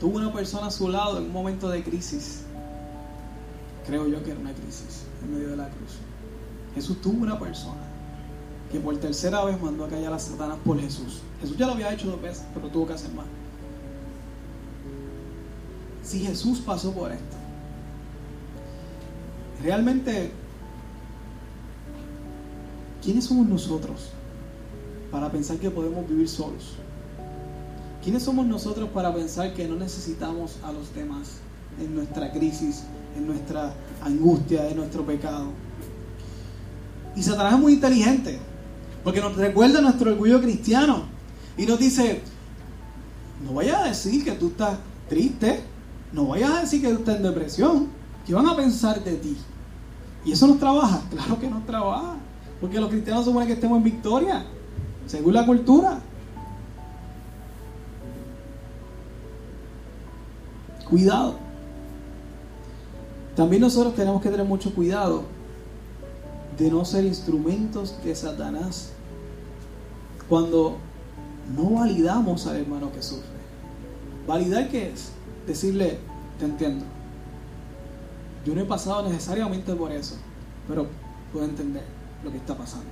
tuvo 0.00 0.18
una 0.18 0.32
persona 0.32 0.66
a 0.66 0.70
su 0.72 0.88
lado 0.88 1.18
en 1.18 1.24
un 1.24 1.32
momento 1.32 1.68
de 1.68 1.84
crisis. 1.84 2.42
Creo 3.86 4.08
yo 4.08 4.22
que 4.24 4.32
era 4.32 4.40
una 4.40 4.52
crisis 4.52 5.04
en 5.22 5.34
medio 5.34 5.50
de 5.50 5.56
la 5.56 5.68
cruz. 5.68 5.92
Jesús 6.74 7.00
tuvo 7.00 7.22
una 7.22 7.38
persona 7.38 7.80
que 8.72 8.80
por 8.80 8.96
tercera 8.98 9.44
vez 9.44 9.60
mandó 9.60 9.84
a 9.84 9.88
callar 9.88 10.12
a 10.12 10.18
Satanás 10.18 10.58
por 10.64 10.80
Jesús. 10.80 11.20
Jesús 11.40 11.56
ya 11.56 11.66
lo 11.66 11.72
había 11.72 11.92
hecho 11.92 12.08
dos 12.08 12.20
veces, 12.20 12.44
pero 12.54 12.68
tuvo 12.68 12.88
que 12.88 12.94
hacer 12.94 13.12
más 13.12 13.26
si 16.02 16.20
Jesús 16.20 16.60
pasó 16.60 16.92
por 16.92 17.12
esto? 17.12 17.36
Realmente, 19.62 20.32
¿quiénes 23.02 23.24
somos 23.24 23.46
nosotros 23.46 24.10
para 25.10 25.30
pensar 25.30 25.58
que 25.58 25.70
podemos 25.70 26.08
vivir 26.08 26.28
solos? 26.28 26.76
¿Quiénes 28.02 28.22
somos 28.22 28.46
nosotros 28.46 28.88
para 28.90 29.12
pensar 29.14 29.52
que 29.52 29.68
no 29.68 29.76
necesitamos 29.76 30.56
a 30.64 30.72
los 30.72 30.94
demás 30.94 31.32
en 31.78 31.94
nuestra 31.94 32.32
crisis, 32.32 32.84
en 33.16 33.26
nuestra 33.26 33.74
angustia, 34.02 34.68
en 34.68 34.76
nuestro 34.78 35.04
pecado? 35.04 35.48
Y 37.14 37.22
Satanás 37.22 37.54
es 37.54 37.60
muy 37.60 37.74
inteligente, 37.74 38.38
porque 39.04 39.20
nos 39.20 39.36
recuerda 39.36 39.82
nuestro 39.82 40.12
orgullo 40.12 40.40
cristiano 40.40 41.04
y 41.58 41.66
nos 41.66 41.78
dice, 41.78 42.22
no 43.44 43.54
vayas 43.54 43.82
a 43.82 43.88
decir 43.88 44.24
que 44.24 44.32
tú 44.32 44.48
estás 44.48 44.78
triste, 45.10 45.60
no 46.12 46.26
vayas 46.26 46.50
a 46.50 46.60
decir 46.60 46.80
que 46.80 46.90
estás 46.90 47.16
en 47.16 47.22
depresión. 47.22 47.88
¿Qué 48.26 48.34
van 48.34 48.46
a 48.46 48.56
pensar 48.56 49.02
de 49.02 49.14
ti? 49.14 49.36
¿Y 50.24 50.32
eso 50.32 50.46
no 50.46 50.56
trabaja? 50.56 51.02
Claro 51.10 51.38
que 51.38 51.48
no 51.48 51.62
trabaja. 51.64 52.16
Porque 52.60 52.78
los 52.78 52.90
cristianos 52.90 53.24
suponen 53.24 53.48
que 53.48 53.54
estemos 53.54 53.78
en 53.78 53.84
victoria, 53.84 54.44
según 55.06 55.34
la 55.34 55.46
cultura. 55.46 55.98
Cuidado. 60.88 61.36
También 63.34 63.62
nosotros 63.62 63.94
tenemos 63.94 64.20
que 64.20 64.28
tener 64.28 64.44
mucho 64.44 64.74
cuidado 64.74 65.22
de 66.58 66.70
no 66.70 66.84
ser 66.84 67.06
instrumentos 67.06 67.96
de 68.04 68.14
Satanás 68.14 68.90
cuando 70.28 70.76
no 71.56 71.70
validamos 71.70 72.46
al 72.46 72.56
hermano 72.56 72.92
que 72.92 73.02
sufre. 73.02 73.24
¿Validar 74.26 74.68
qué 74.68 74.90
es? 74.90 75.12
Decirle, 75.46 75.98
te 76.38 76.44
entiendo. 76.44 76.84
Yo 78.44 78.54
no 78.54 78.62
he 78.62 78.64
pasado 78.64 79.08
necesariamente 79.08 79.74
por 79.74 79.92
eso, 79.92 80.16
pero 80.66 80.86
puedo 81.32 81.44
entender 81.44 81.84
lo 82.24 82.30
que 82.30 82.38
está 82.38 82.56
pasando. 82.56 82.86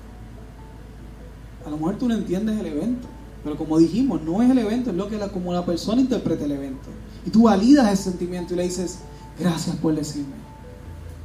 A 1.67 1.71
lo 1.71 1.77
mejor 1.77 1.97
tú 1.97 2.09
no 2.09 2.15
entiendes 2.15 2.59
el 2.59 2.67
evento, 2.67 3.09
pero 3.43 3.57
como 3.57 3.79
dijimos, 3.79 4.21
no 4.23 4.43
es 4.43 4.51
el 4.51 4.59
evento, 4.59 4.91
es 4.91 4.97
lo 4.97 5.09
que 5.09 5.17
la, 5.17 5.29
como 5.29 5.53
la 5.53 5.65
persona 5.65 6.01
interpreta 6.01 6.45
el 6.45 6.53
evento. 6.53 6.89
Y 7.27 7.31
tú 7.31 7.45
validas 7.45 7.93
ese 7.93 8.11
sentimiento 8.11 8.55
y 8.55 8.57
le 8.59 8.65
dices, 8.65 8.99
gracias 9.39 9.77
por 9.77 9.95
decirme, 9.95 10.35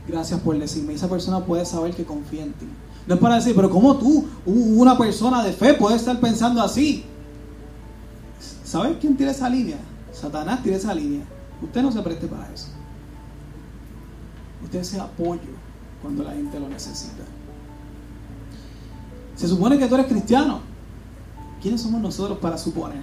gracias 0.08 0.40
por 0.40 0.58
decirme. 0.58 0.94
Y 0.94 0.96
esa 0.96 1.10
persona 1.10 1.46
puede 1.46 1.66
saber 1.66 1.94
que 1.94 2.06
confía 2.06 2.44
en 2.44 2.54
ti. 2.54 2.68
No 3.06 3.16
es 3.16 3.22
para 3.22 3.36
decir, 3.36 3.54
pero 3.56 3.70
¿cómo 3.70 3.98
tú, 3.98 4.26
una 4.46 4.98
persona 4.98 5.44
de 5.44 5.52
fe, 5.52 5.74
puede 5.74 5.98
estar 5.98 6.20
pensando 6.20 6.62
así? 6.62 7.04
¿Sabes 8.64 8.98
quién 9.00 9.18
tiene 9.18 9.34
esa 9.34 9.50
línea? 9.50 9.78
Satanás 10.14 10.62
tiene 10.64 10.78
esa 10.78 10.94
línea. 10.94 11.26
Usted 11.62 11.82
no 11.82 11.92
se 11.92 12.02
preste 12.02 12.28
para 12.28 12.52
eso. 12.54 12.68
Usted 14.64 14.84
sea 14.84 15.04
apoyo 15.04 15.42
cuando 16.02 16.24
la 16.24 16.32
gente 16.32 16.60
lo 16.60 16.70
necesita. 16.70 17.24
Se 19.36 19.48
supone 19.48 19.78
que 19.78 19.88
tú 19.88 19.96
eres 19.96 20.08
cristiano. 20.08 20.62
¿Quiénes 21.62 21.82
somos 21.82 22.02
nosotros 22.02 22.38
para 22.40 22.58
suponer? 22.58 23.02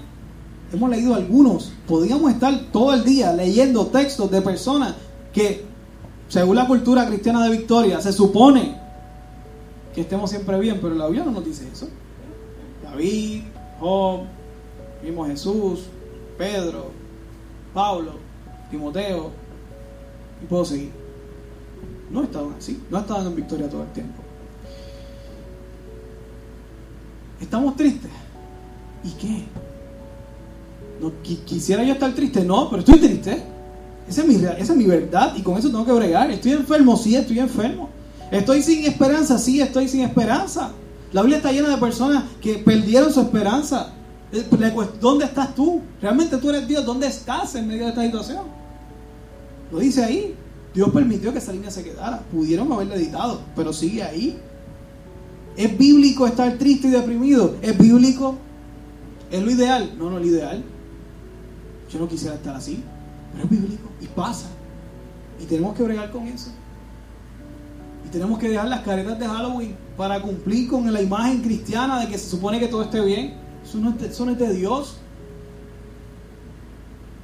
Hemos 0.72 0.90
leído 0.90 1.14
algunos. 1.14 1.72
Podríamos 1.86 2.30
estar 2.32 2.58
todo 2.72 2.94
el 2.94 3.04
día 3.04 3.32
leyendo 3.32 3.86
textos 3.86 4.30
de 4.30 4.40
personas 4.40 4.94
que, 5.32 5.64
según 6.28 6.56
la 6.56 6.66
cultura 6.66 7.06
cristiana 7.06 7.44
de 7.44 7.50
Victoria, 7.50 8.00
se 8.00 8.12
supone 8.12 8.76
que 9.94 10.02
estemos 10.02 10.30
siempre 10.30 10.58
bien, 10.60 10.78
pero 10.80 10.94
la 10.94 11.06
Biblia 11.06 11.24
no 11.24 11.32
nos 11.32 11.44
dice 11.44 11.68
eso. 11.72 11.88
David, 12.82 13.42
Job, 13.80 14.20
mismo 15.02 15.26
Jesús, 15.26 15.80
Pedro, 16.38 16.90
Pablo, 17.72 18.12
Timoteo, 18.70 19.30
y 20.42 20.46
puedo 20.46 20.64
seguir. 20.64 20.90
No 22.10 22.24
estaban 22.24 22.54
así, 22.54 22.82
no 22.90 22.98
estaban 22.98 23.26
en 23.26 23.36
victoria 23.36 23.68
todo 23.68 23.82
el 23.82 23.92
tiempo. 23.92 24.22
Estamos 27.40 27.76
tristes. 27.76 28.10
¿Y 29.04 29.10
qué? 29.12 29.44
No, 31.00 31.12
quisiera 31.46 31.82
yo 31.82 31.94
estar 31.94 32.12
triste, 32.14 32.44
no, 32.44 32.68
pero 32.68 32.80
estoy 32.80 32.98
triste. 32.98 33.42
Esa 34.08 34.22
es, 34.22 34.26
mi, 34.26 34.34
esa 34.34 34.72
es 34.72 34.76
mi 34.76 34.86
verdad 34.86 35.34
y 35.36 35.42
con 35.42 35.56
eso 35.56 35.68
tengo 35.68 35.86
que 35.86 35.92
bregar. 35.92 36.30
Estoy 36.30 36.52
enfermo, 36.52 36.96
sí, 36.96 37.14
estoy 37.14 37.38
enfermo. 37.38 37.88
Estoy 38.30 38.62
sin 38.62 38.84
esperanza, 38.84 39.38
sí, 39.38 39.60
estoy 39.60 39.88
sin 39.88 40.02
esperanza. 40.02 40.72
La 41.12 41.22
Biblia 41.22 41.38
está 41.38 41.52
llena 41.52 41.70
de 41.70 41.76
personas 41.76 42.24
que 42.40 42.54
perdieron 42.54 43.12
su 43.12 43.20
esperanza. 43.20 43.92
¿Dónde 45.00 45.24
estás 45.24 45.54
tú? 45.54 45.82
¿Realmente 46.00 46.36
tú 46.36 46.50
eres 46.50 46.66
Dios? 46.68 46.84
¿Dónde 46.84 47.06
estás 47.06 47.54
en 47.56 47.66
medio 47.66 47.84
de 47.84 47.88
esta 47.90 48.04
situación? 48.04 48.44
Lo 49.72 49.78
dice 49.78 50.04
ahí. 50.04 50.36
Dios 50.72 50.90
permitió 50.90 51.32
que 51.32 51.38
esa 51.38 51.52
línea 51.52 51.70
se 51.70 51.82
quedara. 51.82 52.20
Pudieron 52.30 52.70
haberla 52.72 52.94
editado, 52.94 53.40
pero 53.56 53.72
sigue 53.72 54.02
ahí. 54.02 54.38
¿Es 55.56 55.76
bíblico 55.76 56.26
estar 56.26 56.52
triste 56.58 56.88
y 56.88 56.90
deprimido? 56.90 57.56
¿Es 57.60 57.76
bíblico? 57.76 58.36
¿Es 59.32 59.42
lo 59.42 59.50
ideal? 59.50 59.94
No, 59.98 60.10
no 60.10 60.18
es 60.18 60.24
lo 60.24 60.30
ideal. 60.30 60.64
Yo 61.92 61.98
no 61.98 62.08
quisiera 62.08 62.36
estar 62.36 62.54
así, 62.54 62.84
pero 63.32 63.44
es 63.44 63.50
bíblico 63.50 63.88
y 64.00 64.06
pasa. 64.06 64.46
Y 65.40 65.44
tenemos 65.46 65.76
que 65.76 65.82
bregar 65.82 66.10
con 66.12 66.28
eso. 66.28 66.50
Y 68.06 68.10
tenemos 68.10 68.38
que 68.38 68.48
dejar 68.48 68.68
las 68.68 68.82
caretas 68.82 69.18
de 69.18 69.26
Halloween 69.26 69.76
para 69.96 70.22
cumplir 70.22 70.68
con 70.68 70.90
la 70.92 71.02
imagen 71.02 71.42
cristiana 71.42 72.00
de 72.00 72.08
que 72.08 72.16
se 72.16 72.30
supone 72.30 72.60
que 72.60 72.68
todo 72.68 72.82
esté 72.82 73.00
bien. 73.00 73.39
Eso 73.64 73.78
no 74.24 74.32
es 74.32 74.38
de, 74.38 74.52
Dios. 74.54 74.96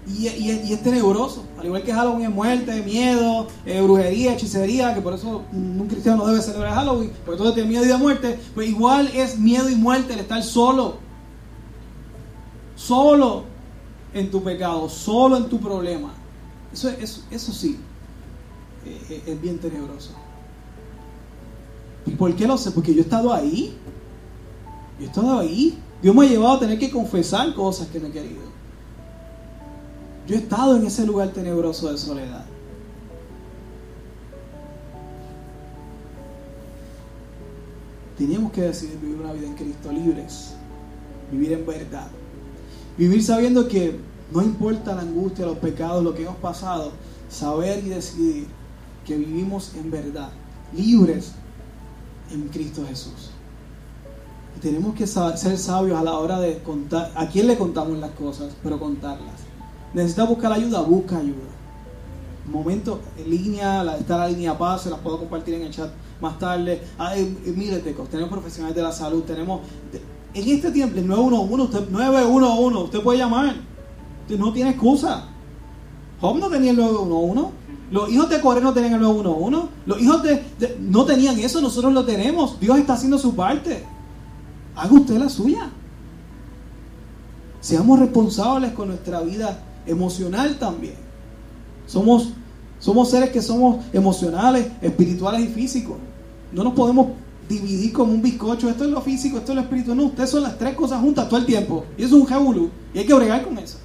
Y, 0.06 0.26
es 0.26 0.82
tenebroso. 0.82 1.44
Al 1.58 1.66
igual 1.66 1.82
que 1.82 1.92
Halloween 1.92 2.26
es 2.26 2.30
muerte, 2.30 2.82
miedo, 2.82 3.48
eh, 3.64 3.80
brujería, 3.80 4.34
hechicería, 4.34 4.94
que 4.94 5.00
por 5.00 5.14
eso 5.14 5.42
un 5.52 5.86
cristiano 5.88 6.18
no 6.18 6.26
debe 6.28 6.40
celebrar 6.40 6.74
Halloween, 6.74 7.10
porque 7.24 7.38
todo 7.38 7.52
tiene 7.52 7.68
miedo 7.68 7.84
y 7.84 7.88
de 7.88 7.96
muerte. 7.96 8.38
Pues 8.54 8.68
igual 8.68 9.08
es 9.08 9.38
miedo 9.38 9.68
y 9.68 9.74
muerte 9.74 10.14
el 10.14 10.20
estar 10.20 10.42
solo. 10.42 10.98
Solo 12.76 13.44
en 14.14 14.30
tu 14.30 14.42
pecado, 14.42 14.88
solo 14.88 15.36
en 15.38 15.48
tu 15.48 15.58
problema. 15.58 16.12
Eso, 16.72 16.88
eso, 16.88 17.22
eso 17.30 17.52
sí, 17.52 17.78
eh, 18.84 19.06
eh, 19.10 19.22
es 19.26 19.40
bien 19.40 19.58
tenebroso. 19.58 20.12
¿Y 22.06 22.12
por 22.12 22.34
qué 22.36 22.46
lo 22.46 22.56
sé? 22.56 22.70
Porque 22.70 22.94
yo 22.94 23.00
he 23.00 23.04
estado 23.04 23.32
ahí. 23.32 23.76
Yo 24.98 25.06
he 25.06 25.08
estado 25.08 25.38
ahí. 25.38 25.78
Dios 26.02 26.14
me 26.14 26.26
ha 26.26 26.28
llevado 26.28 26.56
a 26.56 26.60
tener 26.60 26.78
que 26.78 26.90
confesar 26.90 27.54
cosas 27.54 27.88
que 27.88 27.98
no 27.98 28.08
he 28.08 28.10
querido. 28.10 28.42
Yo 30.26 30.34
he 30.34 30.38
estado 30.38 30.76
en 30.76 30.86
ese 30.86 31.06
lugar 31.06 31.30
tenebroso 31.30 31.90
de 31.90 31.98
soledad. 31.98 32.44
Teníamos 38.18 38.50
que 38.52 38.62
decidir 38.62 38.98
vivir 38.98 39.20
una 39.20 39.32
vida 39.32 39.46
en 39.46 39.54
Cristo 39.54 39.92
libres, 39.92 40.54
vivir 41.30 41.52
en 41.52 41.66
verdad, 41.66 42.08
vivir 42.96 43.22
sabiendo 43.22 43.68
que 43.68 43.98
no 44.32 44.42
importa 44.42 44.94
la 44.94 45.02
angustia, 45.02 45.44
los 45.44 45.58
pecados, 45.58 46.02
lo 46.02 46.14
que 46.14 46.22
hemos 46.22 46.36
pasado, 46.36 46.92
saber 47.28 47.84
y 47.84 47.90
decidir 47.90 48.46
que 49.04 49.16
vivimos 49.16 49.74
en 49.74 49.90
verdad, 49.90 50.30
libres 50.74 51.32
en 52.32 52.48
Cristo 52.48 52.84
Jesús. 52.88 53.30
Tenemos 54.60 54.94
que 54.94 55.06
ser 55.06 55.58
sabios 55.58 55.98
a 55.98 56.02
la 56.02 56.14
hora 56.14 56.40
de 56.40 56.58
contar. 56.62 57.12
¿A 57.14 57.26
quién 57.28 57.46
le 57.46 57.56
contamos 57.58 57.98
las 57.98 58.10
cosas? 58.12 58.54
Pero 58.62 58.78
contarlas. 58.78 59.34
¿Necesita 59.92 60.24
buscar 60.24 60.52
ayuda? 60.52 60.80
Busca 60.82 61.18
ayuda. 61.18 61.56
Momento, 62.50 63.00
en 63.18 63.30
línea, 63.30 63.84
está 63.98 64.18
la 64.18 64.28
línea 64.28 64.56
paz, 64.56 64.82
se 64.82 64.90
las 64.90 65.00
puedo 65.00 65.18
compartir 65.18 65.54
en 65.54 65.62
el 65.62 65.70
chat 65.70 65.90
más 66.20 66.38
tarde. 66.38 66.80
Ah, 66.98 67.14
mire, 67.44 67.78
tenemos 67.78 68.30
profesionales 68.30 68.76
de 68.76 68.82
la 68.82 68.92
salud, 68.92 69.22
tenemos... 69.22 69.60
En 70.32 70.48
este 70.48 70.70
tiempo, 70.70 70.98
el 70.98 71.06
911, 71.06 71.62
usted, 71.64 71.90
911, 71.90 72.78
usted 72.78 73.00
puede 73.00 73.18
llamar. 73.18 73.56
Usted 74.22 74.38
no 74.38 74.52
tiene 74.52 74.70
excusa. 74.70 75.24
Job 76.20 76.38
no 76.38 76.48
tenía 76.48 76.72
el 76.72 76.76
911. 76.76 77.52
Los 77.90 78.10
hijos 78.10 78.28
de 78.28 78.40
Coré 78.40 78.60
no 78.60 78.72
tenían 78.72 78.94
el 78.94 79.00
911. 79.00 79.68
Los 79.86 80.00
hijos 80.00 80.22
de, 80.22 80.44
no 80.80 81.04
tenían 81.04 81.38
eso, 81.38 81.60
nosotros 81.60 81.92
lo 81.92 82.04
tenemos. 82.04 82.60
Dios 82.60 82.78
está 82.78 82.94
haciendo 82.94 83.18
su 83.18 83.34
parte. 83.34 83.84
Haga 84.76 84.92
usted 84.92 85.16
la 85.16 85.28
suya. 85.28 85.70
Seamos 87.60 87.98
responsables 87.98 88.72
con 88.72 88.88
nuestra 88.88 89.20
vida 89.22 89.58
emocional 89.86 90.58
también. 90.58 90.94
Somos, 91.86 92.28
somos 92.78 93.10
seres 93.10 93.30
que 93.30 93.42
somos 93.42 93.84
emocionales, 93.92 94.68
espirituales 94.82 95.40
y 95.40 95.48
físicos. 95.48 95.96
No 96.52 96.62
nos 96.62 96.74
podemos 96.74 97.08
dividir 97.48 97.92
como 97.92 98.12
un 98.12 98.22
bizcocho. 98.22 98.68
Esto 98.68 98.84
es 98.84 98.90
lo 98.90 99.00
físico, 99.00 99.38
esto 99.38 99.52
es 99.52 99.56
lo 99.56 99.62
espiritual. 99.62 99.96
No, 99.96 100.04
ustedes 100.04 100.30
son 100.30 100.42
las 100.42 100.58
tres 100.58 100.74
cosas 100.74 101.00
juntas 101.00 101.28
todo 101.28 101.40
el 101.40 101.46
tiempo. 101.46 101.84
Y 101.96 102.04
eso 102.04 102.16
es 102.16 102.22
un 102.22 102.28
jabulú. 102.28 102.70
Y 102.92 102.98
hay 102.98 103.06
que 103.06 103.14
bregar 103.14 103.42
con 103.44 103.58
eso. 103.58 103.78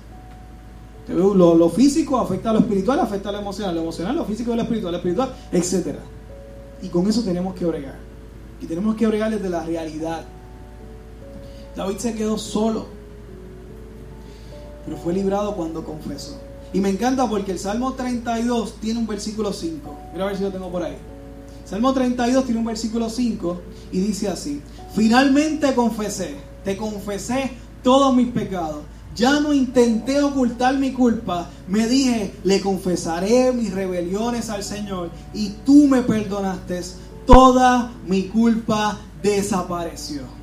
Lo, 1.08 1.56
lo, 1.56 1.70
físico 1.70 2.20
afecta 2.20 2.52
a 2.52 2.54
lo 2.54 2.60
espiritual, 2.60 3.00
afecta 3.00 3.30
a 3.30 3.32
lo 3.32 3.39
emocional, 3.39 3.76
lo 3.76 3.82
emocional, 3.82 4.16
lo 4.16 4.26
físico, 4.26 4.56
lo 4.56 4.62
espiritual, 4.62 4.92
lo 4.94 4.98
espiritual, 4.98 5.34
etc. 5.52 5.98
Y 6.82 6.88
con 6.88 7.08
eso 7.08 7.22
tenemos 7.22 7.56
que 7.56 7.66
bregar. 7.66 7.96
Y 8.62 8.66
tenemos 8.66 8.96
que 8.96 9.08
bregar 9.08 9.32
desde 9.32 9.50
la 9.50 9.64
realidad. 9.64 10.24
David 11.76 11.98
se 11.98 12.14
quedó 12.14 12.38
solo, 12.38 12.88
pero 14.86 14.98
fue 14.98 15.14
librado 15.14 15.56
cuando 15.56 15.84
confesó. 15.84 16.38
Y 16.74 16.80
me 16.80 16.90
encanta 16.90 17.28
porque 17.30 17.52
el 17.52 17.60
Salmo 17.60 17.94
32 17.94 18.76
tiene 18.82 19.00
un 19.00 19.08
versículo 19.08 19.52
5. 19.52 19.98
Mira 20.14 20.26
a 20.26 20.28
ver 20.28 20.38
si 20.38 20.44
lo 20.44 20.52
tengo 20.52 20.72
por 20.72 20.84
ahí. 20.84 20.98
Salmo 21.66 21.94
32 21.94 22.46
tiene 22.46 22.60
un 22.60 22.66
versículo 22.66 23.10
5 23.10 23.62
y 23.92 24.00
dice 24.00 24.28
así, 24.28 24.62
finalmente 24.94 25.74
confesé, 25.74 26.36
te 26.64 26.76
confesé 26.76 27.52
todos 27.84 28.14
mis 28.16 28.28
pecados 28.28 28.84
ya 29.16 29.40
no 29.40 29.54
intenté 29.54 30.22
ocultar 30.22 30.78
mi 30.78 30.92
culpa. 30.94 31.50
Me 31.68 31.88
dije, 31.88 32.34
le 32.44 32.62
confesaré 32.62 33.52
mis 33.52 33.74
rebeliones 33.74 34.50
al 34.50 34.64
Señor 34.64 35.10
y 35.34 35.50
tú 35.66 35.88
me 35.88 36.02
perdonaste. 36.02 36.82
Toda 37.26 37.92
mi 38.08 38.24
culpa 38.24 38.98
desapareció. 39.22 40.41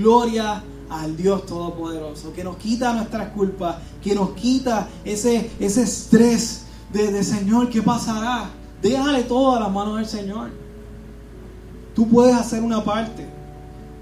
Gloria 0.00 0.62
al 0.88 1.16
Dios 1.16 1.46
Todopoderoso, 1.46 2.32
que 2.32 2.42
nos 2.42 2.56
quita 2.56 2.92
nuestras 2.92 3.28
culpas, 3.28 3.76
que 4.02 4.14
nos 4.14 4.30
quita 4.30 4.88
ese, 5.04 5.50
ese 5.60 5.82
estrés 5.82 6.64
de, 6.92 7.12
de 7.12 7.22
Señor, 7.22 7.70
¿qué 7.70 7.82
pasará? 7.82 8.50
Déjale 8.82 9.22
todo 9.24 9.54
a 9.56 9.60
las 9.60 9.70
manos 9.70 9.96
del 9.96 10.06
Señor. 10.06 10.50
Tú 11.94 12.08
puedes 12.08 12.34
hacer 12.34 12.62
una 12.62 12.82
parte. 12.82 13.28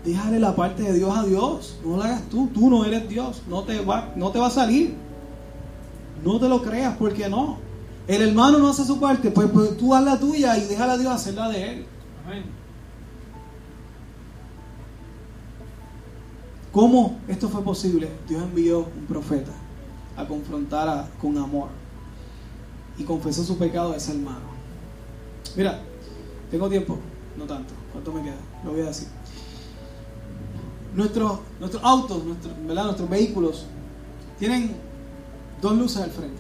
Déjale 0.05 0.39
la 0.39 0.55
parte 0.55 0.85
de 0.85 0.95
Dios 0.95 1.17
a 1.17 1.25
Dios. 1.25 1.79
No 1.85 1.97
la 1.97 2.05
hagas 2.07 2.23
tú. 2.31 2.49
Tú 2.55 2.71
no 2.71 2.85
eres 2.85 3.09
Dios. 3.09 3.43
No 3.49 3.65
te 3.65 3.81
va, 3.81 4.13
no 4.15 4.31
te 4.31 4.39
va 4.39 4.47
a 4.47 4.51
salir. 4.51 4.95
No 6.25 6.39
te 6.39 6.49
lo 6.49 6.63
creas, 6.63 6.97
porque 6.97 7.29
no. 7.29 7.59
El 8.07 8.23
hermano 8.23 8.59
no 8.59 8.69
hace 8.69 8.85
su 8.85 8.99
parte, 8.99 9.31
pues, 9.31 9.51
pues 9.51 9.77
tú 9.77 9.95
haz 9.95 10.03
la 10.03 10.19
tuya 10.19 10.57
y 10.57 10.65
déjale 10.65 10.93
a 10.93 10.97
Dios 10.97 11.13
hacer 11.13 11.35
la 11.35 11.51
de 11.51 11.73
él. 11.73 11.87
¿Cómo 16.73 17.19
esto 17.29 17.49
fue 17.49 17.63
posible? 17.63 18.09
Dios 18.29 18.43
envió 18.43 18.81
un 18.81 19.07
profeta 19.07 19.53
a 20.17 20.27
confrontar 20.27 21.09
con 21.21 21.39
amor 21.39 21.69
y 22.99 23.05
confesó 23.05 23.45
su 23.45 23.57
pecado 23.57 23.93
a 23.93 23.97
ese 23.97 24.13
hermano. 24.13 24.59
Mira, 25.57 25.81
tengo 26.51 26.69
tiempo, 26.69 26.99
no 27.37 27.45
tanto. 27.45 27.73
¿Cuánto 27.93 28.13
me 28.13 28.23
queda? 28.23 28.37
Lo 28.65 28.73
voy 28.73 28.83
a 28.83 28.87
decir. 28.87 29.09
Nuestros, 30.95 31.41
nuestros 31.59 31.83
autos, 31.83 32.23
¿verdad? 32.67 32.85
nuestros 32.85 33.09
vehículos, 33.09 33.67
tienen 34.39 34.77
dos 35.63 35.77
luces 35.77 36.03
al 36.03 36.11
frente. 36.11 36.39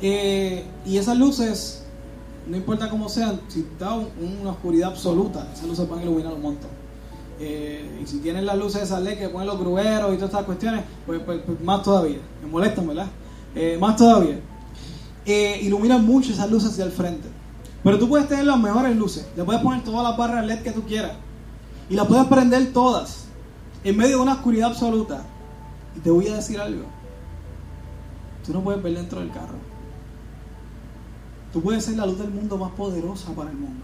Eh, 0.00 0.64
y 0.86 0.96
esas 0.96 1.18
luces, 1.18 1.84
no 2.46 2.56
importa 2.56 2.88
cómo 2.88 3.08
sean, 3.08 3.40
si 3.48 3.60
está 3.60 3.94
una 3.94 4.50
oscuridad 4.50 4.90
absoluta, 4.90 5.46
esas 5.52 5.66
luces 5.66 5.88
van 5.88 5.98
a 5.98 6.02
iluminar 6.02 6.32
un 6.32 6.42
montón. 6.42 6.79
Eh, 7.40 8.00
y 8.02 8.06
si 8.06 8.18
tienen 8.18 8.44
las 8.44 8.58
luces 8.58 8.80
de 8.80 8.84
esa 8.84 9.00
ley 9.00 9.16
que 9.16 9.30
ponen 9.30 9.46
los 9.46 9.58
grueros 9.58 10.12
y 10.12 10.16
todas 10.16 10.30
estas 10.30 10.44
cuestiones, 10.44 10.84
pues, 11.06 11.20
pues, 11.22 11.40
pues 11.44 11.60
más 11.62 11.82
todavía. 11.82 12.18
Me 12.42 12.50
molestan, 12.50 12.86
¿verdad? 12.86 13.06
Eh, 13.54 13.78
más 13.80 13.96
todavía. 13.96 14.38
iluminan 15.62 16.04
mucho 16.04 16.32
esas 16.32 16.50
luces 16.50 16.72
hacia 16.72 16.84
el 16.84 16.92
frente. 16.92 17.28
Pero 17.82 17.98
tú 17.98 18.08
puedes 18.08 18.28
tener 18.28 18.44
las 18.44 18.58
mejores 18.58 18.94
luces. 18.94 19.26
Le 19.36 19.44
puedes 19.44 19.62
poner 19.62 19.82
todas 19.82 20.02
las 20.02 20.16
barras 20.16 20.44
LED 20.44 20.62
que 20.62 20.72
tú 20.72 20.82
quieras. 20.82 21.12
Y 21.88 21.94
las 21.94 22.06
puedes 22.06 22.26
prender 22.26 22.72
todas. 22.72 23.24
En 23.84 23.96
medio 23.96 24.16
de 24.16 24.22
una 24.22 24.34
oscuridad 24.34 24.70
absoluta. 24.70 25.22
Y 25.96 26.00
te 26.00 26.10
voy 26.10 26.28
a 26.28 26.36
decir 26.36 26.60
algo. 26.60 26.84
Tú 28.44 28.52
no 28.52 28.60
puedes 28.62 28.82
ver 28.82 28.94
dentro 28.94 29.20
del 29.20 29.30
carro. 29.30 29.58
Tú 31.52 31.62
puedes 31.62 31.84
ser 31.84 31.96
la 31.96 32.06
luz 32.06 32.18
del 32.18 32.30
mundo 32.30 32.58
más 32.58 32.72
poderosa 32.72 33.32
para 33.32 33.50
el 33.50 33.56
mundo. 33.56 33.82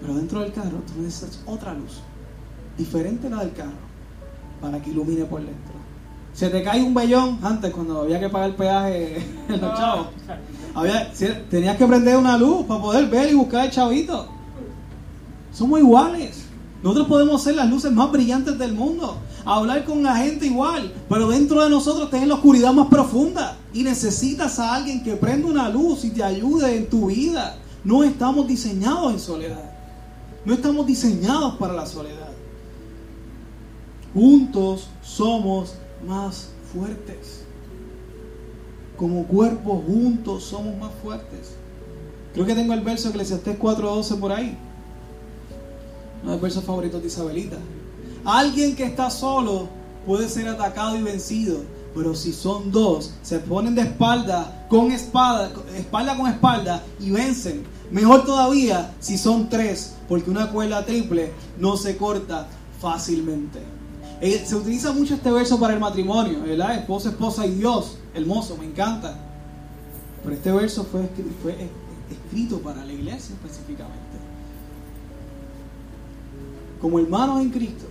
Pero 0.00 0.14
dentro 0.14 0.40
del 0.40 0.52
carro 0.52 0.82
tú 0.86 1.00
necesitas 1.00 1.40
otra 1.46 1.72
luz. 1.74 2.02
Diferente 2.76 3.26
a 3.26 3.30
la 3.30 3.38
del 3.40 3.52
carro. 3.52 3.86
Para 4.60 4.80
que 4.80 4.90
ilumine 4.90 5.24
por 5.24 5.40
dentro. 5.40 5.74
Se 6.32 6.50
te 6.50 6.62
cae 6.62 6.82
un 6.82 6.92
vellón 6.92 7.38
antes 7.42 7.72
cuando 7.72 8.02
había 8.02 8.20
que 8.20 8.28
pagar 8.28 8.50
el 8.50 8.56
peaje 8.56 9.16
en 9.48 9.60
los 9.60 9.74
chavos. 9.78 10.08
Había, 10.74 11.10
tenías 11.48 11.76
que 11.78 11.86
prender 11.86 12.16
una 12.18 12.36
luz 12.36 12.66
para 12.66 12.80
poder 12.80 13.06
ver 13.08 13.30
y 13.30 13.34
buscar 13.34 13.64
el 13.64 13.70
chavito. 13.70 14.28
Somos 15.52 15.80
iguales. 15.80 16.46
Nosotros 16.82 17.08
podemos 17.08 17.42
ser 17.42 17.56
las 17.56 17.68
luces 17.68 17.90
más 17.90 18.12
brillantes 18.12 18.58
del 18.58 18.74
mundo, 18.74 19.16
hablar 19.44 19.84
con 19.84 20.02
la 20.02 20.16
gente 20.16 20.46
igual, 20.46 20.92
pero 21.08 21.28
dentro 21.30 21.62
de 21.62 21.70
nosotros 21.70 22.10
tenés 22.10 22.28
la 22.28 22.34
oscuridad 22.34 22.72
más 22.72 22.88
profunda 22.88 23.56
y 23.72 23.82
necesitas 23.82 24.58
a 24.58 24.74
alguien 24.74 25.02
que 25.02 25.16
prenda 25.16 25.48
una 25.48 25.68
luz 25.70 26.04
y 26.04 26.10
te 26.10 26.22
ayude 26.22 26.76
en 26.76 26.88
tu 26.88 27.06
vida. 27.06 27.56
No 27.82 28.04
estamos 28.04 28.46
diseñados 28.46 29.12
en 29.14 29.18
soledad. 29.18 29.70
No 30.44 30.54
estamos 30.54 30.86
diseñados 30.86 31.54
para 31.54 31.72
la 31.72 31.86
soledad. 31.86 32.25
Juntos 34.16 34.88
somos 35.02 35.74
más 36.08 36.48
fuertes. 36.72 37.42
Como 38.96 39.26
cuerpo 39.26 39.84
juntos 39.86 40.44
somos 40.44 40.74
más 40.78 40.90
fuertes. 41.02 41.54
Creo 42.32 42.46
que 42.46 42.54
tengo 42.54 42.72
el 42.72 42.80
verso 42.80 43.10
Eclesiastés 43.10 43.58
4.12 43.58 44.18
por 44.18 44.32
ahí. 44.32 44.56
Uno 46.22 46.30
de 46.30 46.36
los 46.36 46.40
versos 46.40 46.64
favoritos 46.64 47.02
de 47.02 47.08
Isabelita. 47.08 47.58
Alguien 48.24 48.74
que 48.74 48.84
está 48.84 49.10
solo 49.10 49.68
puede 50.06 50.30
ser 50.30 50.48
atacado 50.48 50.96
y 50.96 51.02
vencido, 51.02 51.58
pero 51.94 52.14
si 52.14 52.32
son 52.32 52.72
dos, 52.72 53.12
se 53.20 53.38
ponen 53.40 53.74
de 53.74 53.82
espalda 53.82 54.66
con 54.70 54.92
espada, 54.92 55.52
espalda 55.76 56.16
con 56.16 56.26
espalda 56.30 56.82
y 57.00 57.10
vencen. 57.10 57.64
Mejor 57.90 58.24
todavía 58.24 58.94
si 58.98 59.18
son 59.18 59.50
tres, 59.50 59.92
porque 60.08 60.30
una 60.30 60.50
cuerda 60.50 60.86
triple 60.86 61.32
no 61.58 61.76
se 61.76 61.98
corta 61.98 62.48
fácilmente. 62.80 63.75
Eh, 64.20 64.42
se 64.46 64.56
utiliza 64.56 64.92
mucho 64.92 65.14
este 65.14 65.30
verso 65.30 65.60
para 65.60 65.74
el 65.74 65.80
matrimonio, 65.80 66.40
¿verdad? 66.42 66.76
Esposa, 66.76 67.10
esposa 67.10 67.46
y 67.46 67.54
Dios. 67.56 67.98
Hermoso, 68.14 68.56
me 68.56 68.64
encanta. 68.64 69.14
Pero 70.22 70.34
este 70.34 70.52
verso 70.52 70.84
fue, 70.84 71.08
fue 71.42 71.68
escrito 72.10 72.58
para 72.60 72.84
la 72.84 72.92
iglesia 72.92 73.34
específicamente. 73.34 73.96
Como 76.80 76.98
hermanos 76.98 77.40
en 77.40 77.50
Cristo, 77.50 77.86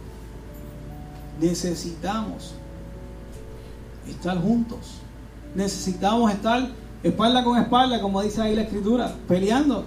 necesitamos 1.39 2.53
estar 4.09 4.41
juntos. 4.41 4.99
Necesitamos 5.53 6.31
estar 6.31 6.69
espalda 7.03 7.43
con 7.43 7.57
espalda, 7.57 8.01
como 8.01 8.21
dice 8.21 8.41
ahí 8.41 8.55
la 8.55 8.63
escritura, 8.63 9.13
peleando. 9.27 9.85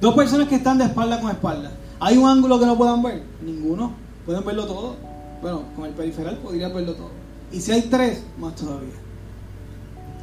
Dos 0.00 0.14
personas 0.14 0.48
que 0.48 0.56
están 0.56 0.78
de 0.78 0.84
espalda 0.84 1.20
con 1.20 1.30
espalda. 1.30 1.70
¿Hay 2.00 2.16
un 2.16 2.26
ángulo 2.26 2.58
que 2.58 2.64
no 2.64 2.76
puedan 2.76 3.02
ver? 3.02 3.22
Ninguno. 3.44 3.92
Pueden 4.24 4.44
verlo 4.44 4.66
todo. 4.66 5.09
Bueno, 5.40 5.62
con 5.74 5.86
el 5.86 5.92
periferal 5.92 6.38
podría 6.38 6.68
verlo 6.68 6.94
todo. 6.94 7.10
Y 7.52 7.60
si 7.60 7.72
hay 7.72 7.82
tres, 7.82 8.22
más 8.38 8.54
todavía. 8.54 8.94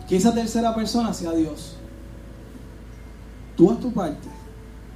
Que 0.08 0.18
esa 0.18 0.34
tercera 0.34 0.74
persona 0.76 1.14
sea 1.14 1.32
Dios. 1.32 1.76
Tú 3.56 3.72
a 3.72 3.80
tu 3.80 3.92
parte. 3.92 4.28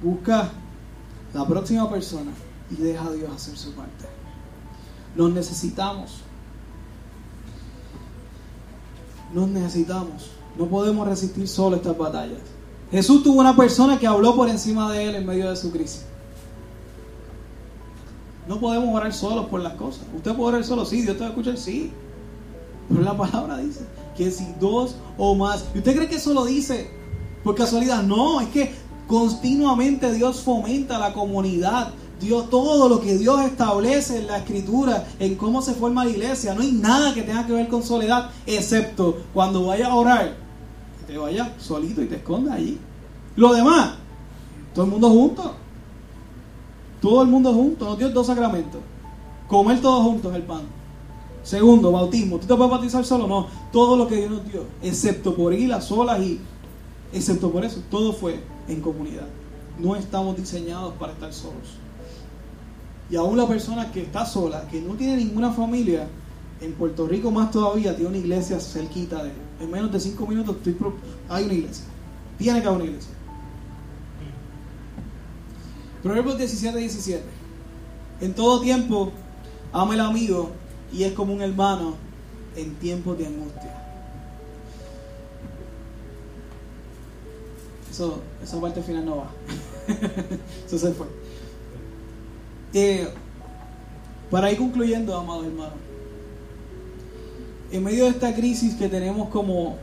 Busca 0.02 0.48
la 1.34 1.46
próxima 1.46 1.88
persona 1.90 2.30
y 2.70 2.76
deja 2.76 3.04
a 3.04 3.12
Dios 3.12 3.30
hacer 3.34 3.56
su 3.56 3.72
parte. 3.72 4.06
Nos 5.16 5.32
necesitamos. 5.32 6.20
Nos 9.34 9.48
necesitamos. 9.48 10.30
No 10.58 10.66
podemos 10.66 11.06
resistir 11.06 11.48
solo 11.48 11.76
estas 11.76 11.96
batallas. 11.96 12.40
Jesús 12.90 13.22
tuvo 13.22 13.40
una 13.40 13.56
persona 13.56 13.98
que 13.98 14.06
habló 14.06 14.36
por 14.36 14.48
encima 14.48 14.92
de 14.92 15.06
él 15.06 15.14
en 15.14 15.26
medio 15.26 15.48
de 15.48 15.56
su 15.56 15.70
crisis. 15.70 16.04
No 18.48 18.58
podemos 18.58 18.94
orar 18.94 19.12
solos 19.12 19.46
por 19.46 19.60
las 19.60 19.74
cosas. 19.74 20.02
Usted 20.16 20.34
puede 20.34 20.48
orar 20.48 20.64
solo, 20.64 20.84
sí, 20.84 21.02
Dios 21.02 21.16
te 21.16 21.20
va 21.20 21.26
a 21.26 21.30
escuchar, 21.30 21.56
sí. 21.56 21.92
Pero 22.88 23.02
la 23.02 23.16
palabra 23.16 23.58
dice 23.58 23.80
que 24.16 24.30
si 24.30 24.46
dos 24.60 24.96
o 25.16 25.34
más. 25.34 25.66
¿Y 25.74 25.78
usted 25.78 25.94
cree 25.94 26.08
que 26.08 26.16
eso 26.16 26.34
lo 26.34 26.44
dice 26.44 26.90
por 27.44 27.54
casualidad? 27.54 28.02
No, 28.02 28.40
es 28.40 28.48
que 28.48 28.72
continuamente 29.06 30.12
Dios 30.12 30.40
fomenta 30.40 30.98
la 30.98 31.12
comunidad. 31.12 31.92
Dios, 32.20 32.50
todo 32.50 32.88
lo 32.88 33.00
que 33.00 33.16
Dios 33.16 33.44
establece 33.44 34.18
en 34.18 34.28
la 34.28 34.38
escritura, 34.38 35.08
en 35.18 35.34
cómo 35.34 35.60
se 35.60 35.74
forma 35.74 36.04
la 36.04 36.10
iglesia, 36.12 36.54
no 36.54 36.60
hay 36.60 36.70
nada 36.70 37.12
que 37.14 37.22
tenga 37.22 37.44
que 37.44 37.52
ver 37.52 37.66
con 37.66 37.82
soledad, 37.82 38.30
excepto 38.46 39.18
cuando 39.34 39.66
vayas 39.66 39.88
a 39.88 39.94
orar, 39.96 40.36
que 41.00 41.12
te 41.12 41.18
vayas 41.18 41.48
solito 41.58 42.00
y 42.00 42.06
te 42.06 42.16
escondas 42.16 42.54
allí. 42.54 42.78
Lo 43.34 43.52
demás, 43.52 43.94
todo 44.72 44.84
el 44.84 44.90
mundo 44.92 45.10
junto. 45.10 45.61
Todo 47.02 47.22
el 47.22 47.28
mundo 47.28 47.52
junto, 47.52 47.84
no 47.84 47.96
tienes 47.96 48.14
dos 48.14 48.28
sacramentos. 48.28 48.80
Comer 49.48 49.80
todos 49.80 50.04
juntos 50.04 50.32
el 50.36 50.42
pan. 50.42 50.62
Segundo, 51.42 51.90
bautismo. 51.90 52.38
¿Tú 52.38 52.46
te 52.46 52.54
puedes 52.54 52.70
bautizar 52.70 53.04
solo? 53.04 53.26
No. 53.26 53.48
Todo 53.72 53.96
lo 53.96 54.06
que 54.06 54.16
Dios 54.16 54.30
nos 54.30 54.44
dio, 54.44 54.64
excepto 54.80 55.34
por 55.34 55.52
ir 55.52 55.72
a 55.74 55.80
solas 55.80 56.22
y, 56.22 56.40
excepto 57.12 57.50
por 57.50 57.64
eso, 57.64 57.82
todo 57.90 58.12
fue 58.12 58.40
en 58.68 58.80
comunidad. 58.80 59.26
No 59.80 59.96
estamos 59.96 60.36
diseñados 60.36 60.94
para 60.94 61.12
estar 61.12 61.32
solos. 61.32 61.76
Y 63.10 63.16
aún 63.16 63.36
la 63.36 63.48
persona 63.48 63.90
que 63.90 64.02
está 64.02 64.24
sola, 64.24 64.68
que 64.70 64.80
no 64.80 64.94
tiene 64.94 65.16
ninguna 65.16 65.50
familia, 65.50 66.06
en 66.60 66.72
Puerto 66.74 67.08
Rico 67.08 67.32
más 67.32 67.50
todavía 67.50 67.96
tiene 67.96 68.10
una 68.10 68.18
iglesia 68.18 68.60
cerquita 68.60 69.24
de 69.24 69.30
él. 69.30 69.36
En 69.60 69.70
menos 69.72 69.90
de 69.90 69.98
cinco 69.98 70.24
minutos 70.24 70.54
hay 71.28 71.44
una 71.44 71.54
iglesia. 71.54 71.84
Tiene 72.38 72.62
que 72.62 72.68
haber 72.68 72.80
una 72.80 72.90
iglesia. 72.90 73.12
Proverbios 76.02 76.36
17, 76.36 76.78
17. 76.78 77.22
En 78.20 78.34
todo 78.34 78.60
tiempo, 78.60 79.12
ama 79.72 79.94
el 79.94 80.00
amigo 80.00 80.50
y 80.92 81.04
es 81.04 81.12
como 81.12 81.32
un 81.32 81.42
hermano 81.42 81.94
en 82.56 82.74
tiempos 82.76 83.16
de 83.18 83.26
angustia. 83.26 83.72
Eso, 87.90 88.20
esa 88.42 88.60
parte 88.60 88.82
final 88.82 89.04
no 89.04 89.18
va. 89.18 89.30
Eso 90.66 90.78
se 90.78 90.92
fue. 90.92 91.06
Eh, 92.74 93.08
para 94.30 94.50
ir 94.50 94.58
concluyendo, 94.58 95.16
amados 95.16 95.46
hermanos, 95.46 95.74
en 97.70 97.84
medio 97.84 98.04
de 98.04 98.10
esta 98.10 98.34
crisis 98.34 98.74
que 98.74 98.88
tenemos 98.88 99.28
como 99.28 99.76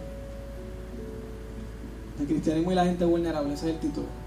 el 2.19 2.25
cristianismo 2.25 2.71
y 2.71 2.75
la 2.75 2.85
gente 2.85 3.05
vulnerable, 3.05 3.53
ese 3.53 3.69
es 3.69 3.75
el 3.75 3.79
título 3.79 4.18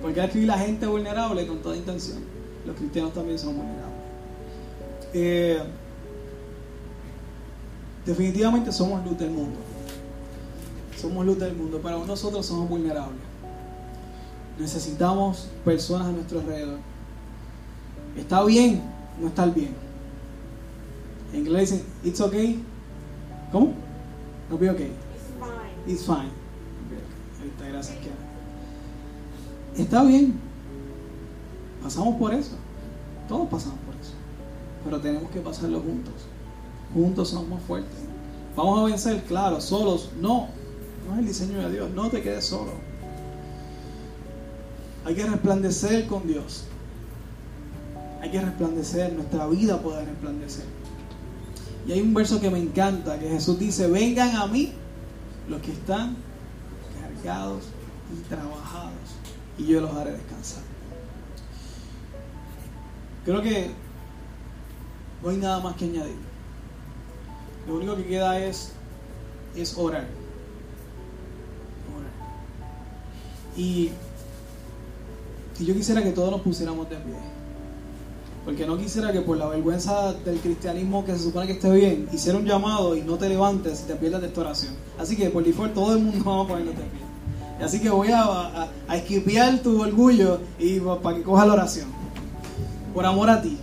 porque 0.00 0.20
aquí 0.20 0.42
la 0.42 0.58
gente 0.58 0.86
vulnerable 0.86 1.46
con 1.46 1.58
toda 1.58 1.76
intención. 1.76 2.18
Los 2.66 2.76
cristianos 2.76 3.14
también 3.14 3.38
son 3.38 3.56
vulnerables. 3.56 3.98
Eh, 5.14 5.62
definitivamente 8.04 8.72
somos 8.72 9.04
luz 9.04 9.18
del 9.18 9.30
mundo. 9.30 9.58
Somos 11.00 11.24
luz 11.24 11.38
del 11.38 11.54
mundo, 11.54 11.80
pero 11.82 12.04
nosotros 12.04 12.44
somos 12.44 12.68
vulnerables. 12.68 13.20
Necesitamos 14.58 15.48
personas 15.64 16.08
a 16.08 16.12
nuestro 16.12 16.40
alrededor. 16.40 16.78
Está 18.16 18.44
bien 18.44 18.82
no 19.20 19.28
estar 19.28 19.52
bien. 19.52 19.74
En 21.32 21.40
inglés 21.40 21.70
dicen, 21.70 21.86
it's 22.04 22.20
okay. 22.20 22.62
¿Cómo? 23.52 23.74
No 24.50 24.56
be 24.56 24.70
okay. 24.70 24.92
It's 25.14 25.24
fine. 25.38 25.94
It's 25.94 26.04
fine. 26.04 26.32
Ahí 27.40 27.48
está, 27.48 27.68
gracias, 27.68 27.96
Está 29.78 30.02
bien. 30.02 30.34
Pasamos 31.82 32.16
por 32.16 32.34
eso. 32.34 32.56
Todos 33.28 33.48
pasamos 33.48 33.78
por 33.86 33.94
eso. 33.94 34.12
Pero 34.84 35.00
tenemos 35.00 35.30
que 35.30 35.40
pasarlo 35.40 35.80
juntos. 35.80 36.14
Juntos 36.92 37.28
somos 37.28 37.48
más 37.48 37.62
fuertes. 37.62 37.98
Vamos 38.56 38.80
a 38.80 38.84
vencer, 38.84 39.22
claro, 39.24 39.60
solos. 39.60 40.10
No. 40.20 40.48
No 41.06 41.14
es 41.14 41.18
el 41.20 41.26
diseño 41.26 41.58
de 41.60 41.70
Dios. 41.72 41.90
No 41.90 42.10
te 42.10 42.20
quedes 42.22 42.44
solo. 42.44 42.72
Hay 45.04 45.14
que 45.14 45.24
resplandecer 45.24 46.06
con 46.06 46.26
Dios. 46.26 46.64
Hay 48.20 48.30
que 48.30 48.40
resplandecer, 48.40 49.12
nuestra 49.12 49.46
vida 49.46 49.80
puede 49.80 50.04
resplandecer. 50.04 50.64
Y 51.86 51.92
hay 51.92 52.00
un 52.00 52.12
verso 52.12 52.40
que 52.40 52.50
me 52.50 52.58
encanta, 52.58 53.18
que 53.18 53.28
Jesús 53.28 53.58
dice, 53.58 53.86
vengan 53.86 54.36
a 54.36 54.46
mí 54.46 54.72
los 55.48 55.62
que 55.62 55.72
están 55.72 56.16
cargados 57.00 57.64
y 58.12 58.28
trabajados, 58.28 58.92
y 59.58 59.66
yo 59.66 59.80
los 59.80 59.92
haré 59.92 60.12
descansar. 60.12 60.62
Creo 63.24 63.42
que 63.42 63.70
no 65.22 65.28
hay 65.28 65.36
nada 65.36 65.60
más 65.60 65.76
que 65.76 65.84
añadir. 65.84 66.16
Lo 67.66 67.76
único 67.76 67.96
que 67.96 68.06
queda 68.06 68.38
es, 68.40 68.72
es 69.54 69.76
orar. 69.76 70.06
Y, 73.56 73.90
y 75.58 75.64
yo 75.64 75.74
quisiera 75.74 76.02
que 76.02 76.12
todos 76.12 76.30
nos 76.30 76.40
pusiéramos 76.40 76.88
de 76.88 76.96
pie. 76.96 77.14
Porque 78.44 78.64
no 78.64 78.78
quisiera 78.78 79.12
que 79.12 79.20
por 79.20 79.36
la 79.36 79.48
vergüenza 79.48 80.14
del 80.14 80.38
cristianismo 80.38 81.04
que 81.04 81.12
se 81.12 81.24
supone 81.24 81.46
que 81.46 81.54
esté 81.54 81.70
bien, 81.72 82.08
hiciera 82.12 82.38
un 82.38 82.46
llamado 82.46 82.96
y 82.96 83.02
no 83.02 83.16
te 83.16 83.28
levantes 83.28 83.82
y 83.82 83.88
te 83.88 83.96
pierdas 83.96 84.22
de 84.22 84.28
esta 84.28 84.40
oración. 84.40 84.72
Así 84.98 85.16
que 85.16 85.28
por 85.28 85.44
default 85.44 85.74
todo 85.74 85.96
el 85.96 86.02
mundo 86.04 86.18
vamos 86.24 86.46
a 86.46 86.48
ponernos 86.48 86.76
de 86.76 86.82
pie. 86.82 87.07
Así 87.62 87.80
que 87.80 87.90
voy 87.90 88.08
a, 88.08 88.22
a, 88.22 88.68
a 88.86 88.96
esquipear 88.96 89.58
tu 89.58 89.82
orgullo 89.82 90.40
y 90.58 90.78
para 90.80 91.16
que 91.16 91.22
coja 91.22 91.44
la 91.46 91.54
oración. 91.54 91.88
Por 92.94 93.04
amor 93.04 93.30
a 93.30 93.42
ti. 93.42 93.58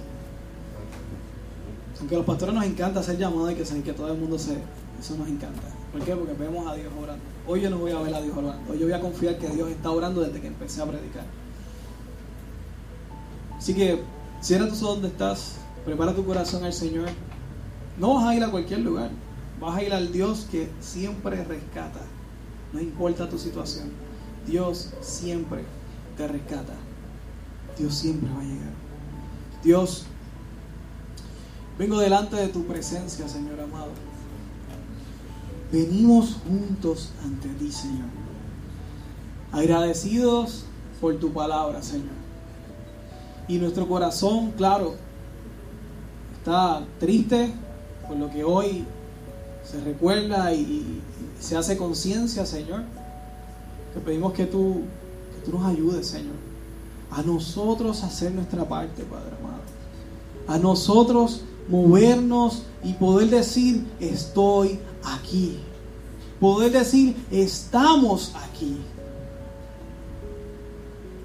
Aunque 2.00 2.16
a 2.16 2.18
los 2.18 2.28
pastores 2.28 2.54
nos 2.54 2.66
encanta 2.66 3.00
hacer 3.00 3.18
llamadas 3.18 3.54
y 3.54 3.56
que, 3.56 3.84
que 3.84 3.94
todo 3.94 4.12
el 4.12 4.20
mundo 4.20 4.38
se... 4.38 4.58
Eso 5.00 5.16
nos 5.18 5.28
encanta. 5.28 5.62
¿Por 5.92 6.02
qué? 6.02 6.16
Porque 6.16 6.34
vemos 6.34 6.68
a 6.68 6.76
Dios 6.76 6.92
orando. 7.02 7.24
Hoy 7.48 7.62
yo 7.62 7.70
no 7.70 7.78
voy 7.78 7.92
a 7.92 8.00
ver 8.00 8.14
a 8.14 8.22
Dios 8.22 8.36
orando. 8.36 8.72
Hoy 8.72 8.80
yo 8.80 8.86
voy 8.86 8.94
a 8.94 9.00
confiar 9.00 9.38
que 9.38 9.48
Dios 9.50 9.70
está 9.70 9.92
orando 9.92 10.22
desde 10.22 10.42
que 10.42 10.48
empecé 10.48 10.82
a 10.82 10.86
predicar. 10.86 11.24
Así 13.58 13.74
que 13.74 14.04
Cierra 14.46 14.68
tus 14.68 14.84
ojos 14.84 14.98
donde 14.98 15.08
estás, 15.08 15.56
prepara 15.86 16.14
tu 16.14 16.24
corazón 16.24 16.64
al 16.64 16.72
Señor. 16.72 17.10
No 17.98 18.14
vas 18.14 18.26
a 18.26 18.36
ir 18.36 18.44
a 18.44 18.52
cualquier 18.52 18.82
lugar, 18.82 19.10
vas 19.60 19.76
a 19.76 19.82
ir 19.82 19.92
al 19.92 20.12
Dios 20.12 20.48
que 20.52 20.70
siempre 20.82 21.44
rescata. 21.44 22.02
No 22.76 22.82
importa 22.82 23.30
tu 23.30 23.38
situación, 23.38 23.86
Dios 24.46 24.90
siempre 25.00 25.64
te 26.18 26.28
rescata. 26.28 26.74
Dios 27.78 27.96
siempre 27.96 28.30
va 28.30 28.42
a 28.42 28.44
llegar. 28.44 28.74
Dios, 29.64 30.04
vengo 31.80 31.98
delante 31.98 32.36
de 32.36 32.50
tu 32.50 32.66
presencia, 32.66 33.30
Señor 33.30 33.62
amado. 33.62 33.92
Venimos 35.72 36.36
juntos 36.46 37.12
ante 37.24 37.48
ti, 37.48 37.72
Señor. 37.72 38.10
Agradecidos 39.54 40.66
por 41.00 41.18
tu 41.18 41.32
palabra, 41.32 41.82
Señor. 41.82 42.10
Y 43.48 43.58
nuestro 43.58 43.88
corazón, 43.88 44.52
claro, 44.52 44.96
está 46.38 46.86
triste 47.00 47.54
por 48.06 48.18
lo 48.18 48.30
que 48.30 48.44
hoy 48.44 48.84
se 49.64 49.80
recuerda 49.80 50.54
y, 50.54 51.02
se 51.40 51.58
hace 51.58 51.78
conciencia, 51.78 52.46
Señor. 52.46 52.84
Te 53.94 54.00
pedimos 54.00 54.34
que 54.34 54.46
tú, 54.46 54.82
que 55.34 55.50
tú 55.50 55.58
nos 55.58 55.68
ayudes, 55.68 56.08
Señor. 56.08 56.36
A 57.12 57.22
nosotros 57.22 58.04
hacer 58.04 58.32
nuestra 58.32 58.68
parte, 58.68 59.04
Padre 59.04 59.32
amado. 59.40 59.62
A 60.48 60.58
nosotros 60.58 61.42
movernos 61.70 62.64
y 62.84 62.94
poder 62.94 63.30
decir, 63.30 63.86
estoy 64.00 64.80
aquí. 65.04 65.60
Poder 66.40 66.72
decir, 66.72 67.16
estamos 67.32 68.34
aquí. 68.36 68.78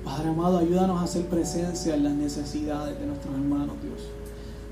Padre 0.04 0.30
amado, 0.30 0.58
ayúdanos 0.58 1.00
a 1.00 1.04
hacer 1.04 1.26
presencia 1.26 1.94
en 1.94 2.04
las 2.04 2.12
necesidades 2.14 2.98
de 2.98 3.06
nuestros 3.06 3.34
hermanos, 3.34 3.76
Dios. 3.82 4.00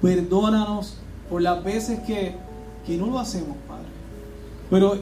Perdónanos 0.01 0.95
por 1.28 1.43
las 1.43 1.62
veces 1.62 2.01
que, 2.01 2.36
no 2.97 3.07
lo 3.07 3.18
hacemos, 3.18 3.57
Padre. 3.68 3.84
Pero 4.70 4.99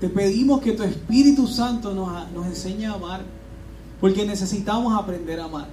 te 0.00 0.08
pedimos 0.08 0.60
que 0.60 0.72
tu 0.72 0.82
Espíritu 0.82 1.46
Santo 1.46 1.92
nos, 1.92 2.08
nos 2.32 2.46
enseñe 2.46 2.86
a 2.86 2.94
amar, 2.94 3.20
porque 4.00 4.24
necesitamos 4.24 4.98
aprender 4.98 5.38
a 5.40 5.44
amar. 5.44 5.68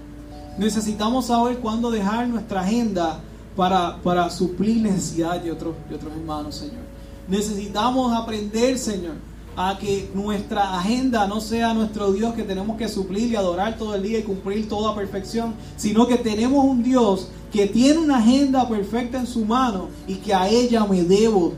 Necesitamos 0.58 1.28
saber 1.28 1.60
cuándo 1.60 1.90
dejar 1.90 2.28
nuestra 2.28 2.62
agenda 2.62 3.20
para, 3.56 3.98
para 4.02 4.30
suplir 4.30 4.82
necesidades 4.82 5.44
de 5.44 5.52
otros, 5.52 5.76
de 5.90 5.96
otros 5.96 6.12
hermanos, 6.14 6.56
Señor. 6.56 6.84
Necesitamos 7.28 8.14
aprender, 8.14 8.78
Señor, 8.78 9.16
a 9.56 9.78
que 9.78 10.10
nuestra 10.14 10.78
agenda 10.78 11.26
no 11.26 11.40
sea 11.42 11.74
nuestro 11.74 12.12
Dios 12.12 12.34
que 12.34 12.44
tenemos 12.44 12.78
que 12.78 12.88
suplir 12.88 13.32
y 13.32 13.36
adorar 13.36 13.78
todo 13.78 13.96
el 13.96 14.04
día 14.04 14.20
y 14.20 14.24
cumplir 14.24 14.68
toda 14.68 14.96
perfección, 14.96 15.56
sino 15.78 16.06
que 16.06 16.18
tenemos 16.18 16.64
un 16.66 16.84
Dios 16.84 17.30
que 17.52 17.66
tiene 17.66 18.00
una 18.00 18.18
agenda 18.18 18.68
perfecta 18.68 19.20
en 19.20 19.26
su 19.26 19.46
mano 19.46 19.88
y 20.08 20.16
que 20.16 20.34
a 20.34 20.48
ella 20.48 20.86
me 20.86 21.04
debo. 21.04 21.54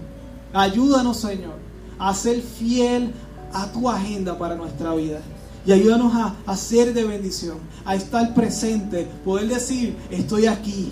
Ayúdanos, 0.53 1.17
Señor, 1.17 1.68
a 1.99 2.13
ser 2.13 2.41
fiel 2.41 3.13
a 3.53 3.71
tu 3.71 3.89
agenda 3.89 4.37
para 4.37 4.55
nuestra 4.55 4.93
vida. 4.95 5.19
Y 5.65 5.71
ayúdanos 5.71 6.13
a, 6.15 6.35
a 6.45 6.55
ser 6.55 6.93
de 6.93 7.03
bendición, 7.03 7.57
a 7.85 7.93
estar 7.93 8.33
presente, 8.33 9.07
poder 9.25 9.49
decir, 9.49 9.95
estoy 10.09 10.47
aquí, 10.47 10.91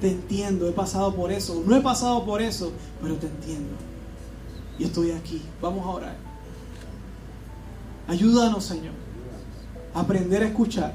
te 0.00 0.10
entiendo, 0.10 0.68
he 0.68 0.72
pasado 0.72 1.14
por 1.14 1.30
eso, 1.30 1.62
no 1.66 1.76
he 1.76 1.80
pasado 1.80 2.24
por 2.24 2.40
eso, 2.40 2.72
pero 3.02 3.16
te 3.16 3.26
entiendo. 3.26 3.74
Y 4.78 4.84
estoy 4.84 5.10
aquí. 5.10 5.42
Vamos 5.60 5.84
a 5.84 5.90
orar. 5.90 6.16
Ayúdanos, 8.06 8.64
Señor, 8.64 8.94
a 9.94 10.00
aprender 10.00 10.42
a 10.42 10.46
escuchar. 10.46 10.94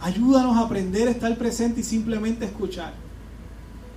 Ayúdanos 0.00 0.56
a 0.56 0.60
aprender 0.60 1.08
a 1.08 1.10
estar 1.10 1.36
presente 1.36 1.80
y 1.80 1.82
simplemente 1.82 2.44
escuchar. 2.44 2.92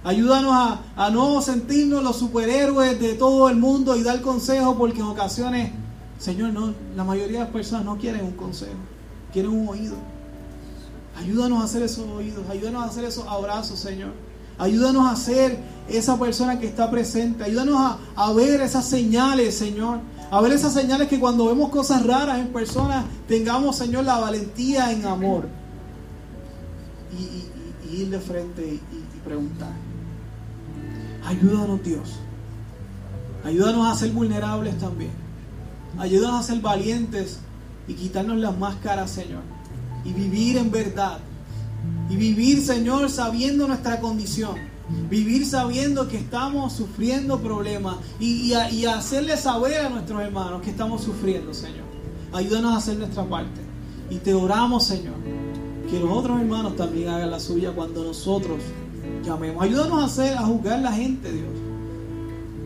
Ayúdanos 0.04 0.52
a, 0.96 1.10
no 1.12 1.42
sentirnos 1.42 2.04
los 2.04 2.18
superhéroes 2.18 3.00
de 3.00 3.14
todo 3.14 3.50
el 3.50 3.58
mundo 3.58 3.96
y 3.96 4.04
dar 4.04 4.22
consejos 4.22 4.76
porque 4.78 5.00
en 5.00 5.06
ocasiones, 5.06 5.72
Señor, 6.18 6.54
no, 6.54 6.74
la 6.96 7.04
mayoría 7.04 7.40
de 7.40 7.44
las 7.46 7.54
personas 7.54 7.86
no 7.86 7.98
quieren 7.98 8.26
un 8.26 8.32
consejo, 8.32 8.72
quieren 9.32 9.52
un 9.52 9.68
oído. 9.68 9.96
Ayúdanos 11.18 11.62
a 11.62 11.66
hacer 11.66 11.84
esos 11.84 12.08
oídos, 12.08 12.44
ayúdanos 12.50 12.84
a 12.84 12.86
hacer 12.86 13.06
esos 13.06 13.28
abrazos, 13.28 13.80
Señor. 13.80 14.14
Ayúdanos 14.58 15.12
a 15.12 15.16
ser 15.16 15.60
esa 15.88 16.18
persona 16.18 16.60
que 16.60 16.68
está 16.68 16.90
presente. 16.90 17.44
Ayúdanos 17.44 17.98
a, 18.16 18.34
ver 18.34 18.62
esas 18.62 18.86
señales, 18.86 19.56
Señor 19.56 20.00
a 20.32 20.40
ver 20.40 20.54
esas 20.54 20.74
señales 20.74 21.10
que 21.10 21.20
cuando 21.20 21.46
vemos 21.48 21.70
cosas 21.70 22.06
raras 22.06 22.40
en 22.40 22.54
personas, 22.54 23.04
tengamos, 23.28 23.76
Señor, 23.76 24.06
la 24.06 24.18
valentía 24.18 24.90
en 24.94 25.06
amor. 25.06 25.50
Y, 27.20 27.52
ir 27.90 28.10
de 28.10 28.20
frente 28.20 28.66
y, 28.66 28.76
y 28.76 29.20
preguntar. 29.24 29.74
Ayúdanos, 31.26 31.84
Dios. 31.84 32.16
Ayúdanos 33.44 33.92
a 33.92 33.96
ser 33.98 34.12
vulnerables 34.12 34.78
también. 34.78 35.12
Ayúdanos 35.98 36.40
a 36.40 36.44
ser 36.44 36.62
valientes 36.62 37.40
y 37.88 37.94
quitarnos 37.94 38.38
las 38.38 38.58
máscaras, 38.58 39.12
Señor. 39.12 39.42
Y 40.04 40.14
vivir 40.14 40.58
en 40.58 40.72
verdad. 40.72 41.20
Y 42.10 42.16
vivir, 42.16 42.62
Señor, 42.62 43.10
sabiendo 43.10 43.68
nuestra 43.68 44.00
condición 44.00 44.72
Vivir 45.10 45.46
sabiendo 45.46 46.08
que 46.08 46.18
estamos 46.18 46.74
sufriendo 46.74 47.40
problemas 47.40 47.98
y, 48.20 48.54
y, 48.54 48.86
hacerle 48.86 49.38
saber 49.38 49.82
a 49.82 49.90
nuestros 49.90 50.22
hermanos 50.22 50.62
que 50.62 50.70
estamos 50.70 51.02
sufriendo, 51.02 51.54
Señor. 51.54 51.86
Ayúdanos 52.34 52.74
a 52.74 52.78
hacer 52.78 52.98
nuestra 52.98 53.28
parte. 53.28 53.62
Y 54.10 54.18
te 54.18 54.34
oramos, 54.34 54.86
Señor, 54.86 55.16
que 55.92 56.00
los 56.00 56.10
otros 56.10 56.40
hermanos 56.40 56.78
también 56.78 57.10
hagan 57.10 57.30
la 57.30 57.40
suya 57.42 57.74
cuando 57.74 58.06
nosotros 58.06 58.62
llamemos. 59.26 59.62
Ayúdanos 59.62 60.02
a 60.02 60.06
hacer, 60.06 60.38
a 60.38 60.44
juzgar 60.44 60.80
la 60.80 60.94
gente, 60.94 61.30
Dios. 61.30 61.50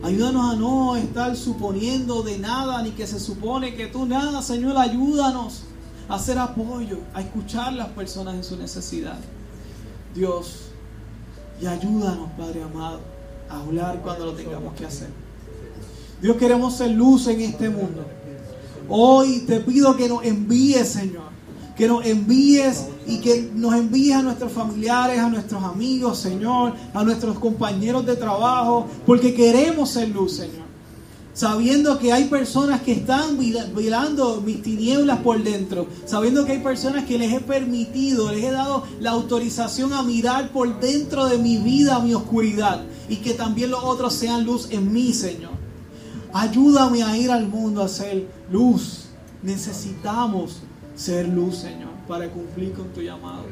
Ayúdanos 0.04 0.54
a 0.54 0.56
no 0.56 0.96
estar 0.96 1.34
suponiendo 1.34 2.22
de 2.22 2.38
nada, 2.38 2.80
ni 2.82 2.92
que 2.92 3.04
se 3.04 3.18
supone 3.18 3.74
que 3.74 3.88
tú 3.88 4.06
nada, 4.06 4.42
Señor. 4.42 4.78
Ayúdanos 4.78 5.62
a 6.08 6.14
hacer 6.14 6.38
apoyo, 6.38 6.98
a 7.14 7.20
escuchar 7.20 7.68
a 7.68 7.72
las 7.72 7.88
personas 7.88 8.36
en 8.36 8.44
su 8.44 8.56
necesidad. 8.56 9.18
Dios, 10.14 10.66
y 11.60 11.66
ayúdanos, 11.66 12.30
Padre 12.38 12.62
amado, 12.62 13.00
a 13.50 13.60
hablar 13.60 14.02
cuando 14.02 14.26
lo 14.26 14.32
tengamos 14.34 14.72
que 14.74 14.86
hacer. 14.86 15.08
Dios, 16.22 16.36
queremos 16.36 16.76
ser 16.76 16.92
luz 16.92 17.26
en 17.26 17.40
este 17.40 17.70
mundo. 17.70 18.06
Hoy 18.88 19.40
te 19.48 19.58
pido 19.58 19.96
que 19.96 20.08
nos 20.08 20.24
envíes, 20.24 20.90
Señor. 20.90 21.35
Que 21.76 21.86
nos 21.88 22.04
envíes 22.06 22.86
y 23.06 23.18
que 23.18 23.50
nos 23.54 23.74
envíes 23.74 24.16
a 24.16 24.22
nuestros 24.22 24.52
familiares, 24.52 25.18
a 25.18 25.28
nuestros 25.28 25.62
amigos, 25.62 26.18
Señor, 26.18 26.74
a 26.94 27.04
nuestros 27.04 27.38
compañeros 27.38 28.06
de 28.06 28.16
trabajo, 28.16 28.86
porque 29.04 29.34
queremos 29.34 29.90
ser 29.90 30.08
luz, 30.08 30.36
Señor 30.36 30.66
sabiendo 31.36 31.98
que 31.98 32.14
hay 32.14 32.24
personas 32.24 32.80
que 32.80 32.92
están 32.92 33.36
velando 33.74 34.40
mis 34.40 34.62
tinieblas 34.62 35.18
por 35.18 35.42
dentro, 35.44 35.86
sabiendo 36.06 36.46
que 36.46 36.52
hay 36.52 36.60
personas 36.60 37.04
que 37.04 37.18
les 37.18 37.30
he 37.30 37.40
permitido, 37.40 38.32
les 38.32 38.44
he 38.44 38.50
dado 38.50 38.84
la 39.00 39.10
autorización 39.10 39.92
a 39.92 40.02
mirar 40.02 40.50
por 40.50 40.80
dentro 40.80 41.26
de 41.26 41.36
mi 41.36 41.58
vida, 41.58 41.98
mi 41.98 42.14
oscuridad, 42.14 42.80
y 43.10 43.16
que 43.16 43.34
también 43.34 43.70
los 43.70 43.84
otros 43.84 44.14
sean 44.14 44.44
luz 44.44 44.68
en 44.70 44.90
mí, 44.90 45.12
Señor. 45.12 45.50
Ayúdame 46.32 47.02
a 47.02 47.18
ir 47.18 47.30
al 47.30 47.46
mundo 47.48 47.82
a 47.82 47.88
ser 47.88 48.26
luz. 48.50 49.04
Necesitamos 49.42 50.60
ser 50.96 51.28
luz, 51.28 51.58
Señor. 51.58 51.86
para 52.08 52.28
cumplir 52.28 52.72
con 52.72 52.88
tu 52.88 53.02
llamado. 53.02 53.44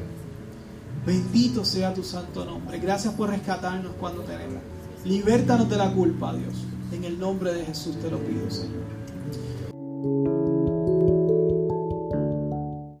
Bendito 1.05 1.65
sea 1.65 1.93
tu 1.93 2.03
santo 2.03 2.45
nombre. 2.45 2.79
Gracias 2.79 3.13
por 3.13 3.29
rescatarnos 3.29 3.91
cuando 3.99 4.21
tenemos. 4.21 4.63
Libértanos 5.03 5.69
de 5.69 5.75
la 5.75 5.91
culpa, 5.91 6.33
Dios. 6.33 6.55
En 6.91 7.03
el 7.03 7.19
nombre 7.19 7.53
de 7.53 7.65
Jesús 7.65 7.99
te 7.99 8.09
lo 8.09 8.17
pido, 8.19 8.49
Señor. 8.49 10.54